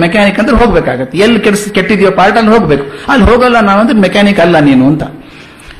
ಮೆಕ್ಯಾನಿಕ್ 0.00 0.40
ಅಂದ್ರೆ 0.40 0.56
ಹೋಗ್ಬೇಕಾಗತ್ತೆ. 0.56 1.18
ಎಲ್ಲಿ 1.18 1.40
ಕೆಡ್ಸ್ 1.40 1.70
ಕೆಟ್ಟಿದ್ಯೋ 1.70 2.10
ಪಾರ್ಟ್ 2.10 2.38
ಅಲ್ಲಿ 2.38 2.52
ಹೋಗ್ಬೇಕು. 2.52 2.84
ಅಲ್ಲಿ 3.08 3.26
ಹೋಗಲ್ಲ 3.26 3.60
ನಾವಂದ್ರೆ 3.60 3.98
ಮೆಕ್ಯಾನಿಕ್ 3.98 4.40
ಅಲ್ಲ 4.40 4.58
ನೀನು 4.58 4.86
ಅಂತ. 4.86 5.02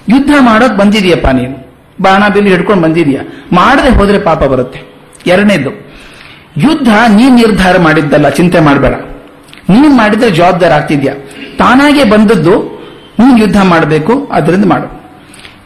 ಯುದ್ಧ 0.09 0.31
ಮಾಡೋಕ್ 0.41 0.79
ಬಂದಿದೀಯಪ್ಪ 0.79 1.27
ನೀನು. 1.27 1.69
ಬಾಣ 2.03 2.29
ಬಿಲ್ಲಿ 2.29 2.51
ಹಿಡ್ಕೊಂಡು 2.51 2.83
ಬಂದಿದೀಯ? 2.83 3.21
ಮಾಡದೆ 3.53 3.89
ಹೋದ್ರೆ 3.89 4.19
ಪಾಪ 4.19 4.45
ಬರುತ್ತೆ. 4.45 4.81
ಎರಡನೇದು, 5.27 5.71
ಯುದ್ಧ 6.57 6.89
ನೀನ್ 6.89 7.37
ನಿರ್ಧಾರ 7.37 7.79
ಮಾಡಿದ್ದಲ್ಲ, 7.79 8.29
ಚಿಂತೆ 8.29 8.61
ಮಾಡಬೇಡ. 8.61 8.95
ನೀನ್ 9.71 9.97
ಮಾಡಿದ್ರೆ 9.97 10.31
ಜವಾಬ್ದಾರ 10.31 10.73
ಆಗ್ತಿದ್ಯಾ? 10.73 11.15
ತಾನಾಗೆ 11.59 12.05
ಬಂದದ್ದು 12.05 12.83
ನೀನ್ 13.19 13.41
ಯುದ್ಧ 13.41 13.63
ಮಾಡಬೇಕು, 13.63 14.29
ಅದರಿಂದ 14.33 14.65
ಮಾಡು. 14.65 14.98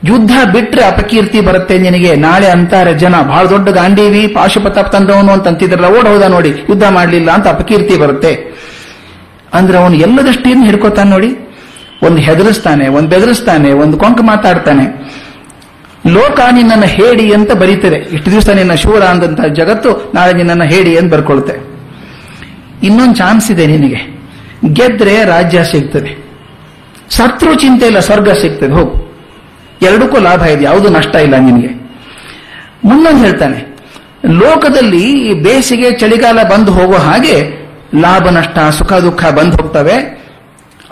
ಯುದ್ಧ 0.05 0.33
ಬಿಟ್ರೆ 0.53 0.85
ಅಪಕೀರ್ತಿ 0.85 1.41
ಬರುತ್ತೆ 1.41 1.79
ನಿನಗೆ. 1.79 2.17
ನಾಳೆ 2.17 2.47
ಅಂತಾರೆ 2.47 2.95
ಜನ. 2.95 3.21
ಬಹಳ 3.23 3.47
ದೊಡ್ಡ 3.47 3.69
ಗಾಂಡೀವಿ 3.69 4.27
ಪಾಶುಪತಾಪ್ 4.27 4.93
ತಂದವನು 4.93 5.33
ಅಂತ 5.33 5.49
ಅಂತಿದ್ರಲ್ಲ, 5.49 5.99
ಓಡ್ 5.99 6.09
ಹೌದಾ 6.09 6.29
ನೋಡಿ. 6.29 6.49
ಯುದ್ಧ 6.49 6.85
ಮಾಡಲಿಲ್ಲ 6.85 7.31
ಅಂತ 7.31 7.49
ಅಪಕೀರ್ತಿ 7.49 7.99
ಬರುತ್ತೆ. 7.99 8.33
ಅಂದ್ರೆ 9.55 9.79
ಅವನು 9.79 9.95
ಎಲ್ಲ 9.97 10.19
ಏನು 10.51 10.65
ಹಿಡ್ಕೋತಾನೆ 10.65 11.11
ನೋಡಿ. 11.11 11.37
ಒಂದು 12.03 12.19
ಹೆದರಿಸ್ತಾನೆ, 12.19 12.89
ಒಂದು 12.89 13.09
ಬೆದರಿಸ್ತಾನೆ, 13.09 13.73
ಒಂದು 13.73 13.99
ಕೊಂಕ 13.99 14.19
ಮಾತಾಡ್ತಾನೆ. 14.23 14.85
ಲೋಕ 16.11 16.41
ನಿನ್ನನ್ನು 16.51 16.87
ಹೇಡಿ 16.87 17.35
ಅಂತ 17.35 17.53
ಬರೀತದೆ. 17.53 17.97
ಇಷ್ಟು 17.97 18.31
ದಿವಸ 18.31 18.49
ನಿನ್ನ 18.49 18.75
ಶೂರ 18.75 19.03
ಅಂದಂತ 19.03 19.41
ಜಗತ್ತು 19.41 20.13
ನಾಳೆ 20.15 20.33
ನಿನ್ನನ್ನು 20.33 20.65
ಹೇಡಿ 20.65 20.99
ಅಂತ 20.99 21.13
ಬರ್ಕೊಳ್ತೆ 21.13 21.55
ಇನ್ನೊಂದು 22.83 23.15
ಚಾನ್ಸ್ 23.15 23.51
ಇದೆ 23.51 23.67
ನಿನಗೆ. 23.67 24.19
ಗೆದ್ರೆ 24.73 25.25
ರಾಜ್ಯ 25.25 25.65
ಸಿಗ್ತದೆ. 25.65 26.25
ಸತ್ರು 27.11 27.55
ಚಿಂತೆ 27.55 27.87
ಇಲ್ಲ 27.87 27.99
ಸ್ವರ್ಗ 27.99 28.31
ಸಿಗ್ತದೆ. 28.33 28.73
ಹೋಗು. 28.73 29.02
ಎರಡಕ್ಕೂ 29.89 30.19
ಲಾಭ 30.29 30.43
ಇದೆ, 30.55 30.63
ಯಾವುದು 30.71 30.89
ನಷ್ಟ 30.97 31.15
ಇಲ್ಲ 31.27 31.37
ನಿನಗೆ. 31.47 31.71
ಮುಂದೊಂದು 32.89 33.21
ಹೇಳ್ತಾನೆ, 33.27 33.59
ಲೋಕದಲ್ಲಿ 34.41 35.05
ಈ 35.29 35.33
ಬೇಸಿಗೆ 35.47 35.89
ಚಳಿಗಾಲ 36.01 36.39
ಬಂದು 36.53 36.71
ಹೋಗೋ 36.79 36.99
ಹಾಗೆ 37.09 37.37
ಲಾಭ, 38.05 38.25
ನಷ್ಟ, 38.39 38.59
ಸುಖ, 38.79 38.93
ದುಃಖ 39.07 39.23
ಬಂದು 39.39 39.57
ಹೋಗ್ತವೆ. 39.61 39.97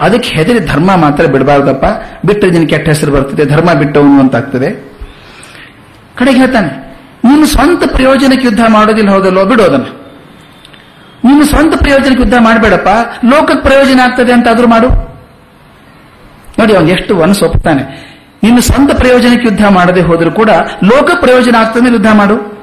ಅದಕ್ಕೆ 0.05 0.29
ಹೆದರಿ 0.37 0.61
ಧರ್ಮ 0.71 0.91
ಮಾತ್ರ 1.03 1.25
ಬಿಡಬಾರ್ದಪ್ಪ. 1.33 1.87
ಬಿಟ್ಟರೆ 2.27 2.51
ನಿನ್ 2.55 2.67
ಕೆಟ್ಟ 2.73 2.87
ಹೆಸರು 2.93 3.13
ಬರ್ತದೆ, 3.17 3.45
ಧರ್ಮ 3.55 3.71
ಬಿಟ್ಟವನು 3.81 4.19
ಅಂತಾಗ್ತದೆ. 4.25 4.69
ಕಡೆಗೆ 6.19 6.39
ಹೇಳ್ತಾನೆ 6.43 6.71
ನೀನು 7.27 7.47
ಸ್ವಂತ 7.55 7.83
ಪ್ರಯೋಜನಕ್ಕೆ 7.97 8.47
ಯುದ್ಧ 8.49 8.63
ಮಾಡೋದಿಲ್ಲ 8.77 9.11
ಹೋದಲ್ಲೋ 9.17 9.43
ಬಿಡೋದನ್ನ 9.51 9.89
ನೀನು 11.25 11.45
ಸ್ವಂತ 11.51 11.75
ಪ್ರಯೋಜನಕ್ಕೆ 11.83 12.23
ಯುದ್ಧ 12.25 12.37
ಮಾಡಬೇಡಪ್ಪ. 12.47 12.91
ಲೋಕಕ್ಕೆ 13.31 13.63
ಪ್ರಯೋಜನ 13.67 13.99
ಆಗ್ತದೆ 14.07 14.33
ಅಂತ 14.37 14.53
ಆದ್ರೂ 14.53 14.69
ಮಾಡು. 14.75 14.89
ನೋಡಿ, 16.59 16.73
ಅವನು 16.77 16.91
ಎಷ್ಟು 16.97 17.13
ಮನಸ್ಸು 17.23 17.43
ಒಪ್ತಾನೆ 17.49 17.83
ನೀನು 18.43 18.61
ಸ್ವಂತ 18.61 18.93
ಪ್ರಯೋಜನಕ್ಕೆ 18.97 19.49
ಯುದ್ಧ 19.49 19.65
ಮಾಡದೆ 19.67 20.01
ಹೋದರೂ 20.01 20.31
ಕೂಡ 20.31 20.51
ಲೋಕ 20.85 21.11
ಪ್ರಯೋಜನ 21.21 21.55
ಆಗ್ತದೆ 21.55 21.93
ಯುದ್ಧ 21.93 22.07
ಮಾಡು. 22.13 22.61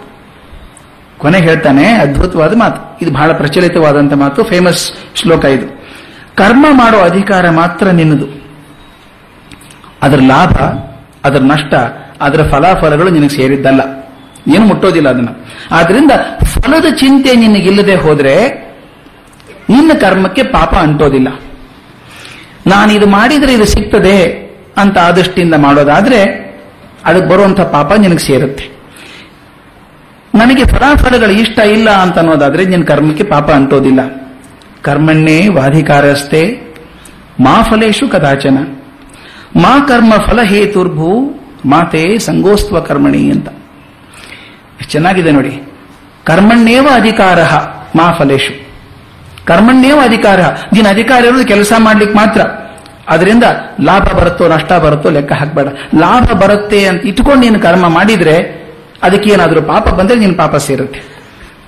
ಕೊನೆ 1.17 1.39
ಹೇಳ್ತಾನೆ, 1.39 1.87
ಅದ್ಭುತವಾದ 1.87 2.57
ಮಾತು. 2.57 3.05
ಇದು 3.05 3.13
ಬಹಳ 3.13 3.31
ಪ್ರಚಲಿತವಾದಂತ 3.31 4.13
ಮಾತು 4.13 4.43
ಫೇಮಸ್ 4.43 4.91
ಶ್ಲೋಕ 5.15 5.45
ಇದು. 5.45 5.67
ಕರ್ಮ 6.35 6.65
ಮಾಡೋ 6.71 6.97
ಅಧಿಕಾರ 6.97 7.49
ಮಾತ್ರ 7.49 7.87
ನಿನ್ನದು. 7.87 8.43
ಅದರ 10.01 10.19
ಲಾಭ, 10.27 10.53
ಅದರ 11.27 11.39
ನಷ್ಟ, 11.39 11.73
ಅದರ 12.21 12.49
ಫಲಾಫಲಗಳು 12.49 13.09
ನಿನಗೆ 13.09 13.29
ಸೇರಿದ್ದಲ್ಲ. 13.29 13.81
ಏನು 14.55 14.65
ಮುಟ್ಟೋದಿಲ್ಲ 14.65 15.09
ಅದನ್ನ. 15.09 15.29
ಆದ್ರಿಂದ 15.71 16.11
ಫಲದ 16.43 16.93
ಚಿಂತೆ 16.93 17.35
ನಿನಗಿಲ್ಲದೆ 17.35 17.95
ಹೋದ್ರೆ 17.95 18.47
ನಿನ್ನ 19.69 19.91
ಕರ್ಮಕ್ಕೆ 19.99 20.43
ಪಾಪ 20.43 20.75
ಅಂಟೋದಿಲ್ಲ. 20.75 21.27
ನಾನು 22.67 22.93
ಇದು 22.93 23.07
ಮಾಡಿದ್ರೆ 23.07 23.53
ಇದು 23.53 23.65
ಸಿಗ್ತದೆ 23.65 24.46
ಅಂತ 24.77 24.97
ಆದಷ್ಟಿಂದ 24.97 25.53
ಮಾಡೋದಾದ್ರೆ 25.53 26.47
ಅದಕ್ಕೆ 27.05 27.29
ಬರುವಂತ 27.29 27.61
ಪಾಪ 27.61 27.93
ನಿನಗೆ 27.93 28.17
ಸೇರುತ್ತೆ. 28.17 28.77
ನನಗೆ 30.35 30.65
ಫಲಾಫಲಗಳು 30.65 31.31
ಇಷ್ಟ 31.31 31.59
ಇಲ್ಲ 31.59 31.89
ಅಂತ 31.89 32.17
ಅನ್ನೋದಾದ್ರೆ 32.17 32.65
ನಿನ್ನ 32.65 32.83
ಕರ್ಮಕ್ಕೆ 32.83 33.23
ಪಾಪ 33.23 33.51
ಅಂಟೋದಿಲ್ಲ 33.51 33.99
ಕರ್ಮಣ್ಣೇ 34.81 35.47
ವಾಧಿಕಾರಸ್ತೆ 35.47 36.67
ಮಾ 37.39 37.61
ಫಲೇಶು 37.61 38.09
ಕದಾಚನ. 38.09 38.57
ಮಾ 39.55 39.79
ಕರ್ಮ 39.79 40.13
ಫಲ 40.15 40.41
ಹೇತುರ್ಭೂ 40.41 41.39
ಮಾತೆ 41.65 42.19
ಸಂಗೋಸ್ತ್ವ 42.19 42.79
ಕರ್ಮಣಿ 42.79 43.31
ಅಂತ. 43.31 43.49
ಚೆನ್ನಾಗಿದೆ 44.87 45.31
ನೋಡಿ. 45.31 45.73
ಕರ್ಮಣ್ಣೇವ 46.23 46.87
ಅಧಿಕಾರ, 46.93 47.43
ಮಾ 47.95 48.13
ಫಲೇಶು. 48.13 48.67
ಕರ್ಮಣ್ಣೇವ 49.45 49.99
ಅಧಿಕಾರ. 50.03 50.39
ನಿನ್ನ 50.73 50.89
ಅಧಿಕಾರ 50.89 51.25
ಇರೋದು 51.25 51.45
ಕೆಲಸ 51.45 51.73
ಮಾಡ್ಲಿಕ್ಕೆ 51.77 52.17
ಮಾತ್ರ. 52.17 52.41
ಅದರಿಂದ 53.07 53.43
ಲಾಭ 53.83 54.03
ಬರುತ್ತೋ 54.03 54.47
ನಷ್ಟ 54.47 54.73
ಬರುತ್ತೋ 54.73 55.09
ಲೆಕ್ಕ 55.09 55.33
ಹಾಕಬೇಡ. 55.33 55.67
ಲಾಭ 55.99 56.23
ಬರುತ್ತೆ 56.23 56.85
ಅಂತ 56.85 57.05
ಇಟ್ಕೊಂಡು 57.05 57.41
ನೀನು 57.41 57.59
ಕರ್ಮ 57.59 57.87
ಮಾಡಿದ್ರೆ 57.87 58.67
ಅದಕ್ಕೆ 59.03 59.29
ಏನಾದರೂ 59.29 59.61
ಪಾಪ 59.61 59.89
ಬಂದ್ರೆ 59.89 60.19
ನಿನ್ನ 60.19 60.35
ಪಾಪ 60.35 60.55
ಸೇರುತ್ತೆ. 60.55 61.01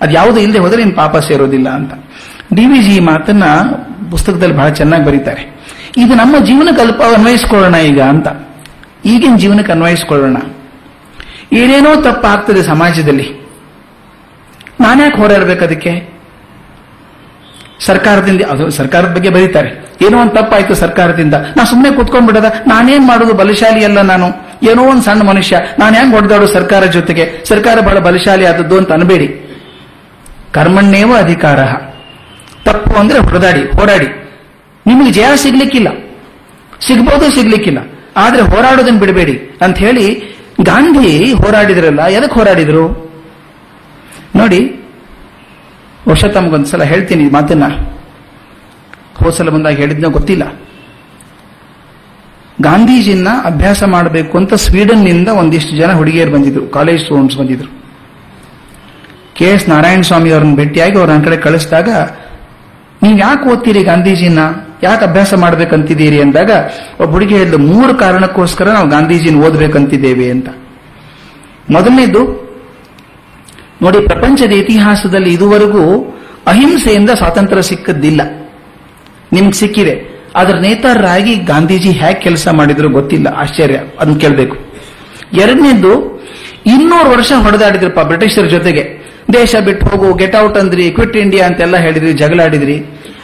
ಅದು 0.02 0.12
ಯಾವುದು 0.12 0.40
ಇಲ್ಲದೆ 0.40 0.60
ಹೋದರೆ 0.60 0.84
ನಿನ್ನ 0.84 0.98
ಪಾಪ 0.98 1.18
ಸೇರೋದಿಲ್ಲ 1.18 1.70
ಅಂತ. 1.70 1.94
ಡಿ 2.54 2.66
ವಿ 2.66 2.80
ಜಿ 2.80 3.00
ಮಾತನ್ನ 3.00 3.44
ಪುಸ್ತಕದಲ್ಲಿ 4.12 4.56
ಬಹಳ 4.56 4.70
ಚೆನ್ನಾಗಿ 4.70 5.06
ಬರೀತಾರೆ. 5.06 5.60
ಇದು 5.98 6.16
ನಮ್ಮ 6.16 6.46
ಜೀವನಕ್ಕೆ 6.46 6.82
ಅಲ್ಪ 6.82 7.02
ಅನ್ವಯಿಸ್ಕೊಳ್ಳೋಣ 7.02 7.76
ಈಗ 7.76 8.02
ಅಂತ. 8.02 8.28
ಈಗಿನ 9.06 9.36
ಜೀವನಕ್ಕೆ 9.36 9.72
ಅನ್ವಯಿಸ್ಕೊಳ್ಳೋಣ. 9.72 10.38
ಏನೇನೋ 11.54 12.02
ತಪ್ಪಾಗ್ತದೆ 12.02 12.64
ಸಮಾಜದಲ್ಲಿ. 12.64 13.50
ನಾನ್ಯಾಕೆ 14.80 15.18
ಹೋರಾಡಬೇಕು 15.18 15.64
ಅದಕ್ಕೆ? 15.66 16.10
ಸರ್ಕಾರದಿಂದ, 17.80 18.42
ಅದು 18.42 18.70
ಸರ್ಕಾರದ 18.70 19.14
ಬಗ್ಗೆ 19.16 19.30
ಬರೀತಾರೆ. 19.30 19.89
ಏನೋ 20.02 20.22
ಒಂದು 20.22 20.32
ತಪ್ಪಾಯ್ತು 20.32 20.76
ಸರ್ಕಾರದಿಂದ. 20.76 21.34
ನಾ 21.34 21.64
ಸುಮ್ಮನೆ 21.64 21.96
ಕೂತ್ಕೊಂಡ್ಬಿಡದ 21.96 22.46
ನಾನೇನ್ 22.68 23.08
ಮಾಡೋದು? 23.08 23.34
ಬಲಶಾಲಿ 23.34 23.84
ಅಲ್ಲ 23.84 24.02
ನಾನು. 24.02 24.28
ಏನೋ 24.64 24.84
ಒಂದು 24.84 25.02
ಸಣ್ಣ 25.02 25.22
ಮನುಷ್ಯ. 25.22 25.60
ನಾನು 25.80 25.96
ಹೆಂಗ್ 25.96 26.16
ಹೊಡೆದಾಡು 26.16 26.48
ಸರ್ಕಾರ 26.48 26.86
ಜೊತೆಗೆ? 26.86 27.46
ಸರ್ಕಾರ 27.46 27.80
ಬಹಳ 27.80 28.00
ಬಲಶಾಲಿ 28.00 28.46
ಆದದ್ದು 28.46 28.78
ಅಂತ 28.78 28.92
ಅನ್ಬೇಡಿ. 28.92 29.58
ಕರ್ಮಣ್ಣೇವ 30.54 31.18
ಅಧಿಕಾರ. 31.18 31.64
ತಪ್ಪು 32.66 33.00
ಅಂದ್ರೆ 33.00 33.20
ಹೊಡೆದಾಡಿ 33.20 33.62
ಹೋರಾಡಿ 33.62 34.08
ನಿಮಗೆ 34.88 35.12
ಜಯ 35.12 35.26
ಸಿಗ್ಲಿಕ್ಕಿಲ್ಲ. 35.36 35.88
ಸಿಗ್ಬೋದು, 36.88 37.32
ಸಿಗ್ಲಿಕ್ಕಿಲ್ಲ. 37.32 37.78
ಆದ್ರೆ 38.18 38.42
ಹೋರಾಡೋದನ್ನ 38.42 39.00
ಬಿಡಬೇಡಿ 39.00 39.58
ಅಂತ 39.62 39.78
ಹೇಳಿ 39.78 40.22
ಗಾಂಧಿ 40.62 41.34
ಹೋರಾಡಿದ್ರಲ್ಲ 41.34 42.08
ಎದಕ್ಕೆ 42.08 42.40
ಹೋರಾಡಿದ್ರು? 42.40 43.10
ನೋಡಿ 44.36 44.80
ವರ್ಷ 46.08 46.26
ತಮಗೊಂದ್ಸಲ 46.26 46.84
ಹೇಳ್ತೀನಿ 46.84 47.30
ಮಾತನ್ನ. 47.30 47.64
ಹೋದ್ಸಲ 49.24 49.50
ಬಂದಾಗ 49.50 49.74
ಹೇಳಿದ್ನ 49.74 50.06
ಗೊತ್ತಿಲ್ಲ. 50.06 50.44
ಗಾಂಧೀಜಿನ 52.62 53.28
ಅಭ್ಯಾಸ 53.46 53.84
ಮಾಡಬೇಕು 53.84 54.38
ಅಂತ 54.38 54.54
ಸ್ವೀಡನ್ನಿಂದ 54.54 55.28
ಒಂದಿಷ್ಟು 55.28 55.76
ಜನ 55.76 55.92
ಹುಡುಗಿಯರು 55.94 56.32
ಬಂದಿದ್ರು, 56.32 56.68
ಕಾಲೇಜ್ 56.68 57.02
ಸ್ಟೂಡೆಂಟ್ಸ್ 57.02 57.38
ಬಂದಿದ್ರು. 57.38 57.80
ಕೆ 59.34 59.46
ಎಸ್ 59.46 59.70
ನಾರಾಯಣ 59.70 60.02
ಸ್ವಾಮಿ 60.02 60.32
ಅವ್ರನ್ನ 60.32 60.56
ಭೇಟಿಯಾಗಿ 60.56 60.98
ಅವ್ರ 60.98 61.10
ಕಡೆ 61.26 61.38
ಕಳಿಸಿದಾಗ, 61.38 61.90
ನೀವು 63.04 63.18
ಯಾಕೆ 63.18 63.50
ಓದ್ತೀರಿ 63.50 63.84
ಗಾಂಧೀಜಿನ 63.84 64.40
ಯಾಕೆ 64.84 65.06
ಅಭ್ಯಾಸ 65.06 65.34
ಮಾಡ್ಬೇಕಂತಿದ್ದೀರಿ? 65.34 66.22
ಅಂದಾಗ, 66.22 66.52
ಒಬ್ಬ 67.00 67.12
ಹುಡುಗಿ 67.12 67.38
ಹೇಳಿದ 67.38 67.54
ಮೂರು 67.54 67.94
ಕಾರಣಕ್ಕೋಸ್ಕರ 67.94 68.68
ನಾವು 68.68 68.90
ಗಾಂಧೀಜಿನ 68.90 69.44
ಓದ್ಬೇಕಂತಿದ್ದೇವೆ 69.44 70.32
ಅಂತ. 70.32 70.50
ಮೊದಲನೇದು, 71.72 72.50
ನೋಡಿ 73.82 74.00
ಪ್ರಪಂಚದ 74.08 74.52
ಇತಿಹಾಸದಲ್ಲಿ 74.52 75.34
ಇದುವರೆಗೂ 75.34 76.16
ಅಹಿಂಸೆಯಿಂದ 76.48 77.10
ಸ್ವಾತಂತ್ರ್ಯ 77.10 77.62
ಸಿಕ್ಕದ್ದಿಲ್ಲ. 77.62 78.22
ನಿಮ್ಗೆ 79.34 79.54
ಸಿಕ್ಕಿದೆ. 79.54 80.20
ಅದರ 80.36 80.56
ನೇತಾರರಾಗಿ 80.56 81.36
ಗಾಂಧೀಜಿ 81.36 81.92
ಹೇಗೆ 81.92 82.20
ಕೆಲಸ 82.20 82.48
ಮಾಡಿದ್ರು 82.48 82.90
ಗೊತ್ತಿಲ್ಲ. 82.90 83.28
ಆಶ್ಚರ್ಯ. 83.28 83.80
ಅದನ್ನ 84.00 84.18
ಕೇಳಬೇಕು. 84.18 84.58
ಎರಡನೇದು 85.34 86.20
ಇನ್ನೂರು 86.66 87.10
ವರ್ಷ 87.10 87.32
ಹೊಡೆದಾಡಿದ್ರಪ್ಪ 87.42 88.00
ಬ್ರಿಟಿಷರ 88.00 88.46
ಜೊತೆಗೆ. 88.46 89.00
ದೇಶ 89.34 89.56
ಬಿಟ್ಟು 89.56 89.86
ಹೋಗು 89.86 90.14
ಗೆಟ್ 90.14 90.36
ಔಟ್ 90.36 90.58
ಅಂದ್ರಿ 90.58 90.92
ಕ್ವಿಟ್ 90.92 91.18
ಇಂಡಿಯಾ 91.18 91.48
ಅಂತೆಲ್ಲ 91.48 91.78
ಹೇಳಿದ್ರಿ, 91.78 92.14
ಜಗಳಾಡಿದ್ರಿ. 92.14 92.74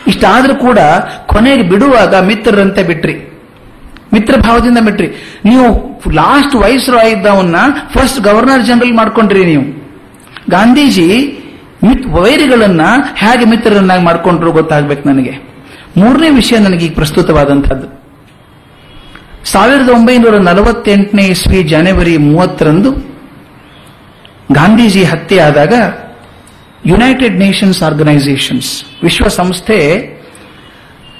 ಇಷ್ಟಾದ್ರೂ 0.08 0.56
ಕೂಡ 0.56 0.80
ಕೊನೆಗೆ 1.26 1.64
ಬಿಡುವಾಗ 1.64 2.16
ಮಿತ್ರರಂತೆ 2.16 2.84
ಬಿಟ್ರಿ. 2.84 3.42
ಮಿತ್ರ 4.14 4.36
ಭಾವದಿಂದ 4.40 4.78
ಬಿಟ್ರಿ. 4.78 5.08
ನೀವು 5.46 6.02
ಲಾಸ್ಟ್ 6.14 6.56
ವಯಸ್ಸು 6.56 7.10
ಇದ್ದವನ್ನ 7.10 7.56
ಫಸ್ಟ್ 7.90 8.22
ಗವರ್ನರ್ 8.22 8.66
ಜನರಲ್ 8.66 8.94
ಮಾಡ್ಕೊಂಡ್ರಿ 8.94 9.46
ನೀವು. 9.46 9.64
ಗಾಂಧೀಜಿ 10.50 11.40
ವೈರಿಗಳನ್ನ 12.08 12.82
ಹೇಗೆ 13.16 13.46
ಮಿತ್ರರನ್ನಾಗಿ 13.46 14.04
ಮಾಡ್ಕೊಂಡ್ರು 14.04 14.52
ಗೊತ್ತಾಗ್ಬೇಕು 14.52 15.10
ನನಗೆ. 15.10 15.55
ಮೂರನೇ 15.98 16.30
ವಿಷಯ 16.30 16.58
ನನಗೆ 16.58 16.86
ಈಗ 16.86 16.94
ಪ್ರಸ್ತುತವಾದಂಥದ್ದು. 16.94 17.88
ಸಾವಿರದ 19.44 19.90
ಒಂಬೈನೂರ 19.90 20.38
ನಲವತ್ತೆಂಟನೇ 20.38 21.26
ಇಸ್ವಿ 21.28 21.64
ಜನವರಿ 21.64 22.18
ಮೂವತ್ತರಂದು 22.18 22.92
ಗಾಂಧೀಜಿ 24.52 25.04
ಹತ್ಯೆ 25.04 25.40
ಆದಾಗ 25.40 25.74
ಯುನೈಟೆಡ್ 26.86 27.40
ನೇಷನ್ಸ್ 27.40 27.84
ಆರ್ಗನೈಸೇಷನ್ಸ್ 27.84 28.84
ವಿಶ್ವಸಂಸ್ಥೆ 29.04 29.78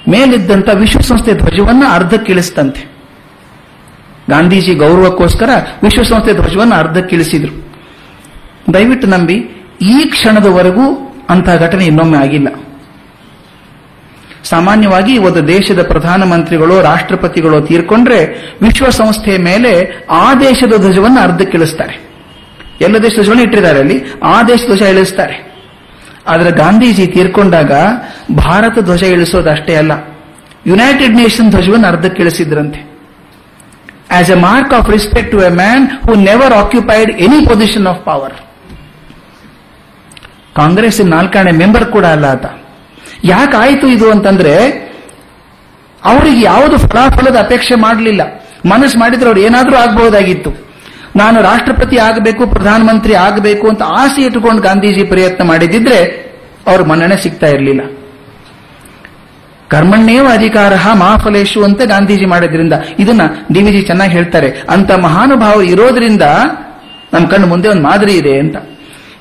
ಮೇಲಿದ್ದಂತ 0.08 0.68
ವಿಶ್ವಸಂಸ್ಥೆ 0.74 1.34
ಧ್ವಜವನ್ನ 1.34 1.84
ಅರ್ಧಕ್ಕಿಳಿಸ್ತಂತೆ 1.90 2.82
ಗಾಂಧೀಜಿ 4.30 4.74
ಗೌರವಕ್ಕೋಸ್ಕರ 4.74 5.50
ವಿಶ್ವಸಂಸ್ಥೆ 5.82 6.32
ಧ್ವಜವನ್ನ 6.32 6.74
ಅರ್ಧಕ್ಕಿಳಿಸಿದ್ರು. 6.74 7.54
ದಯವಿಟ್ಟು 8.74 9.06
ನಂಬಿ, 9.06 9.34
ಈ 9.82 10.08
ಕ್ಷಣದವರೆಗೂ 10.08 11.14
ಅಂತಹ 11.30 11.56
ಘಟನೆ 11.56 11.84
ಇನ್ನೊಮ್ಮೆ 11.86 12.18
ಆಗಿಲ್ಲ. 12.18 12.48
ಸಾಮಾನ್ಯವಾಗಿ 14.48 15.18
ಒಂದು 15.18 15.48
ದೇಶದ 15.48 15.82
ಪ್ರಧಾನಮಂತ್ರಿಗಳು 15.82 16.80
ರಾಷ್ಟ್ರಪತಿಗಳು 16.80 17.60
ತೀರ್ಕೊಂಡ್ರೆ 17.60 18.20
ವಿಶ್ವಸಂಸ್ಥೆಯ 18.62 19.38
ಮೇಲೆ 19.38 20.02
ಆ 20.10 20.34
ದೇಶದ 20.34 20.76
ಧ್ವಜವನ್ನು 20.76 21.20
ಅರ್ಧಕ್ಕಿಳಿಸ್ತಾರೆ. 21.20 21.94
ಎಲ್ಲ 22.80 22.96
ದೇಶದ 23.02 23.14
ಧ್ವಜವನ್ನು 23.14 23.42
ಇಟ್ಟಿದ್ದಾರೆ 23.42 23.78
ಅಲ್ಲಿ. 23.78 24.04
ಆ 24.22 24.42
ದೇಶದ 24.42 24.66
ಧ್ವಜ 24.66 24.82
ಇಳಿಸ್ತಾರೆ. 24.82 25.36
ಆದರೆ 26.26 26.50
ಗಾಂಧೀಜಿ 26.50 27.06
ತೀರ್ಕೊಂಡಾಗ 27.06 27.72
ಭಾರತ 28.36 28.78
ಧ್ವಜ 28.78 29.02
ಇಳಿಸೋದಷ್ಟೇ 29.02 29.74
ಅಲ್ಲ. 29.74 29.92
ಯುನೈಟೆಡ್ 30.66 31.16
ನೇಷನ್ 31.16 31.50
ಧ್ವಜವನ್ನು 31.50 31.88
ಅರ್ಧಕ್ಕಿಳಿಸಿದ್ರಂತೆ. 31.88 32.80
As 34.18 34.30
a 34.30 34.34
mark 34.34 34.74
of 34.74 34.90
respect 34.90 35.30
to 35.32 35.38
a 35.42 35.48
man 35.48 35.88
who 35.88 36.14
never 36.14 36.52
occupied 36.52 37.10
any 37.10 37.46
position 37.46 37.86
of 37.86 38.04
power 38.04 38.34
Congress 40.56 41.00
ನಾಲ್ಕನೇ 41.00 41.50
ಮೆಂಬರ್ 41.50 41.84
ಕೂಡ 41.84 42.04
ಅಲ್ಲ 42.06 42.24
ಆತ. 42.24 42.46
ಯಾಕಾಯ್ತು 43.24 43.88
ಇದು 43.88 44.10
ಅಂತಂದ್ರೆ 44.10 44.86
ಅವರಿಗೆ 46.04 46.40
ಯಾವುದು 46.40 46.78
ಫಲಾಫಲದ 46.78 47.38
ಅಪೇಕ್ಷೆ 47.38 47.74
ಮಾಡಲಿಲ್ಲ. 47.74 48.22
ಮನಸ್ಸು 48.68 48.98
ಮಾಡಿದ್ರೆ 48.98 49.26
ಅವ್ರು 49.26 49.40
ಏನಾದರೂ 49.40 49.76
ಆಗಬಹುದಾಗಿತ್ತು. 49.76 50.66
ನಾನು 51.16 51.42
ರಾಷ್ಟ್ರಪತಿ 51.42 51.98
ಆಗಬೇಕು, 51.98 52.46
ಪ್ರಧಾನಮಂತ್ರಿ 52.46 53.14
ಆಗಬೇಕು 53.14 53.68
ಅಂತ 53.68 53.82
ಆಸೆ 53.82 54.22
ಇಟ್ಟುಕೊಂಡು 54.22 54.62
ಗಾಂಧೀಜಿ 54.62 55.04
ಪ್ರಯತ್ನ 55.04 55.44
ಮಾಡಿದ್ದಿದ್ರೆ 55.44 56.26
ಅವ್ರ 56.66 56.82
ಮನ್ನಣೆ 56.82 57.16
ಸಿಗ್ತಾ 57.16 57.46
ಇರಲಿಲ್ಲ. 57.46 57.80
ಕರ್ಮಣ್ಣೇವ 59.68 60.26
ಅಧಿಕಾರ 60.32 60.72
ಮಹಾಫಲೇಶು 60.92 61.64
ಅಂತ 61.64 61.82
ಗಾಂಧೀಜಿ 61.82 62.24
ಮಾಡಿದ್ರಿಂದ 62.24 62.72
ಇದನ್ನ 62.98 63.20
ಡಿ 63.52 63.82
ಚೆನ್ನಾಗಿ 63.82 64.12
ಹೇಳ್ತಾರೆ. 64.12 64.50
ಅಂತ 64.68 64.90
ಮಹಾನುಭಾವ 64.92 65.62
ಇರೋದ್ರಿಂದ 65.62 66.22
ನಮ್ಮ 67.12 67.26
ಕಣ್ಣು 67.26 67.46
ಮುಂದೆ 67.46 67.68
ಒಂದು 67.68 67.82
ಮಾದರಿ 67.82 68.14
ಇದೆ 68.14 68.38
ಅಂತ. 68.38 68.56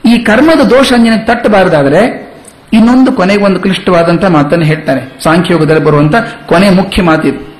ಈ 0.05 0.17
ಕರ್ಮದ 0.17 0.59
ದೋಷ 0.59 0.93
ಅಂಜನಕ್ಕೆ 0.93 1.33
ತಟ್ಟಬಾರದಾದ್ರೆ 1.33 2.24
ಇನ್ನೊಂದು 2.73 3.11
ಕೊನೆಗೆ 3.11 3.43
ಒಂದು 3.43 3.59
ಕ್ಲಿಷ್ಟವಾದಂತಹ 3.59 4.27
ಮಾತನ್ನು 4.27 4.65
ಹೇಳ್ತಾನೆ. 4.65 5.23
ಸಾಂಖ್ಯಯೋಗದಲ್ಲಿ 5.23 5.83
ಬರುವಂತ 5.83 6.15
ಕೊನೆ 6.45 6.69
ಮುಖ್ಯ 6.69 7.01
ಮಾತಿದು 7.01 7.55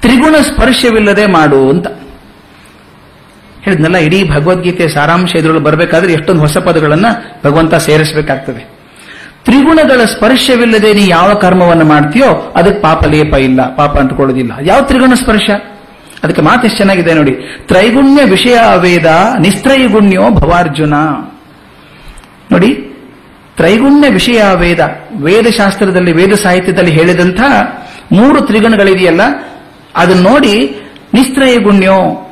ತ್ರಿಗುಣ 0.00 0.34
ಸ್ಪರ್ಶವಿಲ್ಲದೆ 0.34 1.26
ಮಾಡು 1.26 1.70
ಅಂತ. 1.70 1.86
ಹೇಳಿದ್ನಲ್ಲ, 3.62 3.96
ಇಡೀ 3.96 4.28
ಭಗವದ್ಗೀತೆ 4.28 4.88
ಸಾರಾಂಶ 4.88 5.34
ಇದ್ರೊಳಗೆ 5.34 5.64
ಬರಬೇಕಾದ್ರೆ 5.64 6.12
ಎಷ್ಟೊಂದು 6.12 6.40
ಹೊಸ 6.40 6.58
ಪದಗಳನ್ನ 6.58 7.06
ಭಗವಂತ 7.44 7.74
ಸೇರಿಸಬೇಕಾಗ್ತದೆ. 7.74 8.78
ತ್ರಿಗುಣಗಳ 9.44 10.04
ಸ್ಪರ್ಶವಿಲ್ಲದೆ 10.04 10.94
ನೀ 10.94 11.08
ಯಾವ 11.08 11.34
ಕರ್ಮವನ್ನು 11.34 11.84
ಮಾಡ್ತೀಯೋ 11.84 12.52
ಅದಕ್ಕೆ 12.56 12.80
ಪಾಪ 12.80 13.04
ಲೇಪ 13.06 13.34
ಇಲ್ಲ, 13.34 13.74
ಪಾಪ 13.74 13.98
ಅಂಟ್ಕೊಳ್ಳೋದಿಲ್ಲ 13.98 14.52
ಯಾವ 14.62 14.80
ತ್ರಿಗುಣ 14.80 15.14
ಸ್ಪರ್ಶ? 15.14 15.50
ಅದಕ್ಕೆ 16.24 16.42
ಮಾತು 16.42 16.64
ಎಷ್ಟು 16.64 16.76
ಚೆನ್ನಾಗಿದೆ 16.76 17.14
ನೋಡಿ. 17.14 17.64
ತ್ರೈಗುಣ್ಯ 17.66 18.24
ವಿಷಯ 18.24 18.58
ವೇದ 18.76 19.06
ನಿಸ್ತ್ರೈಗುಣ್ಯೋ 19.38 20.30
ಭವಾರ್ಜುನ. 20.30 20.94
ನೋಡಿ 22.52 22.87
ತ್ರೈಗುಣ್ಯ 23.58 24.08
ವಿಷಯ 24.08 24.42
ವೇದ, 24.54 24.80
ವೇದಶಾಸ್ತ್ರದಲ್ಲಿ, 25.20 26.12
ವೇದ 26.12 26.34
ಸಾಹಿತ್ಯದಲ್ಲಿ 26.34 26.90
ಹೇಳಿದಂಥ 26.90 27.40
ಮೂರು 28.12 28.40
ತ್ರಿಗುಣಗಳಿದೆಯಲ್ಲ, 28.40 29.20
ಅದನ್ನ 29.96 30.22
ನೋಡಿ 30.22 30.76
ನಿಸ್ತ್ರೈಗುಣ್ಯೋ, 31.14 32.30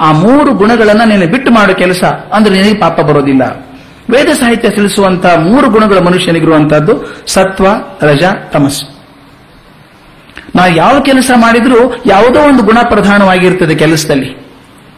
ಆ 0.00 0.12
ಮೂರು 0.12 0.54
ಗುಣಗಳನ್ನ 0.54 1.04
ನೀನು 1.04 1.26
ಬಿಟ್ಟು 1.26 1.50
ಮಾಡೋ 1.52 1.74
ಕೆಲಸ, 1.74 2.04
ಅಂದ್ರೆ 2.04 2.54
ನಿನಗೆ 2.54 2.74
ಪಾಪ 2.74 3.00
ಬರೋದಿಲ್ಲ. 3.00 3.42
ವೇದ 4.10 4.26
ಸಾಹಿತ್ಯ 4.26 4.70
ತಿಳಿಸುವಂತ 4.70 5.26
ಮೂರು 5.26 5.70
ಗುಣಗಳ 5.70 5.98
ಮನುಷ್ಯನಿಗಿರುವಂತಹದ್ದು 5.98 7.24
ಸತ್ವ, 7.26 7.66
ರಜ 8.02 8.24
ತಮಸ್ 8.52 8.82
ನಾವು 10.56 10.74
ಯಾವ 10.74 11.00
ಕೆಲಸ 11.00 11.30
ಮಾಡಿದ್ರೂ 11.36 12.02
ಯಾವುದೋ 12.06 12.40
ಒಂದು 12.40 12.62
ಗುಣ 12.62 12.78
ಪ್ರಧಾನವಾಗಿರ್ತದೆ 12.82 13.74
ಕೆಲಸದಲ್ಲಿ. 13.74 14.46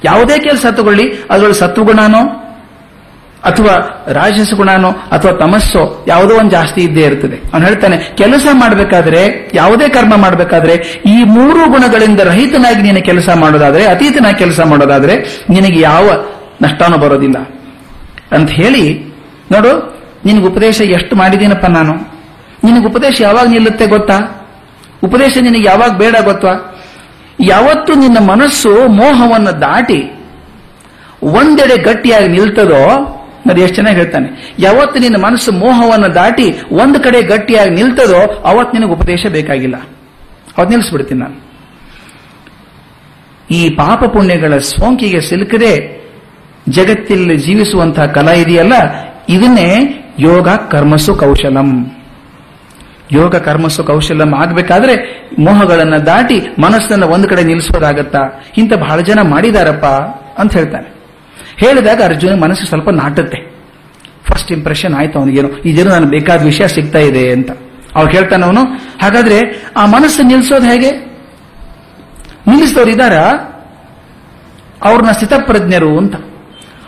ಯಾವುದೇ 0.05 0.39
ಕೆಲಸ 0.39 0.67
ತಗೊಳ್ಳಿ 0.71 1.05
ಸತ್ವ 1.31 1.53
ಸತ್ವಗುಣನೋ 1.53 2.46
ಅಥವಾ 3.47 4.05
ರಾಜಸ 4.13 4.55
ಗುಣನೋ 4.55 4.91
ಅಥವಾ 4.91 5.33
ತಮಸ್ಸೋ 5.33 6.05
ಯಾವುದೋ 6.09 6.35
ಒಂದು 6.35 6.51
ಜಾಸ್ತಿ 6.51 6.81
ಇದ್ದೇ 6.81 7.01
ಇರ್ತದೆ. 7.01 7.37
ಅವನು 7.37 7.67
ಹೇಳ್ತಾನೆ, 7.67 7.97
ಕೆಲಸ 7.97 8.47
ಮಾಡಬೇಕಾದ್ರೆ, 8.53 9.51
ಯಾವುದೇ 9.55 9.89
ಕರ್ಮ 9.89 10.17
ಮಾಡಬೇಕಾದ್ರೆ, 10.17 11.03
ಈ 11.07 11.25
ಮೂರು 11.25 11.71
ಗುಣಗಳಿಂದ 11.71 12.21
ರಹಿತನಾಗಿ 12.21 12.83
ನೀನು 12.83 13.05
ಕೆಲಸ 13.05 13.29
ಮಾಡೋದಾದ್ರೆ, 13.29 13.87
ಅತೀತನಾಗಿ 13.87 14.39
ಕೆಲಸ 14.39 14.61
ಮಾಡೋದಾದ್ರೆ, 14.61 15.45
ನಿನಗೆ 15.51 15.81
ಯಾವ 15.81 16.25
ನಷ್ಟನೂ 16.63 16.99
ಬರೋದಿಲ್ಲ. 16.99 17.37
ಅಂತ 18.33 18.51
ಹೇಳಿ, 18.51 19.15
ನೋಡು, 19.53 19.97
ನಿನಗೆ 20.25 20.47
ಉಪದೇಶ 20.47 20.81
ಎಷ್ಟು 20.81 21.17
ಮಾಡಿದ್ದೀನಪ್ಪ 21.17 21.67
ನಾನು? 21.67 21.95
ನಿನಗೆ 22.65 22.87
ಉಪದೇಶ 22.87 23.21
ಯಾವಾಗ 23.21 23.49
ನಿಲ್ಲುತ್ತೆ 23.49 23.87
ಗೊತ್ತಾ? 23.87 24.47
ಉಪದೇಶ 25.05 25.39
ನಿನಗೆ 25.39 25.65
ಯಾವಾಗ 25.65 25.91
ಬೇಡ 25.91 26.17
ಗೊತ್ತಾ? 26.25 26.83
ಯಾವತ್ತು 27.41 27.95
ನಿನ್ನ 27.95 28.19
ಮನಸ್ಸು 28.19 28.89
ಮೋಹವನ್ನು 28.89 29.61
ದಾಟಿ 29.61 30.13
ಒಂದೆಡೆ 31.23 31.77
ಗಟ್ಟಿಯಾಗಿ 31.77 32.29
ನಿಲ್ತದೋ 32.29 33.13
ನೋಡಿ 33.47 33.61
ಎಷ್ಟು 33.61 33.75
ಚೆನ್ನಾಗಿ 33.75 33.97
ಹೇಳ್ತಾನೆ. 33.97 34.55
ಯಾವತ್ತು 34.59 35.01
ನಿನ್ನ 35.01 35.17
ಮನಸ್ಸು 35.17 35.53
ಮೋಹವನ್ನು 35.53 36.15
ದಾಟಿ 36.15 36.53
ಒಂದು 36.73 37.01
ಕಡೆ 37.01 37.23
ಗಟ್ಟಿಯಾಗಿ 37.23 37.71
ನಿಲ್ತದೋ 37.71 38.43
ಅವತ್ತು 38.43 38.79
ನಿನಗೆ 38.79 38.93
ಉಪದೇಶ 38.93 39.27
ಬೇಕಾಗಿಲ್ಲ. 39.27 39.77
ಅವತ್ತು 39.77 40.69
ನಿಲ್ಲಿಸ್ಬಿಡ್ತೀನಿ 40.69 41.21
ನಾನು. 41.21 41.47
ಈ 43.51 43.71
ಪಾಪ 43.71 44.05
ಪುಣ್ಯಗಳ 44.05 44.59
ಸೋಂಕಿಗೆ 44.59 45.21
ಸಿಲುಕದೆ 45.21 46.07
ಜಗತ್ತಿನಲ್ಲಿ 46.69 47.37
ಜೀವಿಸುವಂತಹ 47.37 48.07
ಕಲಾ 48.07 48.33
ಇದೆಯಲ್ಲ? 48.33 48.73
ಇದನ್ನೇ 49.29 50.03
ಯೋಗ 50.19 50.49
ಕರ್ಮಸು 50.49 51.15
ಕೌಶಲಂ. 51.15 51.97
ಯೋಗ 53.13 53.37
ಕರ್ಮಸು 53.37 53.85
ಕೌಶಲಂ 53.85 54.35
ಆಗಬೇಕಾದ್ರೆ 54.35 55.27
ಮೋಹಗಳನ್ನ 55.39 55.97
ದಾಟಿ 55.97 56.41
ಮನಸ್ಸನ್ನ 56.59 57.05
ಒಂದು 57.05 57.29
ಕಡೆ 57.29 57.43
ನಿಲ್ಲಿಸೋದಾಗತ್ತಾ? 57.43 58.43
ಇಂಥ 58.57 58.73
ಬಹಳ 58.73 59.01
ಜನ 59.01 59.21
ಮಾಡಿದಾರಪ್ಪ 59.23 59.85
ಅಂತ 60.41 60.57
ಹೇಳ್ತಾನೆ. 60.57 60.96
ಹೇಳಿದಾಗ 61.57 62.03
ಅರ್ಜುನ 62.03 62.41
ಮನಸ್ಸು 62.41 62.67
ಸ್ವಲ್ಪ 62.67 62.91
ನಾಟುತ್ತೆ. 62.91 63.57
ಫಸ್ಟ್ 64.25 64.53
ಇಂಪ್ರೆಷನ್ 64.53 64.95
ಆಯ್ತು 64.95 65.19
ಅವನಿಗೇನು. 65.19 65.59
ಇದೇನು 65.59 65.91
ನಾನು 65.91 66.07
ಬೇಕಾದ 66.07 66.45
ವಿಷಯ 66.45 66.69
ಸಿಗ್ತಾ 66.69 66.99
ಇದೆ 66.99 67.31
ಅಂತ. 67.31 67.51
ಅವ್ರು 67.95 68.13
ಹೇಳ್ತಾನೆ 68.13 68.45
ಅವನು, 68.45 68.65
ಹಾಗಾದ್ರೆ 69.03 69.65
ಆ 69.77 69.87
ಮನಸ್ಸು 69.87 70.23
ನಿಲ್ಲಿಸೋದು 70.23 70.67
ಹೇಗೆ? 70.67 70.91
ನಿಲ್ಲಿಸಿದವ್ರು 72.47 72.91
ಇದ್ದಾರ 72.91 73.13
ಅವ್ರನ್ನ 74.83 75.11
ಸ್ಥಿತಪ್ರಜ್ಞರು 75.11 75.99
ಅಂತ. 75.99 76.17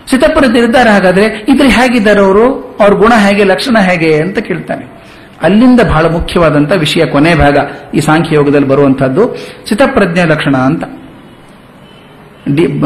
ಸ್ಥಿತಪ್ರಜ್ಞರಿದ್ದಾರೆ 0.07 0.91
ಹಾಗಾದ್ರೆ 0.91 1.25
ಇದ್ರೆ 1.25 1.69
ಹೇಗಿದ್ದಾರೆ 1.69 2.21
ಅವರು? 2.21 2.77
ಅವ್ರ 2.81 2.93
ಗುಣ 2.93 3.13
ಹೇಗೆ, 3.29 3.45
ಲಕ್ಷಣ 3.45 3.79
ಹೇಗೆ 3.79 4.23
ಅಂತ 4.23 4.39
ಕೇಳ್ತಾನೆ. 4.39 4.99
ಅಲ್ಲಿಂದ 5.43 5.81
ಬಹಳ 5.81 6.07
ಮುಖ್ಯವಾದಂತ 6.07 6.73
ವಿಷಯ 6.73 7.07
ಕೊನೆ 7.07 7.35
ಭಾಗ 7.35 7.59
ಈ 7.95 8.01
ಸಾಂಖ್ಯ 8.01 8.37
ಯೋಗದಲ್ಲಿ 8.37 8.69
ಬರುವಂತಹದ್ದು, 8.69 9.35
ಸ್ಥಿತಪ್ರಜ್ಞ 9.37 10.21
ಲಕ್ಷಣ 10.25 10.57
ಅಂತ. 10.57 10.85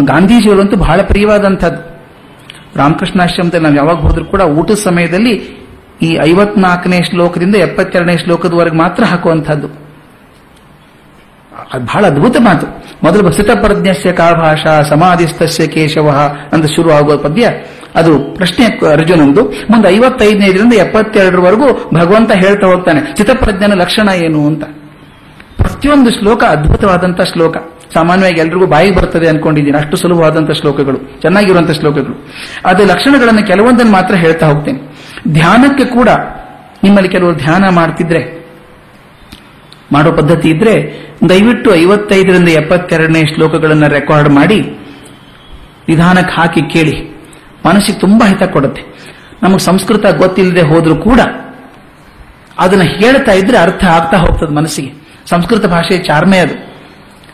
ಗಾಂಧೀಜಿಯವರಂತೂ 0.06 0.76
ಬಹಳ 0.76 1.00
ಪ್ರಿಯವಾದಂಥದ್ದು. 1.02 1.92
ರಾಮಕೃಷ್ಣಾಶ್ರಮದಲ್ಲಿ 2.76 3.64
ನಾವು 3.64 3.76
ಯಾವಾಗ 3.76 3.96
ಹೋದ್ರೂ 3.96 4.24
ಕೂಡ 4.24 4.40
ಊಟದ 4.40 4.74
ಸಮಯದಲ್ಲಿ 4.74 5.62
ಈ 6.02 6.18
ಐವತ್ನಾಲ್ಕನೇ 6.24 6.98
ಶ್ಲೋಕದಿಂದ 7.10 7.56
ಎಪ್ಪತ್ತೆರಡನೇ 7.56 8.18
ಶ್ಲೋಕದವರೆಗೆ 8.18 8.76
ಮಾತ್ರ 8.76 9.04
ಹಾಕುವಂಥದ್ದು. 9.04 9.82
ಅದು 11.72 11.84
ಬಹಳ 11.84 12.06
ಅದ್ಭುತ 12.06 12.36
ಮಾತು. 12.40 12.66
ಮೊದಲು 13.04 13.32
ಸ್ಥಿತಪ್ರಜ್ಞಸ್ಯ 13.32 14.12
ಕಾಭಾಷಾ 14.12 14.82
ಸಮಾಧಿಸ್ತಸ್ಯ 14.82 15.66
ಕೇಶವ 15.66 16.36
ಅಂತ 16.52 16.66
ಶುರು 16.66 16.92
ಆಗುವ 16.92 17.16
ಪದ್ಯ. 17.16 17.48
ಅದು 17.94 18.18
ಪ್ರಶ್ನೆ 18.18 18.66
ಅರ್ಜುನಂದು. 18.66 19.44
ಮುಂದೆ 19.44 19.88
ಐವತ್ತೈದನೇದರಿಂದ 19.88 20.72
ಎಪ್ಪತ್ತೆರಡರವರೆಗೂ 20.72 21.90
ಭಗವಂತ 21.94 22.32
ಹೇಳ್ತಾ 22.32 22.66
ಹೋಗ್ತಾನೆ 22.66 23.00
ಸ್ಥಿತಪ್ರಜ್ಞನ 23.00 23.74
ಲಕ್ಷಣ 23.74 24.08
ಏನು? 24.08 24.46
ಅಂತ. 24.46 24.64
ಪ್ರತಿಯೊಂದು 25.56 26.10
ಶ್ಲೋಕ 26.10 26.44
ಅದ್ಭುತವಾದಂತಹ 26.44 27.24
ಶ್ಲೋಕ. 27.24 27.56
ಸಾಮಾನ್ಯವಾಗಿ 27.94 28.40
ಎಲ್ರಿಗೂ 28.40 28.66
ಬಾಯಿಗೆ 28.66 28.96
ಬರ್ತದೆ 28.96 29.28
ಅನ್ಕೊಂಡಿದ್ದೀನಿ. 29.28 29.78
ಅಷ್ಟು 29.78 29.96
ಸುಲಭವಾದಂತಹ 29.96 30.52
ಶ್ಲೋಕಗಳು 30.52 30.98
ಚೆನ್ನಾಗಿರುವಂತಹ 31.22 31.72
ಶ್ಲೋಕಗಳು. 31.72 32.26
ಅದೇ 32.66 32.84
ಲಕ್ಷಣಗಳನ್ನು 32.84 33.46
ಕೆಲವೊಂದನ್ನು 33.46 33.92
ಮಾತ್ರ 33.92 34.14
ಹೇಳ್ತಾ 34.14 34.46
ಹೋಗ್ತೇನೆ. 34.46 34.80
ಧ್ಯಾನಕ್ಕೆ 35.32 35.84
ಕೂಡ 35.84 36.08
ನಿಮ್ಮಲ್ಲಿ 36.84 37.08
ಕೆಲವರು 37.08 37.36
ಧ್ಯಾನ 37.36 37.68
ಮಾಡ್ತಿದ್ರೆ, 37.68 38.42
ಮಾಡೋ 39.92 40.12
ಪದ್ಧತಿ 40.12 40.50
ಇದ್ರೆ 40.50 40.74
ದಯವಿಟ್ಟು 41.28 41.74
ಐವತ್ತೈದರಿಂದ 41.74 42.48
ಎಪ್ಪತ್ತೆರಡನೇ 42.48 43.22
ಶ್ಲೋಕಗಳನ್ನು 43.34 43.88
ರೆಕಾರ್ಡ್ 43.88 44.28
ಮಾಡಿ, 44.28 44.60
ನಿಧಾನಕ್ಕೆ 45.88 46.34
ಹಾಕಿ 46.34 46.62
ಕೇಳಿ. 46.62 46.96
ಮನಸ್ಸಿಗೆ 47.66 47.98
ತುಂಬಾ 47.98 48.28
ಹಿತ 48.28 48.42
ಕೊಡುತ್ತೆ. 48.42 48.82
ನಮಗೆ 49.42 49.58
ಸಂಸ್ಕೃತ 49.58 50.06
ಗೊತ್ತಿಲ್ಲದೆ 50.06 50.62
ಹೋದ್ರೂ 50.62 50.96
ಕೂಡ 50.96 51.20
ಅದನ್ನ 52.58 52.82
ಹೇಳ್ತಾ 52.82 53.32
ಇದ್ರೆ 53.32 53.58
ಅರ್ಥ 53.58 53.84
ಆಗ್ತಾ 53.84 54.16
ಹೋಗ್ತದೆ 54.16 54.54
ಮನಸ್ಸಿಗೆ. 54.54 54.92
ಸಂಸ್ಕೃತ 55.26 55.66
ಭಾಷೆಯ 55.66 55.98
ಚಾರ್ಮೆ 55.98 56.38
ಅದು. 56.38 56.71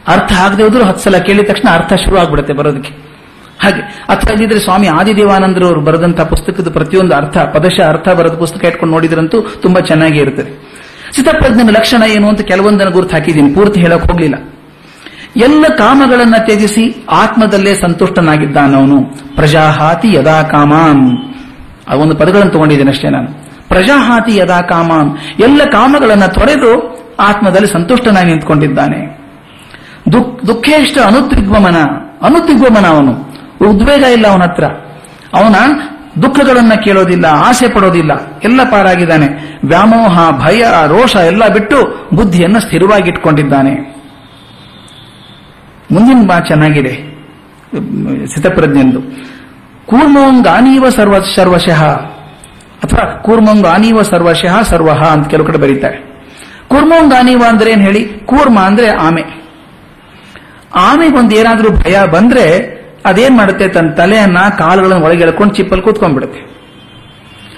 ಅರ್ಥ 0.09 0.33
ಆಗದೆ 0.33 0.63
ಹೋದ್ರು 0.63 0.85
ಹತ್ತು 0.85 1.05
ಸಲ 1.05 1.17
ಕೇಳಿದ 1.19 1.47
ತಕ್ಷಣ 1.49 1.69
ಅರ್ಥ 1.75 1.93
ಶುರು 1.93 2.19
ಆಗ್ಬಿಡುತ್ತೆ 2.19 2.53
ಬರೋದಕ್ಕೆ. 2.53 3.09
ಹಾಗೆ 3.63 3.81
ಅಥವಾ 4.09 4.33
ಇಲ್ಲಿದ್ರೆ 4.33 4.61
ಸ್ವಾಮಿ 4.61 4.87
ಆದಿದೇವಾನಂದರು 4.87 5.67
ಅವರು 5.67 5.81
ಬರೆದಂತಹ 5.81 6.25
ಪುಸ್ತಕದ 6.25 6.73
ಪ್ರತಿಯೊಂದು 6.73 7.15
ಅರ್ಥ, 7.15 7.39
ಪದಶ 7.39 7.81
ಅರ್ಥ 7.89 8.09
ಬರೆದ 8.09 8.33
ಪುಸ್ತಕ 8.33 8.65
ಇಟ್ಕೊಂಡು 8.65 8.95
ನೋಡಿದ್ರಂತೂ 8.95 9.41
ತುಂಬಾ 9.41 9.81
ಚೆನ್ನಾಗಿ 9.81 10.19
ಇರುತ್ತದೆ 10.19 10.69
ಸಿತಪ್ರಜ್ಞನ 11.13 11.71
ಲಕ್ಷಣ 11.71 12.03
ಏನು 12.03 12.29
ಅಂತ 12.29 12.41
ಕೆಲವೊಂದನ್ನು 12.41 12.93
ಗುರುತು 12.93 13.15
ಹಾಕಿದ್ದೀನಿ, 13.15 13.55
ಪೂರ್ತಿ 13.55 13.81
ಹೇಳಕ್ 13.81 14.07
ಹೋಗ್ಲಿಲ್ಲ. 14.07 14.53
ಎಲ್ಲ 15.37 15.65
ಕಾಮಗಳನ್ನ 15.77 16.35
ತ್ಯಜಿಸಿ 16.39 17.05
ಆತ್ಮದಲ್ಲೇ 17.11 17.75
ಸಂತುಷ್ಟನಾಗಿದ್ದಾನವನು. 17.75 19.03
ಪ್ರಜಾಹಾತಿ 19.37 20.15
ಯದಾ 20.15 20.43
ಕಾಮಾನ್. 20.43 21.35
ಆ 21.89 21.95
ಒಂದು 21.95 22.15
ಪದಗಳನ್ನು 22.17 22.53
ತಗೊಂಡಿದ್ದೇನೆ 22.53 22.91
ಅಷ್ಟೇ 22.91 23.09
ನಾನು. 23.09 23.49
ಪ್ರಜಾಹಾತಿ 23.69 24.37
ಯದಾ 24.37 24.61
ಕಾಮಾನ್. 24.61 25.41
ಎಲ್ಲ 25.41 25.65
ಕಾಮಗಳನ್ನ 25.65 26.27
ತೊರೆದು 26.27 26.99
ಆತ್ಮದಲ್ಲಿ 27.21 27.69
ಸಂತುಷ್ಟನಾಗಿ 27.69 28.27
ನಿಂತ್ಕೊಂಡಿದ್ದಾನೆ. 28.27 29.18
ದುಃಖ 30.13 30.45
ದುಃಖೇಷ್ಟ 30.47 30.99
ಅನುತಿಗ್ಮ 30.99 31.57
ಮನ 32.77 32.87
ಅವನು. 32.87 33.13
ಉದ್ವೇಗ 33.69 34.03
ಇಲ್ಲ 34.03 34.27
ಅವನ 34.27 34.43
ಹತ್ರ. 34.43 34.65
ಅವನ 35.35 35.55
ದುಃಖಗಳನ್ನ 36.23 36.73
ಕೇಳೋದಿಲ್ಲ, 36.75 37.27
ಆಸೆ 37.27 37.69
ಪಡೋದಿಲ್ಲ, 37.69 38.13
ಎಲ್ಲ 38.45 38.63
ಪಾರಾಗಿದ್ದಾನೆ. 38.71 39.59
ವ್ಯಾಮೋಹ, 39.65 40.31
ಭಯ, 40.47 40.67
ರೋಷ 40.87 41.17
ಎಲ್ಲ 41.17 41.49
ಬಿಟ್ಟು 41.49 42.09
ಬುದ್ಧಿಯನ್ನು 42.15 42.61
ಸ್ಥಿರವಾಗಿಟ್ಕೊಂಡಿದ್ದಾನೆ. 42.61 43.75
ಮುಂದಿನ 45.93 46.27
ಬಾ 46.27 46.41
ಚೆನ್ನಾಗಿದೆ 46.41 46.93
ಸ್ಥಿತಪ್ರಜ್ಞೆಂದು 48.27 49.01
ಕೂರ್ಮೋಂಗಾನೀವ 49.87 50.89
ಸರ್ವ, 50.89 51.15
ಸರ್ವಶಃ. 51.37 51.85
ಅಥವಾ 52.85 53.05
ಕೂರ್ಮೋಂಗಾನೀವ 53.19 54.03
ಸರ್ವಶಃ 54.03 54.63
ಸರ್ವಹ 54.63 55.03
ಅಂತ 55.05 55.29
ಕೆಲವು 55.29 55.47
ಕಡೆ 55.47 55.59
ಬರೀತಾರೆ. 55.59 55.99
ಕೂರ್ಮೋಂಗಾನೀವ 56.69 57.43
ಅಂದ್ರೆ 57.49 57.71
ಏನ್ 57.71 57.83
ಹೇಳಿ? 57.83 58.05
ಕೂರ್ಮ 58.05 58.61
ಅಂದ್ರೆ 58.61 58.89
ಆಮೆ. 58.89 59.48
ಆಮೆಗೊಂದು 60.75 61.37
ಏನಾದರೂ 61.37 61.71
ಭಯ 61.71 62.01
ಬಂದ್ರೆ 62.11 62.79
ಅದೇನ್ 63.05 63.37
ಮಾಡುತ್ತೆ? 63.37 63.69
ತನ್ನ 63.69 63.91
ತಲೆಯನ್ನ 63.91 64.39
ಕಾಲುಗಳನ್ನು 64.59 65.05
ಒಳಗೆ 65.05 65.23
ಎಳ್ಕೊಂಡು 65.23 65.55
ಚಿಪ್ಪಲ್ಲಿ 65.55 65.85
ಕೂತ್ಕೊಂಡ್ಬಿಡುತ್ತೆ. 65.85 66.41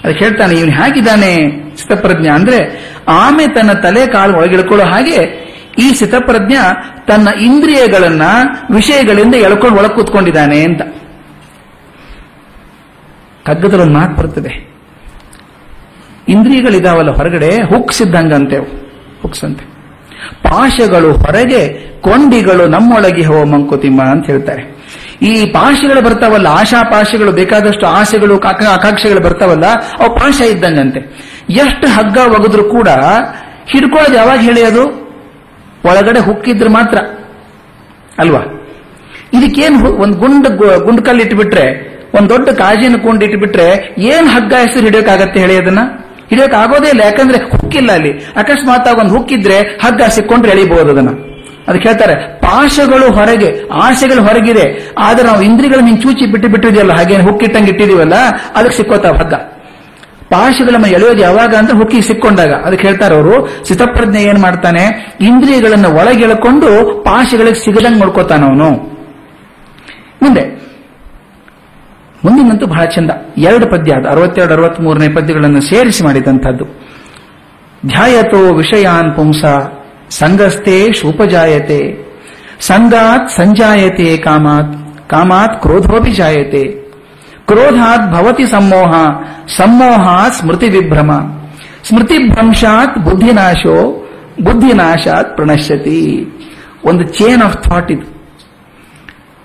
ಅದಕ್ಕೆ 0.05 0.25
ಹೇಳ್ತಾನೆ, 0.25 0.55
ಇವನು 0.55 0.73
ಹೇಗಿದ್ದಾನೆ? 0.73 1.51
ಸ್ಥಿತಪ್ರಜ್ಞ 1.77 2.27
ಅಂದ್ರೆ, 2.27 2.91
ಆಮೆ 3.09 3.47
ತನ್ನ 3.47 3.73
ತಲೆ 3.73 4.07
ಕಾಲು 4.07 4.37
ಒಳಗೆಳ್ಕೊಳ್ಳೋ 4.37 4.87
ಹಾಗೆ 4.87 5.51
ಈ 5.79 5.93
ಸ್ಥಿತಪ್ರಜ್ಞ 5.93 6.53
ತನ್ನ 7.09 7.29
ಇಂದ್ರಿಯಗಳನ್ನ 7.29 8.23
ವಿಷಯಗಳಿಂದ 8.71 9.35
ಎಳ್ಕೊಂಡು 9.35 9.79
ಒಳಗೆ 9.79 9.95
ಕೂತ್ಕೊಂಡಿದ್ದಾನೆ 9.95 10.65
ಅಂತ. 10.65 10.83
ಕಗ್ಗದಲ್ಲಿ 13.47 13.83
ಒಂದು 13.83 13.95
ಮಾತು 13.95 14.15
ಬರ್ತದೆ. 14.15 14.71
ಇಂದ್ರಿಯಗಳಿದಾವಲ್ಲ 16.29 17.11
ಹೊರಗಡೆ, 17.11 17.57
ಹುಕ್ಸ್ 17.57 18.03
ಇದ್ದಂಗಂತೆ. 18.03 18.57
ಹುಕ್ಸ್ 19.23 19.45
ಅಂತೆ. 19.45 19.70
ಪಾಶಗಳು 20.43 21.13
ಹೊರಗೆ 21.13 21.91
ಕೊಂಡಿಗಳು 22.01 22.67
ನಮ್ಮೊಳಗೆ 22.67 23.23
ಹೋ 23.23 23.45
ಮಂಕುತಿಮ್ಮ 23.45 24.03
ಅಂತ 24.03 24.27
ಹೇಳ್ತಾರೆ. 24.27 24.81
ಈ 25.23 25.47
ಪಾಶಗಳು 25.47 26.03
ಬರ್ತಾವಲ್ಲ, 26.03 26.47
ಆಶಾ 26.47 26.83
ಪಾಶಗಳು, 26.83 27.33
ಬೇಕಾದಷ್ಟು 27.33 27.87
ಆಸೆಗಳು 27.87 28.39
ಆಕ- 28.39 28.65
ಆಕಾಂಕ್ಷೆಗಳು 28.65 29.21
ಬರ್ತಾವಲ್ಲ, 29.21 29.67
ಅವು 29.67 30.17
ಪಾಶ 30.17 30.41
ಇದ್ದಂಗಂತೆ. 30.41 31.01
ಎಷ್ಟು 31.51 31.89
ಹಗ್ಗ 31.89 32.17
ಒಗೆದ್ರು 32.17 32.65
ಕೂಡ 32.65 32.89
ಹಿಡ್ಕೊಳ್ಳೋದು 33.69 34.15
ಯಾವಾಗ 34.15 34.39
ಅದು? 34.67 35.01
ಒಳಗಡೆ 35.85 36.19
ಹುಕ್ಕಿದ್ರೆ 36.19 36.69
ಮಾತ್ರ. 36.69 36.99
ಅಲ್ವಾ? 38.19 38.41
ಇದಕ್ಕೇನು 39.33 39.93
ಒಂದು 39.93 40.19
ಗುಂಡ್ 40.19 40.49
ಗುಂಡ್ಕಲ್ಲಿ 40.49 40.85
ಗುಂಡ್ 40.85 41.03
ಕಲ್ಲು 41.03 41.23
ಇಟ್ಬಿಟ್ರೆ 41.23 41.91
ಒಂದ್ 42.15 42.29
ದೊಡ್ಡ 42.29 42.49
ಕಾಜಿನ 42.49 42.97
ಕೊಂಡು 42.97 43.25
ಇಟ್ಬಿಟ್ರೆ 43.25 43.95
ಏನ್ 43.99 44.29
ಹಗ್ಗ 44.29 44.55
ಹೆಸರು 44.55 44.81
ಹಿಡಿಯೋಕ್ಕಾಗತ್ತೆ 44.81 45.41
ಹೇಳಿ 45.41 45.57
ಅದನ್ನ? 45.57 45.79
ಆಗೋದೇ 46.57 46.89
ಇಲ್ಲ. 46.89 47.01
ಯಾಕಂದ್ರೆ 47.05 47.39
ಹುಕ್ಕಿಲ್ಲ 47.39 47.93
ಅಲ್ಲಿ. 47.93 48.13
ಅಕಸ್ಮಾತ್ 48.37 48.89
ಒಂದು 48.99 49.17
ಹುಕ್ಕಿದ್ರೆ 49.17 49.59
ಹಗ್ಗ 49.59 50.03
ಸಿಕ್ಕೊಂಡ್ರೆ 50.03 50.53
ಎಳಿಬಹುದು 50.53 50.91
ಅದನ್ನ. 50.91 51.09
ಅದಕ್ಕೆ 51.69 51.89
ಹೇಳ್ತಾರೆ, 51.89 52.39
ಪಾಶಗಳು 52.39 53.13
ಹೊರಗೆ, 53.13 53.69
ಆಸೆಗಳು 53.73 54.23
ಹೊರಗಿದೆ. 54.23 54.95
ಆದ್ರೆ 54.99 55.27
ನಾವು 55.27 55.43
ಇಂದ್ರಿಯಗಳನ್ನು 55.43 55.89
ಹಿಂಗ್ 55.89 56.03
ಚೂಚಿ 56.03 56.27
ಬಿಟ್ಟು 56.27 56.49
ಬಿಟ್ಟಿದೆಯಲ್ಲ 56.49 56.93
ಹಾಗೆ 56.93 57.17
ಹುಕ್ಕಿಟ್ಟಂಗೆ 57.17 57.71
ಇಟ್ಟಿದೀವಲ್ಲ, 57.71 58.15
ಅದಕ್ಕೆ 58.55 58.77
ಸಿಕ್ಕೋತಾವ 58.77 59.15
ಹಗ್ಗ. 59.15 59.35
ಪಾಶಗಳನ್ನ 60.31 60.87
ಎಳೆಯೋದು 60.87 61.21
ಯಾವಾಗ 61.21 61.55
ಅಂದ್ರೆ 61.55 61.79
ಹುಕ್ಕಿ 61.79 62.03
ಸಿಕ್ಕೊಂಡಾಗ. 62.03 62.53
ಅದಕ್ಕೆ 62.53 62.87
ಹೇಳ್ತಾರೆ 62.87 63.15
ಅವರು, 63.15 63.65
ಸಿತಪ್ರಜ್ಞೆ 63.69 64.23
ಏನ್ 64.23 64.39
ಮಾಡ್ತಾನೆ? 64.39 65.15
ಇಂದ್ರಿಯಗಳನ್ನ 65.21 65.87
ಒಳಗೆಳ್ಕೊಂಡು 65.87 67.03
ಪಾಶಗಳಿಗೆ 67.05 67.65
ಸಿಗದಂಗೆ 67.65 67.99
ನೋಡ್ಕೋತಾನ 67.99 68.45
ಅವನು 68.45 68.71
ಮುಂದೆ 70.23 70.60
ಮುಂದಿನಂತೂ 72.25 72.67
ಬಹಳ 72.67 72.85
ಚಂದ. 72.85 73.11
ಎರಡು 73.37 73.67
ಪದ್ಯ 73.71 73.93
ಅದು. 73.93 74.09
ಅರವತ್ತೆರಡು 74.09 74.55
ಅರವತ್ತ್ 74.55 74.81
ಮೂರನೇ 74.81 75.09
ಪದ್ಯಗಳನ್ನು 75.09 75.61
ಸೇರಿಸಿ 75.61 76.05
ಮಾಡಿದಂಥದ್ದು. 76.05 76.65
ಧ್ಯಾಯತೋ 77.87 78.55
ವಿಷಯಾನ್ 78.55 79.17
ಪುಂಸ 79.17 79.45
ಸಂಗಸ್ತೆ 80.11 80.93
ಶೂಪಜಾಯತೆ. 80.93 82.11
ಸಂಗಾತ್ 82.61 83.31
ಸಂಜಾಯತೆ 83.31 84.17
ಕಾಮಾತ್ 84.17 85.11
ಕಾಮಾತ್ 85.11 85.63
ಕ್ರೋಧೋಪಿ 85.63 86.11
ಜಾಯತೆ 86.11 86.81
ಕ್ರೋಧಾತ್ 87.47 88.13
ಭವತಿ 88.13 88.47
ಸಮ್ಮೋಹ, 88.47 88.93
ಸಮ್ಮೋಹಾತ್ 89.57 90.35
ಸ್ಮೃತಿ 90.35 90.69
ವಿಭ್ರಮ 90.69 91.11
ಸ್ಮೃತಿ 91.85 92.29
ಭ್ರಂಶಾತ್ 92.29 92.99
ಬುದ್ಧಿನಾಶೋ, 92.99 94.09
ಬುದ್ಧಿನಾಶಾತ್ 94.43 95.37
ಪ್ರಣಶ್ಯತಿ. 95.37 96.27
ಒಂದು 96.85 97.03
ಚೇನ್ 97.03 97.43
ಆಫ್ 97.43 97.57
ಥಾಟ್ 97.63 97.93
ಇದು. 97.93 98.20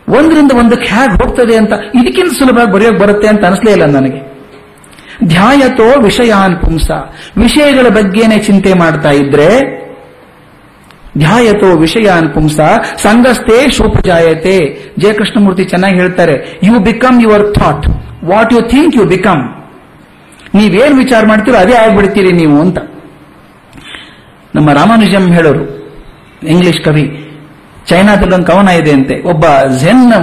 ಒಂದರಿಂದ 0.10 0.52
ಒಂದಕ್ಕೆ 0.52 0.88
ಹೇಗೆ 0.88 1.24
ಹೋಗ್ತದೆ 1.24 1.56
ಅಂತ 1.56 1.74
ಇದಕ್ಕಿಂತ 1.74 2.32
ಸುಲಭವಾಗಿ 2.40 2.72
ಬರೆಯೋಕೆ 2.72 2.98
ಬರುತ್ತೆ 2.98 3.28
ಅಂತ 3.28 3.46
ಅನಿಸ್ಲೇ 3.46 3.72
ಇಲ್ಲ 3.72 3.86
ನನಗೆ. 3.86 4.36
ಧ್ಯಾಯತೋ 5.28 6.02
ವಿಷಯಾನ್ 6.02 6.62
ಪುಂಸ. 6.62 6.92
ವಿಷಯಗಳ 7.38 7.88
ಬಗ್ಗೆನೇ 7.88 8.38
ಚಿಂತೆ 8.38 8.74
ಮಾಡ್ತಾ 8.74 9.12
ಇದ್ರೆ, 9.12 9.50
ಧ್ಯಾಯತೋ 11.18 11.78
ವಿಷಯಾನ್ 11.78 12.34
ಪುಂಸ 12.34 12.60
ಸಂಗಸ್ತೇ 12.98 13.72
ಶೋಪಜಾಯತೆ. 13.72 14.86
ಜಯಕೃಷ್ಣಮೂರ್ತಿ 14.98 15.64
ಚೆನ್ನಾಗಿ 15.64 15.96
ಹೇಳ್ತಾರೆ 15.96 16.60
you 16.64 16.80
become 16.80 17.22
your 17.22 17.56
thought 17.56 17.88
what 18.26 18.54
you 18.54 18.62
think 18.62 18.98
you 18.98 19.06
become 19.06 19.42
ನೀವೇನ್ 20.56 20.98
ವಿಚಾರ 20.98 21.26
ಮಾಡ್ತೀರೋ 21.26 21.58
ಅದೇ 21.58 21.74
ಆಗ್ಬಿಡ್ತೀರಿ 21.74 22.32
ನೀವು 22.32 22.62
ಅಂತ. 22.62 22.78
ನಮ್ಮ 24.56 24.72
ರಾಮಾನುಜಂ 24.72 25.34
ಹೇಳೋರು, 25.34 25.64
ಇಂಗ್ಲಿಷ್ 26.48 26.86
ಕವಿ 26.86 27.25
ಚೈನಾದಲ್ಲೊಂದು 27.86 28.46
ಕವನ 28.46 28.68
ಇದೆ 28.68 28.92
ಅಂತೆ. 28.92 29.22
ಒಬ್ಬ 29.22 29.46
ಝೆನ್ 29.78 30.14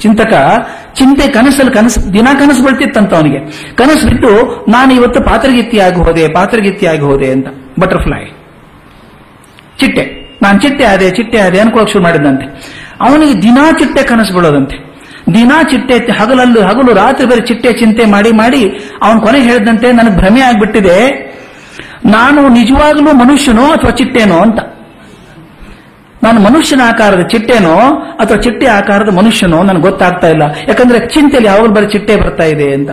ಚಿಂತಕ 0.00 0.32
ಚಿಂತೆ 0.94 1.28
ಕನಸಲ್ಲಿ 1.28 1.72
ಕನಸು, 1.72 2.12
ದಿನ 2.12 2.28
ಕನಸು 2.38 2.64
ಬರ್ತಿತ್ತಂತ 2.64 3.14
ಅವನಿಗೆ. 3.14 3.38
ಕನಸು 3.74 4.08
ಬಿಟ್ಟು, 4.08 4.64
ನಾನು 4.68 4.94
ಇವತ್ತು 4.94 5.20
ಪಾತ್ರಗಿತ್ತಿ 5.20 5.78
ಆಗಿ 5.78 5.96
ಹೋದೆ 5.96 6.28
ಪಾತ್ರಗಿತ್ತಿ 6.28 6.86
ಆಗಿ 6.86 7.00
ಹೋದೆ 7.00 7.30
ಅಂತ. 7.30 7.46
ಬಟರ್ಫ್ಲೈ. 7.80 8.24
ಚಿಟ್ಟೆ. 9.78 10.22
ನಾನು 10.42 10.60
ಚಿಟ್ಟೆ 10.60 10.84
ಆದೆ 10.84 11.10
ಚಿಟ್ಟೆ 11.10 11.38
ಆದೆ 11.38 11.60
ಅನ್ಕೊಳಕ್ 11.60 11.90
ಶುರು 11.90 12.04
ಮಾಡಿದಂತೆ 12.04 12.44
ಅವನಿಗೆ 13.00 13.42
ದಿನಾ 13.42 13.70
ಚಿಟ್ಟೆ 13.70 14.02
ಕನಸು 14.02 14.34
ಬೀಳೋದಂತೆ. 14.34 14.92
ದಿನಾ 15.34 15.62
ಚಿಟ್ಟೆ, 15.62 16.12
ಹಗಲಲ್ಲೂ, 16.12 16.62
ಹಗಲು 16.62 16.94
ರಾತ್ರಿ 16.94 17.26
ಬೇರೆ 17.26 17.40
ಚಿಟ್ಟೆ 17.40 17.72
ಚಿಂತೆ 17.72 18.04
ಮಾಡಿ 18.04 18.32
ಮಾಡಿ 18.32 18.68
ಅವನ 19.02 19.18
ಕೊನೆ 19.18 19.40
ಹೇಳಿದಂತೆ, 19.40 19.92
ನನಗೆ 19.92 20.16
ಭ್ರಮೆ 20.16 20.40
ಆಗ್ಬಿಟ್ಟಿದೆ. 20.40 21.32
ನಾನು 22.06 22.48
ನಿಜವಾಗ್ಲೂ 22.48 23.12
ಮನುಷ್ಯನೋ 23.12 23.62
ಅಥವಾ 23.62 23.90
ಚಿಟ್ಟೆನೋ 23.90 24.38
ಅಂತ. 24.38 24.58
ನಾನು 26.22 26.40
ಮನುಷ್ಯನ 26.40 26.80
ಆಕಾರದ 26.88 27.20
ಚಿಟ್ಟೆನೋ 27.20 27.76
ಅಥವಾ 28.18 28.36
ಚಿಟ್ಟೆ 28.36 28.66
ಆಕಾರದ 28.66 29.08
ಮನುಷ್ಯನೋ 29.08 29.62
ನನಗೆ 29.62 29.82
ಗೊತ್ತಾಗ್ತಾ 29.82 30.28
ಇಲ್ಲ. 30.28 30.42
ಯಾಕಂದ್ರೆ 30.68 31.08
ಚಿಂತೆಯಲ್ಲಿ 31.08 31.48
ಯಾವಾಗ 31.48 31.66
ಬರೀ 31.66 31.86
ಚಿಟ್ಟೆ 31.86 32.16
ಬರ್ತಾ 32.16 32.44
ಇದೆ 32.44 32.74
ಅಂತ. 32.74 32.90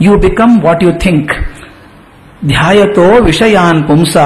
You 0.00 0.16
become 0.16 0.62
what 0.62 0.84
you 0.84 0.92
think 0.92 1.32
ಧ್ಯಾಯತೋ 2.46 3.20
ವಿಷಯಾನ್ 3.20 3.88
ಪುಂಸ. 3.88 4.16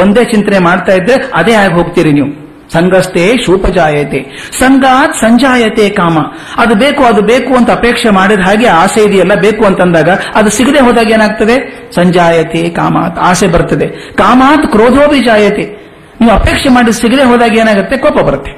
ಒಂದೇ 0.00 0.24
ಚಿಂತನೆ 0.24 0.58
ಮಾಡ್ತಾ 0.58 0.92
ಇದ್ರೆ 0.92 1.30
ಅದೇ 1.34 1.54
ಆಗಿ 1.54 1.74
ಹೋಗ್ತೀರಿ 1.74 2.12
ನೀವು. 2.12 2.42
ಸಂಗಸ್ತೆ 2.72 3.36
ಶೂಪಜಾಯತೆ. 3.46 4.50
ಸಂಗಾತ್ 4.58 5.16
ಸಂಜಾಯತೆ 5.16 5.90
ಕಾಮ. 5.90 6.18
ಅದು 6.56 6.74
ಬೇಕು 6.74 7.04
ಅದು 7.04 7.22
ಬೇಕು 7.22 7.54
ಅಂತ 7.54 7.70
ಅಪೇಕ್ಷೆ 7.70 8.10
ಮಾಡಿದ 8.10 8.40
ಹಾಗೆ 8.40 8.66
ಆಸೆ 8.66 9.04
ಇದೆಯಲ್ಲ, 9.04 9.34
ಬೇಕು 9.34 9.64
ಅಂತಂದಾಗ 9.64 10.08
ಅದು 10.34 10.50
ಸಿಗದೆ 10.50 10.80
ಹೋದಾಗ 10.80 11.10
ಏನಾಗ್ತದೆ? 11.10 11.88
ಸಂಜಾಯತೆ 11.94 12.68
ಕಾಮಾತ್. 12.68 13.18
ಆಸೆ 13.18 13.46
ಬರ್ತದೆ. 13.46 13.88
ಕಾಮಾತ್ 14.16 14.66
ಕ್ರೋಧೋಭಿ 14.66 15.20
ಜಾಯತೆ 15.20 15.81
ನೀವು 16.20 16.32
ಅಪೇಕ್ಷೆ 16.32 16.68
ಮಾಡಿ 16.68 16.92
ಸಿಗದೆ 16.92 17.22
ಹೋದಾಗ 17.22 17.56
ಏನಾಗುತ್ತೆ? 17.56 17.96
ಕೋಪ 17.96 18.20
ಬರುತ್ತೆ. 18.20 18.50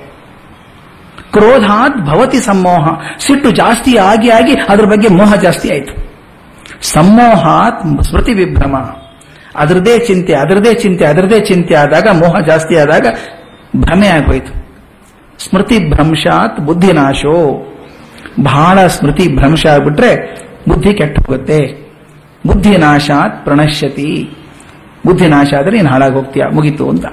ಕ್ರೋಧಾತ್ 1.33 1.97
ಭವತಿ 1.99 2.41
ಸಮ್ಮೋಹ. 2.41 3.03
ಸಿಟ್ಟು 3.19 3.51
ಜಾಸ್ತಿ 3.51 3.97
ಆಗಿ 3.97 4.31
ಆಗಿ 4.31 4.53
ಅದ್ರ 4.69 4.85
ಬಗ್ಗೆ 4.85 5.09
ಮೋಹ 5.09 5.35
ಜಾಸ್ತಿ 5.35 5.71
ಆಯಿತು. 5.71 6.05
ಸಮ್ಮೋಹಾತ್ 6.83 8.03
ಸ್ಮೃತಿ 8.03 8.35
ವಿಭ್ರಮ. 8.35 8.77
ಅದರದೇ 9.57 9.99
ಚಿಂತೆ 9.99 10.35
ಅದರದೇ 10.35 10.75
ಚಿಂತೆ 10.75 11.05
ಅದರದೇ 11.05 11.41
ಚಿಂತೆ 11.41 11.75
ಆದಾಗ 11.75 12.09
ಮೋಹ 12.13 12.41
ಜಾಸ್ತಿ 12.41 12.77
ಆದಾಗ 12.77 13.07
ಭ್ರಮೆ 13.77 14.07
ಆಗೋಯ್ತು. 14.09 14.65
ಸ್ಮೃತಿ 15.39 15.91
ಭ್ರಂಶಾತ್ 15.91 16.61
ಬುದ್ಧಿನಾಶೋ 16.61 17.67
ಬಹಳ 18.43 18.87
ಸ್ಮೃತಿ 18.87 19.37
ಭ್ರಂಶ 19.37 19.67
ಆಗ್ಬಿಟ್ರೆ 19.67 20.45
ಬುದ್ಧಿ 20.69 20.95
ಕೆಟ್ಟ 20.95 21.19
ಹೋಗುತ್ತೆ. 21.27 21.91
ಬುದ್ಧಿನಾಶಾತ್ 22.47 23.45
ಪ್ರಣಶ್ಯತಿ. 23.45 24.31
ಬುದ್ಧಿನಾಶ 25.07 25.55
ಆದರೆ 25.59 25.77
ನೀನು 25.77 25.89
ಹಾಳಾಗಿ 25.89 26.15
ಹೋಗ್ತೀಯ? 26.15 26.43
ಮುಗೀತು 26.53 26.89
ಅಂತ. 26.89 27.05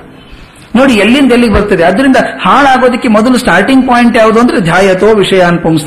ನೋಡಿ, 0.75 0.93
ಎಲ್ಲಿಂದ 0.93 1.31
ಎಲ್ಲಿಗೆ 1.31 1.53
ಬರ್ತದೆ? 1.53 1.83
ಅದರಿಂದ 1.83 2.15
ಹಾಳಾಗೋದಕ್ಕೆ 2.45 3.07
ಮೊದಲು 3.07 3.37
ಸ್ಟಾರ್ಟಿಂಗ್ 3.37 3.87
ಪಾಯಿಂಟ್ 3.87 4.17
ಯಾವುದು 4.17 4.39
ಅಂದ್ರೆ 4.39 4.59
ಧ್ಯಾಯತೋ 4.59 5.07
ವಿಷಯ 5.13 5.41
ಅನ್ಪುಂಸ 5.41 5.85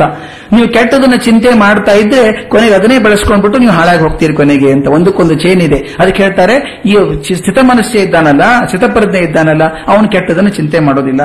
ನೀವು 0.53 0.69
ಕೆಟ್ಟದನ್ನ 0.69 1.15
ಚಿಂತೆ 1.15 1.55
ಮಾಡ್ತಾ 1.59 1.93
ಇದ್ರೆ 1.93 2.49
ಕೊನೆಗೆ 2.49 2.75
ಅದನ್ನೇ 2.75 2.99
ಬೆಳೆಸ್ಕೊಂಡ್ಬಿಟ್ಟು 2.99 3.59
ನೀವು 3.59 3.73
ಹಾಳಾಗಿ 3.73 4.03
ಹೋಗ್ತೀರಿ 4.03 4.35
ಕೊನೆಗೆ 4.35 4.73
ಅಂತ 4.73 4.87
ಒಂದಕ್ಕೊಂದು 4.87 5.35
ಚೇನ್ 5.35 5.63
ಇದೆ. 5.63 5.97
ಅದಕ್ಕೆ 5.99 6.23
ಹೇಳ್ತಾರೆ, 6.23 6.83
ಈ 6.87 6.95
ಸ್ಥಿತ 7.35 7.59
ಮನಸ್ಸೇ 7.63 8.03
ಇದ್ದಾನಲ್ಲ, 8.03 8.43
ಸ್ಥಿತಪ್ರಜ್ಞೆ 8.67 9.19
ಇದ್ದಾನಲ್ಲ, 9.19 9.65
ಅವನು 9.87 10.09
ಕೆಟ್ಟದನ್ನ 10.09 10.49
ಚಿಂತೆ 10.49 10.81
ಮಾಡೋದಿಲ್ಲ. 10.81 11.23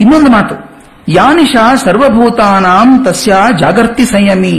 ಇನ್ನೊಂದು 0.00 0.30
ಮಾತು, 0.30 0.54
ಯಾನಿಶ 1.08 1.56
ಸರ್ವಭೂತಾನಾಂ 1.84 3.04
ತಸ್ಯ 3.04 3.34
ಜಾಗರ್ತಿ 3.58 4.04
ಸಂಯಮಿ. 4.04 4.56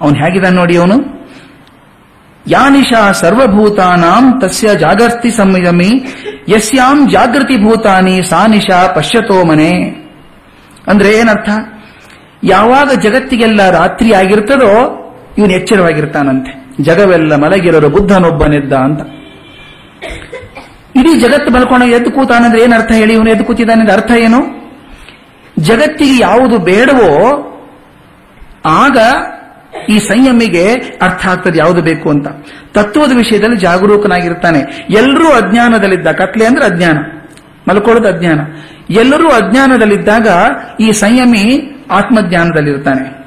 ಅವನು 0.00 0.14
ಹೇಗಿದ್ದಾನೆ 0.14 0.56
ನೋಡಿ 0.56 0.76
ಅವನು? 0.76 1.13
ಯಾನಿಶ 2.46 2.92
ಸರ್ವಭೂತಾನಾಂ 3.12 4.40
ತಸ್ಯ 4.40 4.74
ಜಾಗರ್ತಿ 4.74 5.30
ಸಂಯಮಿ, 5.30 5.90
ಯಸ್ಯಾಂ 6.48 7.10
ಜಾಗೃತಿ 7.10 7.64
ಭೂತಾನಿ 7.64 8.22
ಸಾ 8.22 8.46
ನಿಶಾ 8.46 8.92
ಪಶ್ಯತೋ 8.92 9.44
ಮನೆ. 9.44 9.72
ಅಂದ್ರೆ 10.86 11.12
ಏನರ್ಥ? 11.12 11.48
ಯಾವಾಗ 12.44 12.90
ಜಗತ್ತಿಗೆಲ್ಲ 12.92 13.70
ರಾತ್ರಿ 13.70 14.12
ಆಗಿರ್ತದೋ, 14.12 15.00
ಇವನು 15.38 15.52
ಎಚ್ಚರವಾಗಿರ್ತಾನಂತೆ. 15.52 16.82
ಜಗವೆಲ್ಲ 16.82 17.34
ಮಲಗಿರೋರು 17.34 17.88
ಬುದ್ಧನೊಬ್ಬನಿದ್ದ 17.88 18.72
ಅಂತ. 18.72 19.00
ಇಡೀ 20.96 21.20
ಜಗತ್ತು 21.20 21.52
ಮಲ್ಕೊಂಡು 21.52 21.86
ಎದ್ದು 21.86 22.10
ಕೂತಾನಂದ್ರೆ 22.10 22.62
ಏನರ್ಥ 22.62 22.92
ಹೇಳಿ 22.92 23.12
ಇವನು 23.12 23.30
ಎದ್ದು 23.30 23.44
ಕೂತಿದ್ದಾನೆ 23.44 23.92
ಅರ್ಥ 23.92 24.10
ಏನು? 24.10 24.64
ಜಗತ್ತಿಗೆ 25.58 26.22
ಯಾವುದು 26.22 26.58
ಬೇಡವೋ, 26.58 27.10
ಆಗ 28.64 28.98
ಈ 29.88 29.98
ಸಂಯಮಿಗೆ 29.98 30.72
ಅರ್ಥ 31.02 31.26
ಆಗ್ತದೆ 31.26 31.58
ಯಾವುದು 31.58 31.82
ಬೇಕು 31.82 32.10
ಅಂತ. 32.10 32.26
ತತ್ವದ 32.74 33.16
ವಿಷಯದಲ್ಲಿ 33.16 33.56
ಜಾಗರೂಕನಾಗಿರ್ತಾನೆ. 33.56 34.86
ಎಲ್ಲರೂ 34.90 35.28
ಅಜ್ಞಾನದಲ್ಲಿದ್ದ 35.28 36.06
ಕತ್ಲೆ 36.06 36.46
ಅಂದ್ರೆ 36.46 36.64
ಅಜ್ಞಾನ. 36.64 36.98
ಮಲ್ಕೊಳ್ಳೋದು 37.68 38.16
ಅಜ್ಞಾನ. 38.16 38.40
ಎಲ್ಲರೂ 38.90 39.28
ಅಜ್ಞಾನದಲ್ಲಿದ್ದಾಗ 39.28 40.28
ಈ 40.80 40.92
ಸಂಯಮಿ 40.92 41.70
ಆತ್ಮಜ್ಞಾನದಲ್ಲಿರ್ತಾನೆ. 41.90 43.24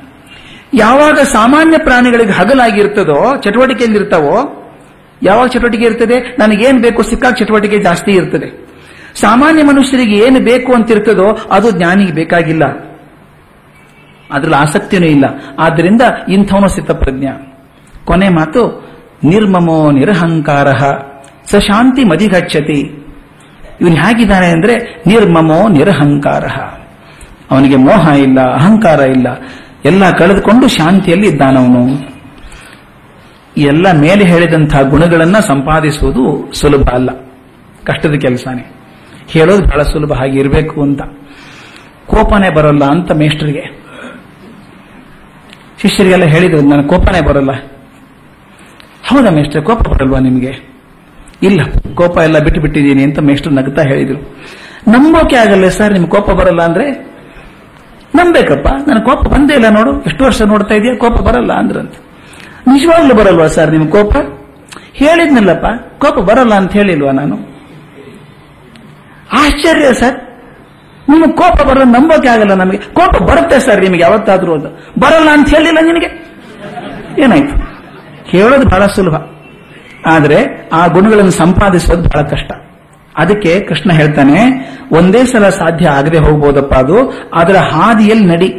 ಯಾವಾಗ 0.74 1.14
ಸಾಮಾನ್ಯ 1.14 1.78
ಪ್ರಾಣಿಗಳಿಗೆ 1.78 2.32
ಹಗಲಾಗಿರ್ತದೋ, 2.32 3.42
ಚಟುವಟಿಕೆಯಲ್ಲಿರ್ತಾವೋ, 3.42 4.64
ಯಾವಾಗ 5.24 5.48
ಚಟುವಟಿಕೆ 5.48 5.86
ಇರ್ತದೆ? 5.86 6.20
ನನಗೇನು 6.20 6.82
ಬೇಕು 6.82 7.04
ಸಿಕ್ಕಾಗ 7.04 7.34
ಚಟುವಟಿಕೆ 7.34 7.80
ಜಾಸ್ತಿ 7.80 8.12
ಇರ್ತದೆ. 8.12 8.68
ಸಾಮಾನ್ಯ 9.16 9.64
ಮನುಷ್ಯರಿಗೆ 9.64 10.16
ಏನು 10.16 10.40
ಬೇಕು 10.40 10.74
ಅಂತಿರ್ತದೋ, 10.74 11.38
ಅದು 11.52 11.72
ಜ್ಞಾನಿಗೆ 11.72 12.12
ಬೇಕಾಗಿಲ್ಲ. 12.12 12.64
ಅದ್ರಲ್ಲಿ 14.32 14.56
ಆಸಕ್ತಿನೂ 14.56 15.06
ಇಲ್ಲ. 15.06 15.26
ಆದ್ದರಿಂದ 15.60 16.02
ಇಂಥವನು 16.30 16.68
ಸ್ಥಿತಪ್ರಜ್ಞ 16.68 17.28
ಕೊನೆ 18.06 18.30
ಮಾತು, 18.30 18.88
ನಿರ್ಮಮೋ 19.24 19.92
ನಿರಹಂಕಾರ, 19.92 20.68
ಸ 21.46 21.56
ಶಾಂತಿ 21.56 22.04
ಮದಿಗಚ್ಚತಿ 22.04 23.04
ಇವನು 23.82 23.96
ಹೇಗಿದ್ದಾನೆ 23.96 24.48
ಅಂದ್ರೆ 24.48 25.04
ನಿರ್ಮಮೋ 25.08 25.68
ನಿರಹಂಕಾರ. 25.68 26.46
ಅವನಿಗೆ 27.52 27.76
ಮೋಹ 27.76 28.08
ಇಲ್ಲ, 28.08 28.54
ಅಹಂಕಾರ 28.54 29.00
ಇಲ್ಲ, 29.00 29.28
ಎಲ್ಲ 29.86 30.12
ಕಳೆದುಕೊಂಡು 30.12 30.68
ಶಾಂತಿಯಲ್ಲಿ 30.68 31.28
ಇದ್ದಾನವನು. 31.28 32.18
ಎಲ್ಲ 33.58 33.92
ಮೇಲೆ 34.00 34.26
ಹೇಳಿದಂತಹ 34.26 34.82
ಗುಣಗಳನ್ನ 34.82 35.40
ಸಂಪಾದಿಸುವುದು 35.40 36.52
ಸುಲಭ 36.54 36.90
ಅಲ್ಲ. 36.90 37.10
ಕಷ್ಟದ 37.84 38.14
ಕೆಲಸನೇ. 38.14 38.72
ಹೇಳೋದು 39.28 39.64
ಬಹಳ 39.64 39.82
ಸುಲಭ, 39.82 40.14
ಹಾಗೆ 40.14 40.42
ಅಂತ. 40.82 41.02
ಕೋಪನೇ 42.08 42.50
ಬರಲ್ಲ 42.50 42.86
ಅಂತ 42.86 43.12
ಮೇಷ್ಟ್ರಿಗೆ. 43.12 43.87
ಶಿಷ್ಯರಿಗೆಲ್ಲ 45.82 46.24
ಹೇಳಿದ್ರು, 46.24 46.62
ನನ್ನ 46.62 46.82
ಕೋಪನೇ 46.82 47.22
ಬರಲ್ಲ. 47.22 47.52
ಹೌದಾ 49.08 49.30
ಮೇಷ್ಟ್ರೆ, 49.30 49.62
ಕೋಪ 49.62 49.88
ಬರಲ್ವಾ 49.88 50.20
ನಿಮಗೆ? 50.20 50.52
ಇಲ್ಲ, 51.44 51.62
ಕೋಪ 51.96 52.18
ಎಲ್ಲ 52.18 52.40
ಬಿಟ್ಟು 52.40 52.62
ಬಿಟ್ಟಿದ್ದೀನಿ, 52.62 53.04
ಅಂತ 53.04 53.20
ಮೇಷ್ಟ್ರು 53.20 53.54
ನಗ್ತಾ 53.54 53.82
ಹೇಳಿದ್ರು. 53.82 54.20
ನಂಬೋಕೆ 54.88 55.36
ಆಗಲ್ಲ 55.36 55.68
ಸರ್, 55.68 55.94
ನಿಮ್ಗೆ 55.94 56.12
ಕೋಪ 56.12 56.32
ಬರಲ್ಲ 56.32 56.62
ಅಂದ್ರೆ? 56.62 57.18
ನಂಬೇಕಪ್ಪ, 58.16 58.68
ನನ್ನ 58.88 59.00
ಕೋಪ 59.00 59.28
ಬಂದೇ 59.28 59.54
ಇಲ್ಲ 59.54 59.70
ನೋಡು, 59.70 60.04
ಎಷ್ಟು 60.04 60.24
ವರ್ಷ 60.24 60.42
ನೋಡ್ತಾ 60.42 60.76
ಇದೆಯಾ, 60.76 60.96
ಕೋಪ 60.96 61.14
ಬರಲ್ಲ 61.14 61.54
ಅಂದ್ರಂತ. 61.54 61.94
ನಿಜವಾಗ್ಲೂ 62.68 63.16
ಬರಲ್ವಾ 63.16 63.48
ಸರ್ 63.48 63.72
ನಿಮ್ 63.72 63.88
ಕೋಪ? 63.88 64.16
ಹೇಳಿದ್ನಲ್ಲಪ್ಪ, 64.94 65.66
ಕೋಪ 65.98 66.20
ಬರಲ್ಲ 66.20 66.54
ಅಂತ 66.54 66.72
ಹೇಳಿಲ್ವಾ 66.72 67.12
ನಾನು? 67.12 67.36
ಆಶ್ಚರ್ಯ 69.34 69.94
ಸರ್ 69.94 70.27
ನಿಮಗೆ 71.10 71.32
ಕೋಪ 71.32 71.62
ಬರಲ್ಲ 71.62 71.84
ನಂಬೋಕೆ 71.84 72.28
ಆಗಲ್ಲ 72.28 72.54
ನಮಗೆ. 72.54 72.78
ಕೋಪ 72.78 73.24
ಬರುತ್ತೆ 73.24 73.60
ಸರ್ 73.60 73.82
ನಿಮಗೆ 73.82 74.02
ಯಾವತ್ತಾದ್ರೂ 74.02 74.54
ಅದು. 74.54 74.70
ಬರಲ್ಲ 75.00 75.30
ಅಂತ 75.30 75.50
ಹೇಳಿಲ್ಲ 75.50 75.78
ನಿನಗೆ? 75.82 76.28
ಏನಾಯ್ತು? 77.22 77.56
ಹೇಳೋದು 78.26 78.66
ಬಹಳ 78.66 78.86
ಸುಲಭ. 78.86 79.16
ಆದರೆ 80.06 80.70
ಆ 80.74 80.88
ಗುಣಗಳನ್ನು 80.88 81.32
ಸಂಪಾದಿಸೋದು 81.32 82.04
ಬಹಳ 82.04 82.22
ಕಷ್ಟ. 82.22 82.52
ಅದಕ್ಕೆ 83.18 83.60
ಕೃಷ್ಣ 83.60 83.92
ಹೇಳ್ತಾನೆ, 83.92 84.70
ಒಂದೇ 84.92 85.26
ಸಲ 85.26 85.50
ಸಾಧ್ಯ 85.50 85.88
ಆಗದೆ 85.88 86.18
ಹೋಗ್ಬೋದಪ್ಪ 86.18 86.74
ಅದು, 86.74 87.28
ಅದರ 87.34 87.56
ಹಾದಿಯಲ್ಲಿ 87.56 88.26
ನಡಿ. 88.26 88.54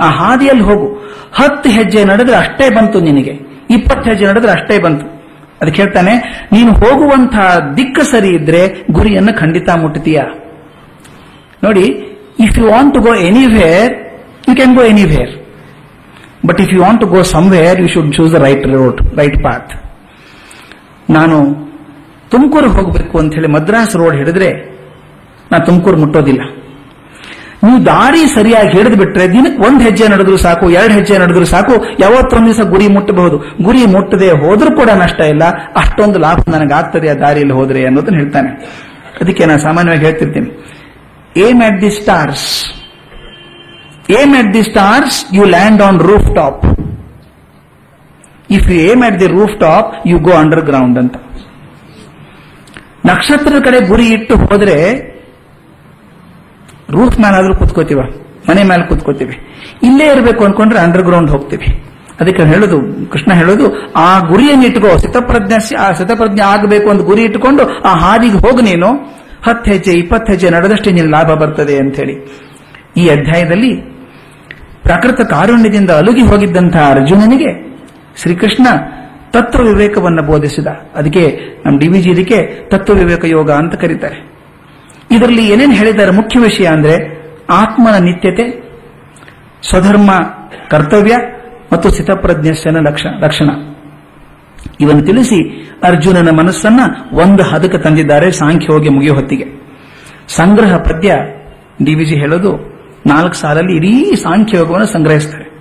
ಆ 0.00 0.08
ಹಾದಿಯಲ್ಲಿ 0.08 0.62
ಹೋಗು. 0.62 0.86
ಹತ್ತು 1.34 1.70
ಹೆಜ್ಜೆ 1.70 2.04
ನಡೆದ್ರೆ 2.04 2.36
ಅಷ್ಟೇ 2.36 2.70
ಬಂತು 2.70 3.00
ನಿನಗೆ. 3.00 3.30
ಇಪ್ಪತ್ತು 3.70 4.10
ಹೆಜ್ಜೆ 4.10 4.26
ನಡೆದ್ರೆ 4.26 4.52
ಅಷ್ಟೇ 4.52 4.78
ಬಂತು. 4.78 5.06
ಅದಕ್ಕೆ 5.62 5.82
ಹೇಳ್ತಾನೆ, 5.82 6.46
ನೀನು 6.52 6.72
ಹೋಗುವಂತಹ 6.72 7.58
ದಿಕ್ಕು 7.76 8.02
ಸರಿ 8.02 8.28
ಇದ್ರೆ 8.28 8.68
ಗುರಿಯನ್ನು 8.90 9.38
ಖಂಡಿತ 9.38 9.70
ಮುಟ್ತೀಯ? 9.70 10.20
ನೋಡಿ 11.66 11.86
if 12.46 12.58
you 12.58 12.64
want 12.70 12.94
to 12.94 13.00
go 13.00 13.14
anywhere 13.30 13.92
you 14.48 14.54
can 14.54 14.74
go 14.76 14.84
anywhere 14.92 15.32
but 16.48 16.60
if 16.60 16.72
you 16.74 16.80
want 16.82 17.00
to 17.00 17.06
go 17.06 17.22
somewhere 17.22 17.80
you 17.80 17.88
should 17.94 18.10
choose 18.16 18.32
the 18.34 18.40
right 18.46 18.66
road 18.66 19.00
right 19.18 19.38
path 19.44 19.72
ನಾನು 21.10 21.36
ತುಮಕೂರು 22.30 22.68
ಹೋಗಬೇಕು 22.68 23.18
ಅಂತ 23.18 23.34
ಹೇಳಿ 23.34 23.48
ಮದ್ರಾಸ್ 23.48 23.96
ರೋಡ್ 23.96 24.16
ಹಿಡಿದ್ರೆ 24.16 24.50
ನಾನು 25.52 25.64
ತುಮಕೂರು 25.66 25.96
ಮುಟ್ಟೋದಿಲ್ಲ. 25.96 26.42
ನೀವು 27.64 27.86
ದಾರಿ 27.86 28.22
ಸರಿಯಾಗಿ 28.26 28.70
ಹಿಡಿದು 28.76 28.96
ಬಿಟ್ರೆ 28.96 29.24
ದಿನಕ್ಕೆ 29.32 29.60
ಒಂದ್ 29.66 29.82
ಹೆಜ್ಜೆ 29.82 30.06
ನಡೆದ್ರು 30.08 30.36
ಸಾಕು, 30.36 30.70
ಎರಡು 30.70 30.94
ಹೆಜ್ಜೆ 30.94 31.18
ನಡೆದ್ರು 31.18 31.44
ಸಾಕು, 31.44 31.74
ಯಾವತ್ತೊಂದು 32.00 32.46
ದಿವಸ 32.46 32.62
ಗುರಿ 32.68 32.86
ಮುಟ್ಟಬಹುದು. 32.88 33.36
ಗುರಿ 33.62 33.86
ಮುಟ್ಟದೆ 33.86 34.28
ಹೋದ್ರೂ 34.30 34.70
ಕೂಡ 34.76 34.90
ನಷ್ಟ 35.02 35.20
ಇಲ್ಲ, 35.20 35.44
ಅಷ್ಟೊಂದು 35.76 36.18
ಲಾಭ 36.18 36.38
ನನಗಾಗ್ತದೆ 36.50 37.08
ಆ 37.08 37.14
ದಾರಿಯಲ್ಲಿ 37.14 37.54
ಹೋದ್ರೆ 37.54 37.86
ಅನ್ನೋದನ್ನ 37.86 38.16
ಹೇಳ್ತಾನೆ. 38.16 38.50
ಅದಕ್ಕೆ 39.20 39.44
ನಾನು 39.46 39.60
ಸಾಮಾನ್ಯವಾಗಿ 39.60 40.04
ಹೇಳ್ತಿರ್ತೀನಿ. 40.04 40.50
Aim 41.36 41.60
at 41.68 41.76
the 41.80 41.90
stars 41.90 42.46
Aim 44.08 44.32
at 44.38 44.48
the 44.54 44.62
stars 44.62 45.18
you 45.34 45.44
land 45.44 45.82
on 45.82 45.96
rooftop 46.34 46.64
if 48.56 48.66
aim 48.68 49.02
at 49.08 49.14
the 49.22 49.28
you 50.06 50.18
go 50.18 50.32
underground 50.60 50.98
ಅಂತ. 50.98 51.14
ನಕ್ಷತ್ರದ 53.06 53.58
ಕಡೆ 53.64 53.80
ಗುರಿ 53.88 54.06
ಇಟ್ಟು 54.06 54.36
ಹೋದ್ರೆ 54.36 54.76
ರೂಫ್ 56.90 57.18
ಮೇಲಾದ್ರೂ 57.18 57.54
ಕೂತ್ಕೋತೀವ, 57.54 58.00
ಮನೆ 58.48 58.62
ಮೇಲೆ 58.62 58.82
ಕೂತ್ಕೋತೀವಿ. 58.82 59.36
ಇಲ್ಲೇ 59.82 60.06
ಇರಬೇಕು 60.06 60.44
ಅನ್ಕೊಂಡ್ರೆ 60.44 60.78
ಅಂಡರ್ 60.78 61.02
ಗ್ರೌಂಡ್ 61.02 61.30
ಹೋಗ್ತೀವಿ. 61.30 61.68
ಅದಕ್ಕೆ 62.20 62.42
ಹೇಳೋದು, 62.42 63.08
ಕೃಷ್ಣ 63.12 63.32
ಹೇಳೋದು, 63.32 63.92
ಆ 63.96 64.18
ಗುರಿಯನ್ನು 64.18 64.66
ಇಟ್ಕೋ 64.66 64.98
ಸ್ಥಿತಪ್ರಜ್ಞೆ 64.98 65.76
ಆ 65.76 65.92
ಸ್ಥಿತಪ್ರಜ್ಞೆ 65.92 66.42
ಆಗಬೇಕು 66.42 66.90
ಅಂತ 66.90 67.02
ಗುರಿ 67.02 67.22
ಇಟ್ಕೊಂಡು 67.22 67.82
ಆ 67.82 67.94
ಹಾದಿಗೆ 67.94 68.38
ಹೋಗು 68.38 68.60
ನೀನು. 68.60 68.90
ಹತ್ತು 69.46 69.70
ಹೆಜ್ಜೆ 69.70 69.92
ಇಪ್ಪತ್ತು 69.92 70.32
ಹೆಜ್ಜೆ 70.32 70.50
ನಡೆದಷ್ಟೇ 70.50 70.90
ನಿನ್ನ 70.90 71.10
ಲಾಭ 71.10 71.32
ಬರ್ತದೆ 71.32 71.76
ಅಂತ 71.76 71.96
ಹೇಳಿ 71.96 72.14
ಈ 72.96 73.08
ಅಧ್ಯಾಯದಲ್ಲಿ 73.08 73.80
ಪ್ರಾಕೃತ 74.82 75.20
ಕಾರುಣ್ಯದಿಂದ 75.20 75.90
ಅಲುಗಿ 75.90 76.22
ಹೋಗಿದ್ದಂತಹ 76.22 76.90
ಅರ್ಜುನನಿಗೆ 76.90 77.74
ಶ್ರೀಕೃಷ್ಣ 78.22 78.66
ತತ್ವ 79.30 79.62
ವಿವೇಕವನ್ನು 79.62 80.22
ಬೋಧಿಸಿದ. 80.22 80.66
ಅದಕ್ಕೆ 80.66 81.38
ನಮ್ಮ 81.66 81.78
ಡಿ 81.78 81.88
ವಿಜಿ 81.88 82.10
ಇದಕ್ಕೆ 82.10 82.68
ತತ್ವ 82.68 82.94
ವಿವೇಕ 82.94 83.24
ಯೋಗ 83.24 83.50
ಅಂತ 83.50 83.74
ಕರೀತಾರೆ. 83.74 84.34
ಇದರಲ್ಲಿ 85.10 85.48
ಏನೇನು 85.48 85.72
ಹೇಳಿದ್ದಾರೆ 85.72 86.10
ಮುಖ್ಯ 86.10 86.40
ವಿಷಯ 86.40 86.66
ಅಂದ್ರೆ 86.66 87.24
ಆತ್ಮನ 87.50 88.04
ನಿತ್ಯತೆ, 88.04 88.64
ಸ್ವಧರ್ಮ, 89.70 90.10
ಕರ್ತವ್ಯ 90.70 91.16
ಮತ್ತು 91.72 91.90
ಸ್ಥಿತಪ್ರಜ್ಞನ 91.90 92.88
ಲಕ್ಷ, 92.88 93.06
ಲಕ್ಷಣ. 93.20 93.73
ಇವನ್ನು 94.80 95.02
ತಿಳಿಸಿ, 95.02 95.70
ಅರ್ಜುನನ 95.84 96.30
ಮನಸ್ಸನ್ನ 96.30 96.80
ಒಂದು 97.12 97.42
ಹದಕ್ಕೆ 97.42 97.78
ತಂದಿದ್ದಾರೆ, 97.78 98.30
ಸಾಂಖ್ಯ 98.30 98.66
ಹೋಗಿ 98.72 98.88
ಮುಗಿಯೋ 98.88 99.14
ಹೊತ್ತಿಗೆ. 99.14 99.64
ಸಂಗ್ರಹ 100.28 100.76
ಪದ್ಯ 100.76 101.14
ಡಿವಿಜಿ 101.84 102.14
ಹೇಳೋದು 102.14 102.74
ನಾಲ್ಕು 103.06 103.34
ಸಾಲಲ್ಲಿ 103.34 103.76
ಇಡೀ 103.76 104.14
ಸಾಂಖ್ಯ 104.14 104.58
ಯೋಗವನ್ನು 104.58 104.86
ಸಂಗ್ರಹಿಸ್ತಾರೆ. 104.86 105.54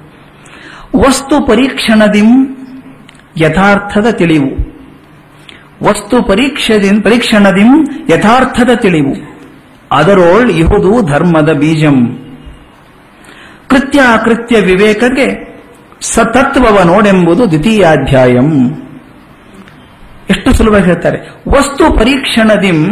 ವಸ್ತು 0.98 1.48
ಪರೀಕ್ಷಣದಿಂ 1.48 2.58
ಯಥಾರ್ಥದ 3.38 4.10
ತಿಳಿವು. 4.10 4.74
ವಸ್ತು 5.84 6.24
ಪರೀಕ್ಷದಿನ್ 6.24 7.04
ಪರೀಕ್ಷಣದಿಂ 7.04 7.88
ಯಥಾರ್ಥದ 8.10 8.70
ತಿಳಿವು. 8.76 9.16
ಅದರೋಳ್ 9.92 10.52
ಇಹುದು 10.52 11.06
ಧರ್ಮದ 11.06 11.54
ಬೀಜಂ. 11.54 12.20
ಕೃತ್ಯ 13.70 14.00
ಅಕೃತ್ಯ 14.00 14.62
ವಿವೇಕಕ್ಕೆ 14.62 15.54
ಸತತ್ವವ 16.02 16.84
ನೋಡೆಂಬುದು 16.84 17.48
ದ್ವಿತೀಯಾಧ್ಯಾಯಂ. 17.48 18.70
ಎಷ್ಟು 20.30 20.54
ಸುಲಭ 20.54 20.76
ಹೇಳ್ತಾರೆ? 20.76 21.18
ವಸ್ತು 21.48 22.00
ಪರೀಕ್ಷಣದಿಂ 22.00 22.86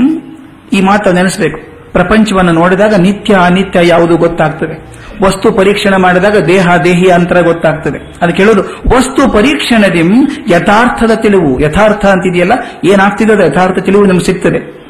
ಈ 0.73 0.81
ಮಾತು 0.81 1.13
ನೆನೆಸಬೇಕು. 1.13 1.71
ಪ್ರಪಂಚವನ್ನು 1.91 2.51
ನೋಡಿದಾಗ 2.51 2.93
ನಿತ್ಯ 2.93 3.33
ಅನಿತ್ಯ 3.33 3.79
ಯಾವುದು 3.83 4.17
ಗೊತ್ತಾಗ್ತದೆ. 4.17 5.01
ವಸ್ತು 5.23 5.51
ಪರೀಕ್ಷಣೆ 5.51 5.97
ಮಾಡಿದಾಗ 5.97 6.37
ದೇಹ, 6.37 6.77
ದೇಹಿ 6.77 7.11
ಅಂತರ 7.11 7.41
ಗೊತ್ತಾಗ್ತದೆ. 7.41 8.13
ಅದು 8.21 8.33
ಕೇಳೋದು 8.33 8.61
ವಸ್ತು 8.97 9.33
ಪರೀಕ್ಷಣದಿಂ 9.33 10.11
ಯಥಾರ್ಥದ 10.49 11.11
ತಿಳಿವು. 11.13 11.59
ಯಥಾರ್ಥ 11.59 12.05
ಅಂತಿದೆಯಲ್ಲ, 12.05 12.51
ಏನಾಗ್ತಿದೆ 12.83 13.45
ಯಥಾರ್ಥ 13.45 13.83
ತಿಳಿವು 13.83 14.05
ನಮ್ಗೆ 14.05 14.25
ಸಿಗ್ತದೆ. 14.25 14.81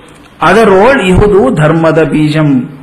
ಅದರೋಳ್ 0.42 1.02
ಇಹುದು 1.02 1.56
ಧರ್ಮದ 1.56 2.04
ಬೀಜಂ. 2.04 2.78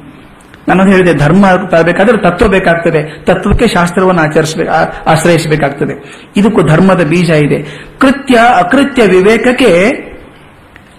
ನಾನು 0.68 0.82
ಹೇಳಿದೆ, 0.90 1.14
ಧರ್ಮ 1.14 1.44
ತರಬೇಕಾದ್ರೆ 1.70 2.18
ತತ್ವ 2.18 2.48
ಬೇಕಾಗ್ತದೆ. 2.48 3.24
ತತ್ವಕ್ಕೆ 3.24 3.68
ಶಾಸ್ತ್ರವನ್ನು 3.68 4.22
ಆಚರಿಸಬೇಕು 4.22 4.70
ಆಶ್ರಯಿಸಬೇಕಾಗ್ತದೆ. 5.06 5.94
ಇದಕ್ಕೂ 6.36 6.62
ಧರ್ಮದ 6.62 7.02
ಬೀಜ 7.06 7.30
ಇದೆ. 7.30 7.58
ಕೃತ್ಯ, 7.98 8.34
ಅಕೃತ್ಯ 8.34 9.06
ವಿವೇಕಕ್ಕೆ 9.06 9.72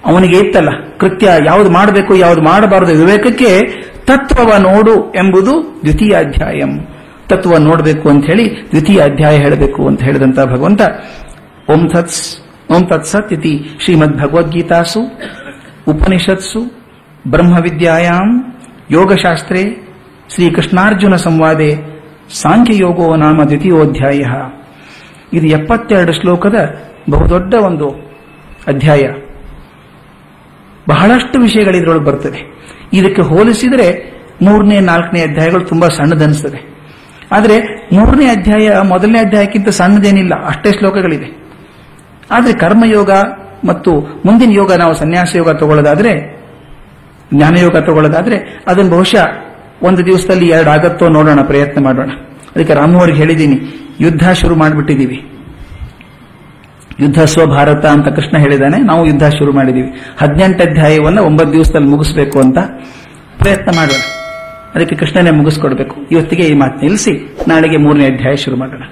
ಅವನಿಗೆ 0.05 0.38
ಇತ್ತಲ್ಲ. 0.39 0.70
ಕೃತ್ಯ 0.99 1.30
ಯಾವುದು 1.45 1.70
ಮಾಡಬೇಕು, 1.70 2.15
ಯಾವುದು 2.15 2.41
ಮಾಡಬಾರದು 2.41 2.93
ವಿವೇಕಕ್ಕೆ 2.93 3.49
ತತ್ವವ 4.05 4.57
ನೋಡು 4.57 5.11
ಎಂಬುದು 5.11 5.82
ದ್ವಿತೀಯ 5.84 6.13
ಅಧ್ಯಾಯಂ. 6.20 6.88
ತತ್ವ 7.30 7.57
ನೋಡಬೇಕು 7.57 8.09
ಅಂತ 8.09 8.26
ಹೇಳಿ 8.26 8.45
ದ್ವಿತೀಯ 8.72 8.99
ಅಧ್ಯಾಯ 8.99 9.38
ಹೇಳಬೇಕು 9.38 9.88
ಅಂತ 9.88 10.03
ಹೇಳಿದಂತ 10.03 10.39
ಭಗವಂತ, 10.39 10.82
ಓಂ 11.70 11.89
ತತ್ಸ್, 11.89 12.38
ಓಂ 12.72 12.84
ತತ್ಸತ್ 12.86 13.34
ಇತಿ 13.34 13.70
ಶ್ರೀಮದ್ 13.84 14.17
ಭಗವದ್ಗೀತಾಸು 14.17 15.01
ಉಪನಿಷತ್ಸು, 15.88 16.61
ಬ್ರಹ್ಮವಿದ್ಯಾಯಾಂ 17.28 18.48
ಯೋಗಶಾಸ್ತ್ರೇ 18.91 19.93
ಶ್ರೀಕೃಷ್ಣಾರ್ಜುನ 20.35 21.15
ಸಂವಾದೆ 21.15 21.75
ಸಾಂಖ್ಯಯೋಗೋ 22.41 23.15
ನಾಮ 23.15 23.43
ದ್ವಿತೀಯೋಧ್ಯಾಯ. 23.43 24.23
ಇದು 25.37 25.47
ಎಪ್ಪತ್ತೆರಡು 25.47 26.13
ಶ್ಲೋಕದ 26.13 26.81
ಬಹುದೊಡ್ಡ 27.09 27.53
ಒಂದು 27.53 27.89
ಅಧ್ಯಾಯ. 28.67 29.01
ಬಹಳಷ್ಟು 30.89 31.39
ವಿಷಯಗಳು 31.39 31.77
ಇದರೊಳಗೆ 31.77 32.05
ಬರ್ತದೆ. 32.05 32.59
ಇದಕ್ಕೆ 32.93 33.21
ಹೋಲಿಸಿದರೆ 33.21 34.19
ಮೂರನೇ, 34.41 34.79
ನಾಲ್ಕನೇ 34.79 35.21
ಅಧ್ಯಾಯಗಳು 35.21 35.65
ತುಂಬಾ 35.65 35.87
ಸಣ್ಣದನಿಸ್ತದೆ 35.87 36.69
ಆದರೆ 37.31 37.89
ಮೂರನೇ 37.93 38.25
ಅಧ್ಯಾಯ, 38.25 38.69
ಮೊದಲನೇ 38.83 39.19
ಅಧ್ಯಾಯಕ್ಕಿಂತ 39.19 39.69
ಸಣ್ಣದೇನಿಲ್ಲ, 39.69 40.45
ಅಷ್ಟೇ 40.45 40.71
ಶ್ಲೋಕಗಳಿದೆ. 40.71 41.47
ಆದರೆ 42.31 42.53
ಕರ್ಮಯೋಗ 42.53 43.11
ಮತ್ತು 43.65 44.21
ಮುಂದಿನ 44.25 44.51
ಯೋಗ, 44.51 44.73
ನಾವು 44.73 44.93
ಸನ್ಯಾಸ 44.93 45.35
ಯೋಗ 45.35 45.49
ತಗೊಳ್ಳೋದಾದ್ರೆ 45.49 46.38
ಜ್ಞಾನಯೋಗ 47.34 47.77
ತಗೊಳ್ಳೋದಾದ್ರೆ 47.77 48.63
ಅದನ್ನು 48.67 48.91
ಬಹುಶಃ 48.91 49.25
ಒಂದು 49.82 50.05
ದಿವಸದಲ್ಲಿ 50.05 50.47
ಎರಡು 50.47 50.69
ಆಗತ್ತೋ 50.69 51.09
ನೋಡೋಣ, 51.09 51.41
ಪ್ರಯತ್ನ 51.41 51.84
ಮಾಡೋಣ. 51.84 52.09
ಅದಕ್ಕೆ 52.55 52.73
ರಾಮು 52.73 52.99
ಅವ್ರಿಗೆ 52.99 53.17
ಹೇಳಿದ್ದೀನಿ, 53.17 53.59
ಯುದ್ಧ 53.99 54.30
ಶುರು 54.30 54.55
ಮಾಡಿಬಿಟ್ಟಿದ್ದೀವಿ. 54.55 55.25
ಯುದ್ಧ 56.99 57.21
ಸ್ವಭಾರತ 57.21 57.86
ಅಂತ 57.86 58.07
ಕೃಷ್ಣ 58.07 58.38
ಹೇಳಿದಾನೆ 58.38 58.77
ನಾವು 58.77 59.05
ಯುದ್ಧ 59.05 59.23
ಶುರು 59.23 59.51
ಮಾಡಿದೀವಿ 59.53 59.89
ಹದಿನೆಂಟು 60.17 60.63
ಅಧ್ಯಾಯವನ್ನು 60.63 61.23
ಒಂಬತ್ತು 61.23 61.53
ದಿವಸದಲ್ಲಿ 61.53 61.88
ಮುಗಿಸ್ಬೇಕು 61.88 62.39
ಅಂತ 62.39 62.57
ಪ್ರಯತ್ನ 63.38 63.71
ಮಾಡೋಣ. 63.75 64.01
ಅದಕ್ಕೆ 64.75 64.95
ಕೃಷ್ಣನೇ 64.95 65.32
ಮುಗಿಸ್ಕೊಡ್ಬೇಕು. 65.32 65.95
ಇವತ್ತಿಗೆ 66.11 66.43
ಈ 66.43 66.53
ಮಾತು 66.53 66.80
ನಿಲ್ಲಿಸಿ, 66.80 67.38
ನಾಳೆಗೆ 67.47 67.77
ಮೂರನೇ 67.77 68.05
ಅಧ್ಯಾಯ 68.05 68.36
ಶುರು 68.36 68.57
ಮಾಡೋಣ. 68.57 68.84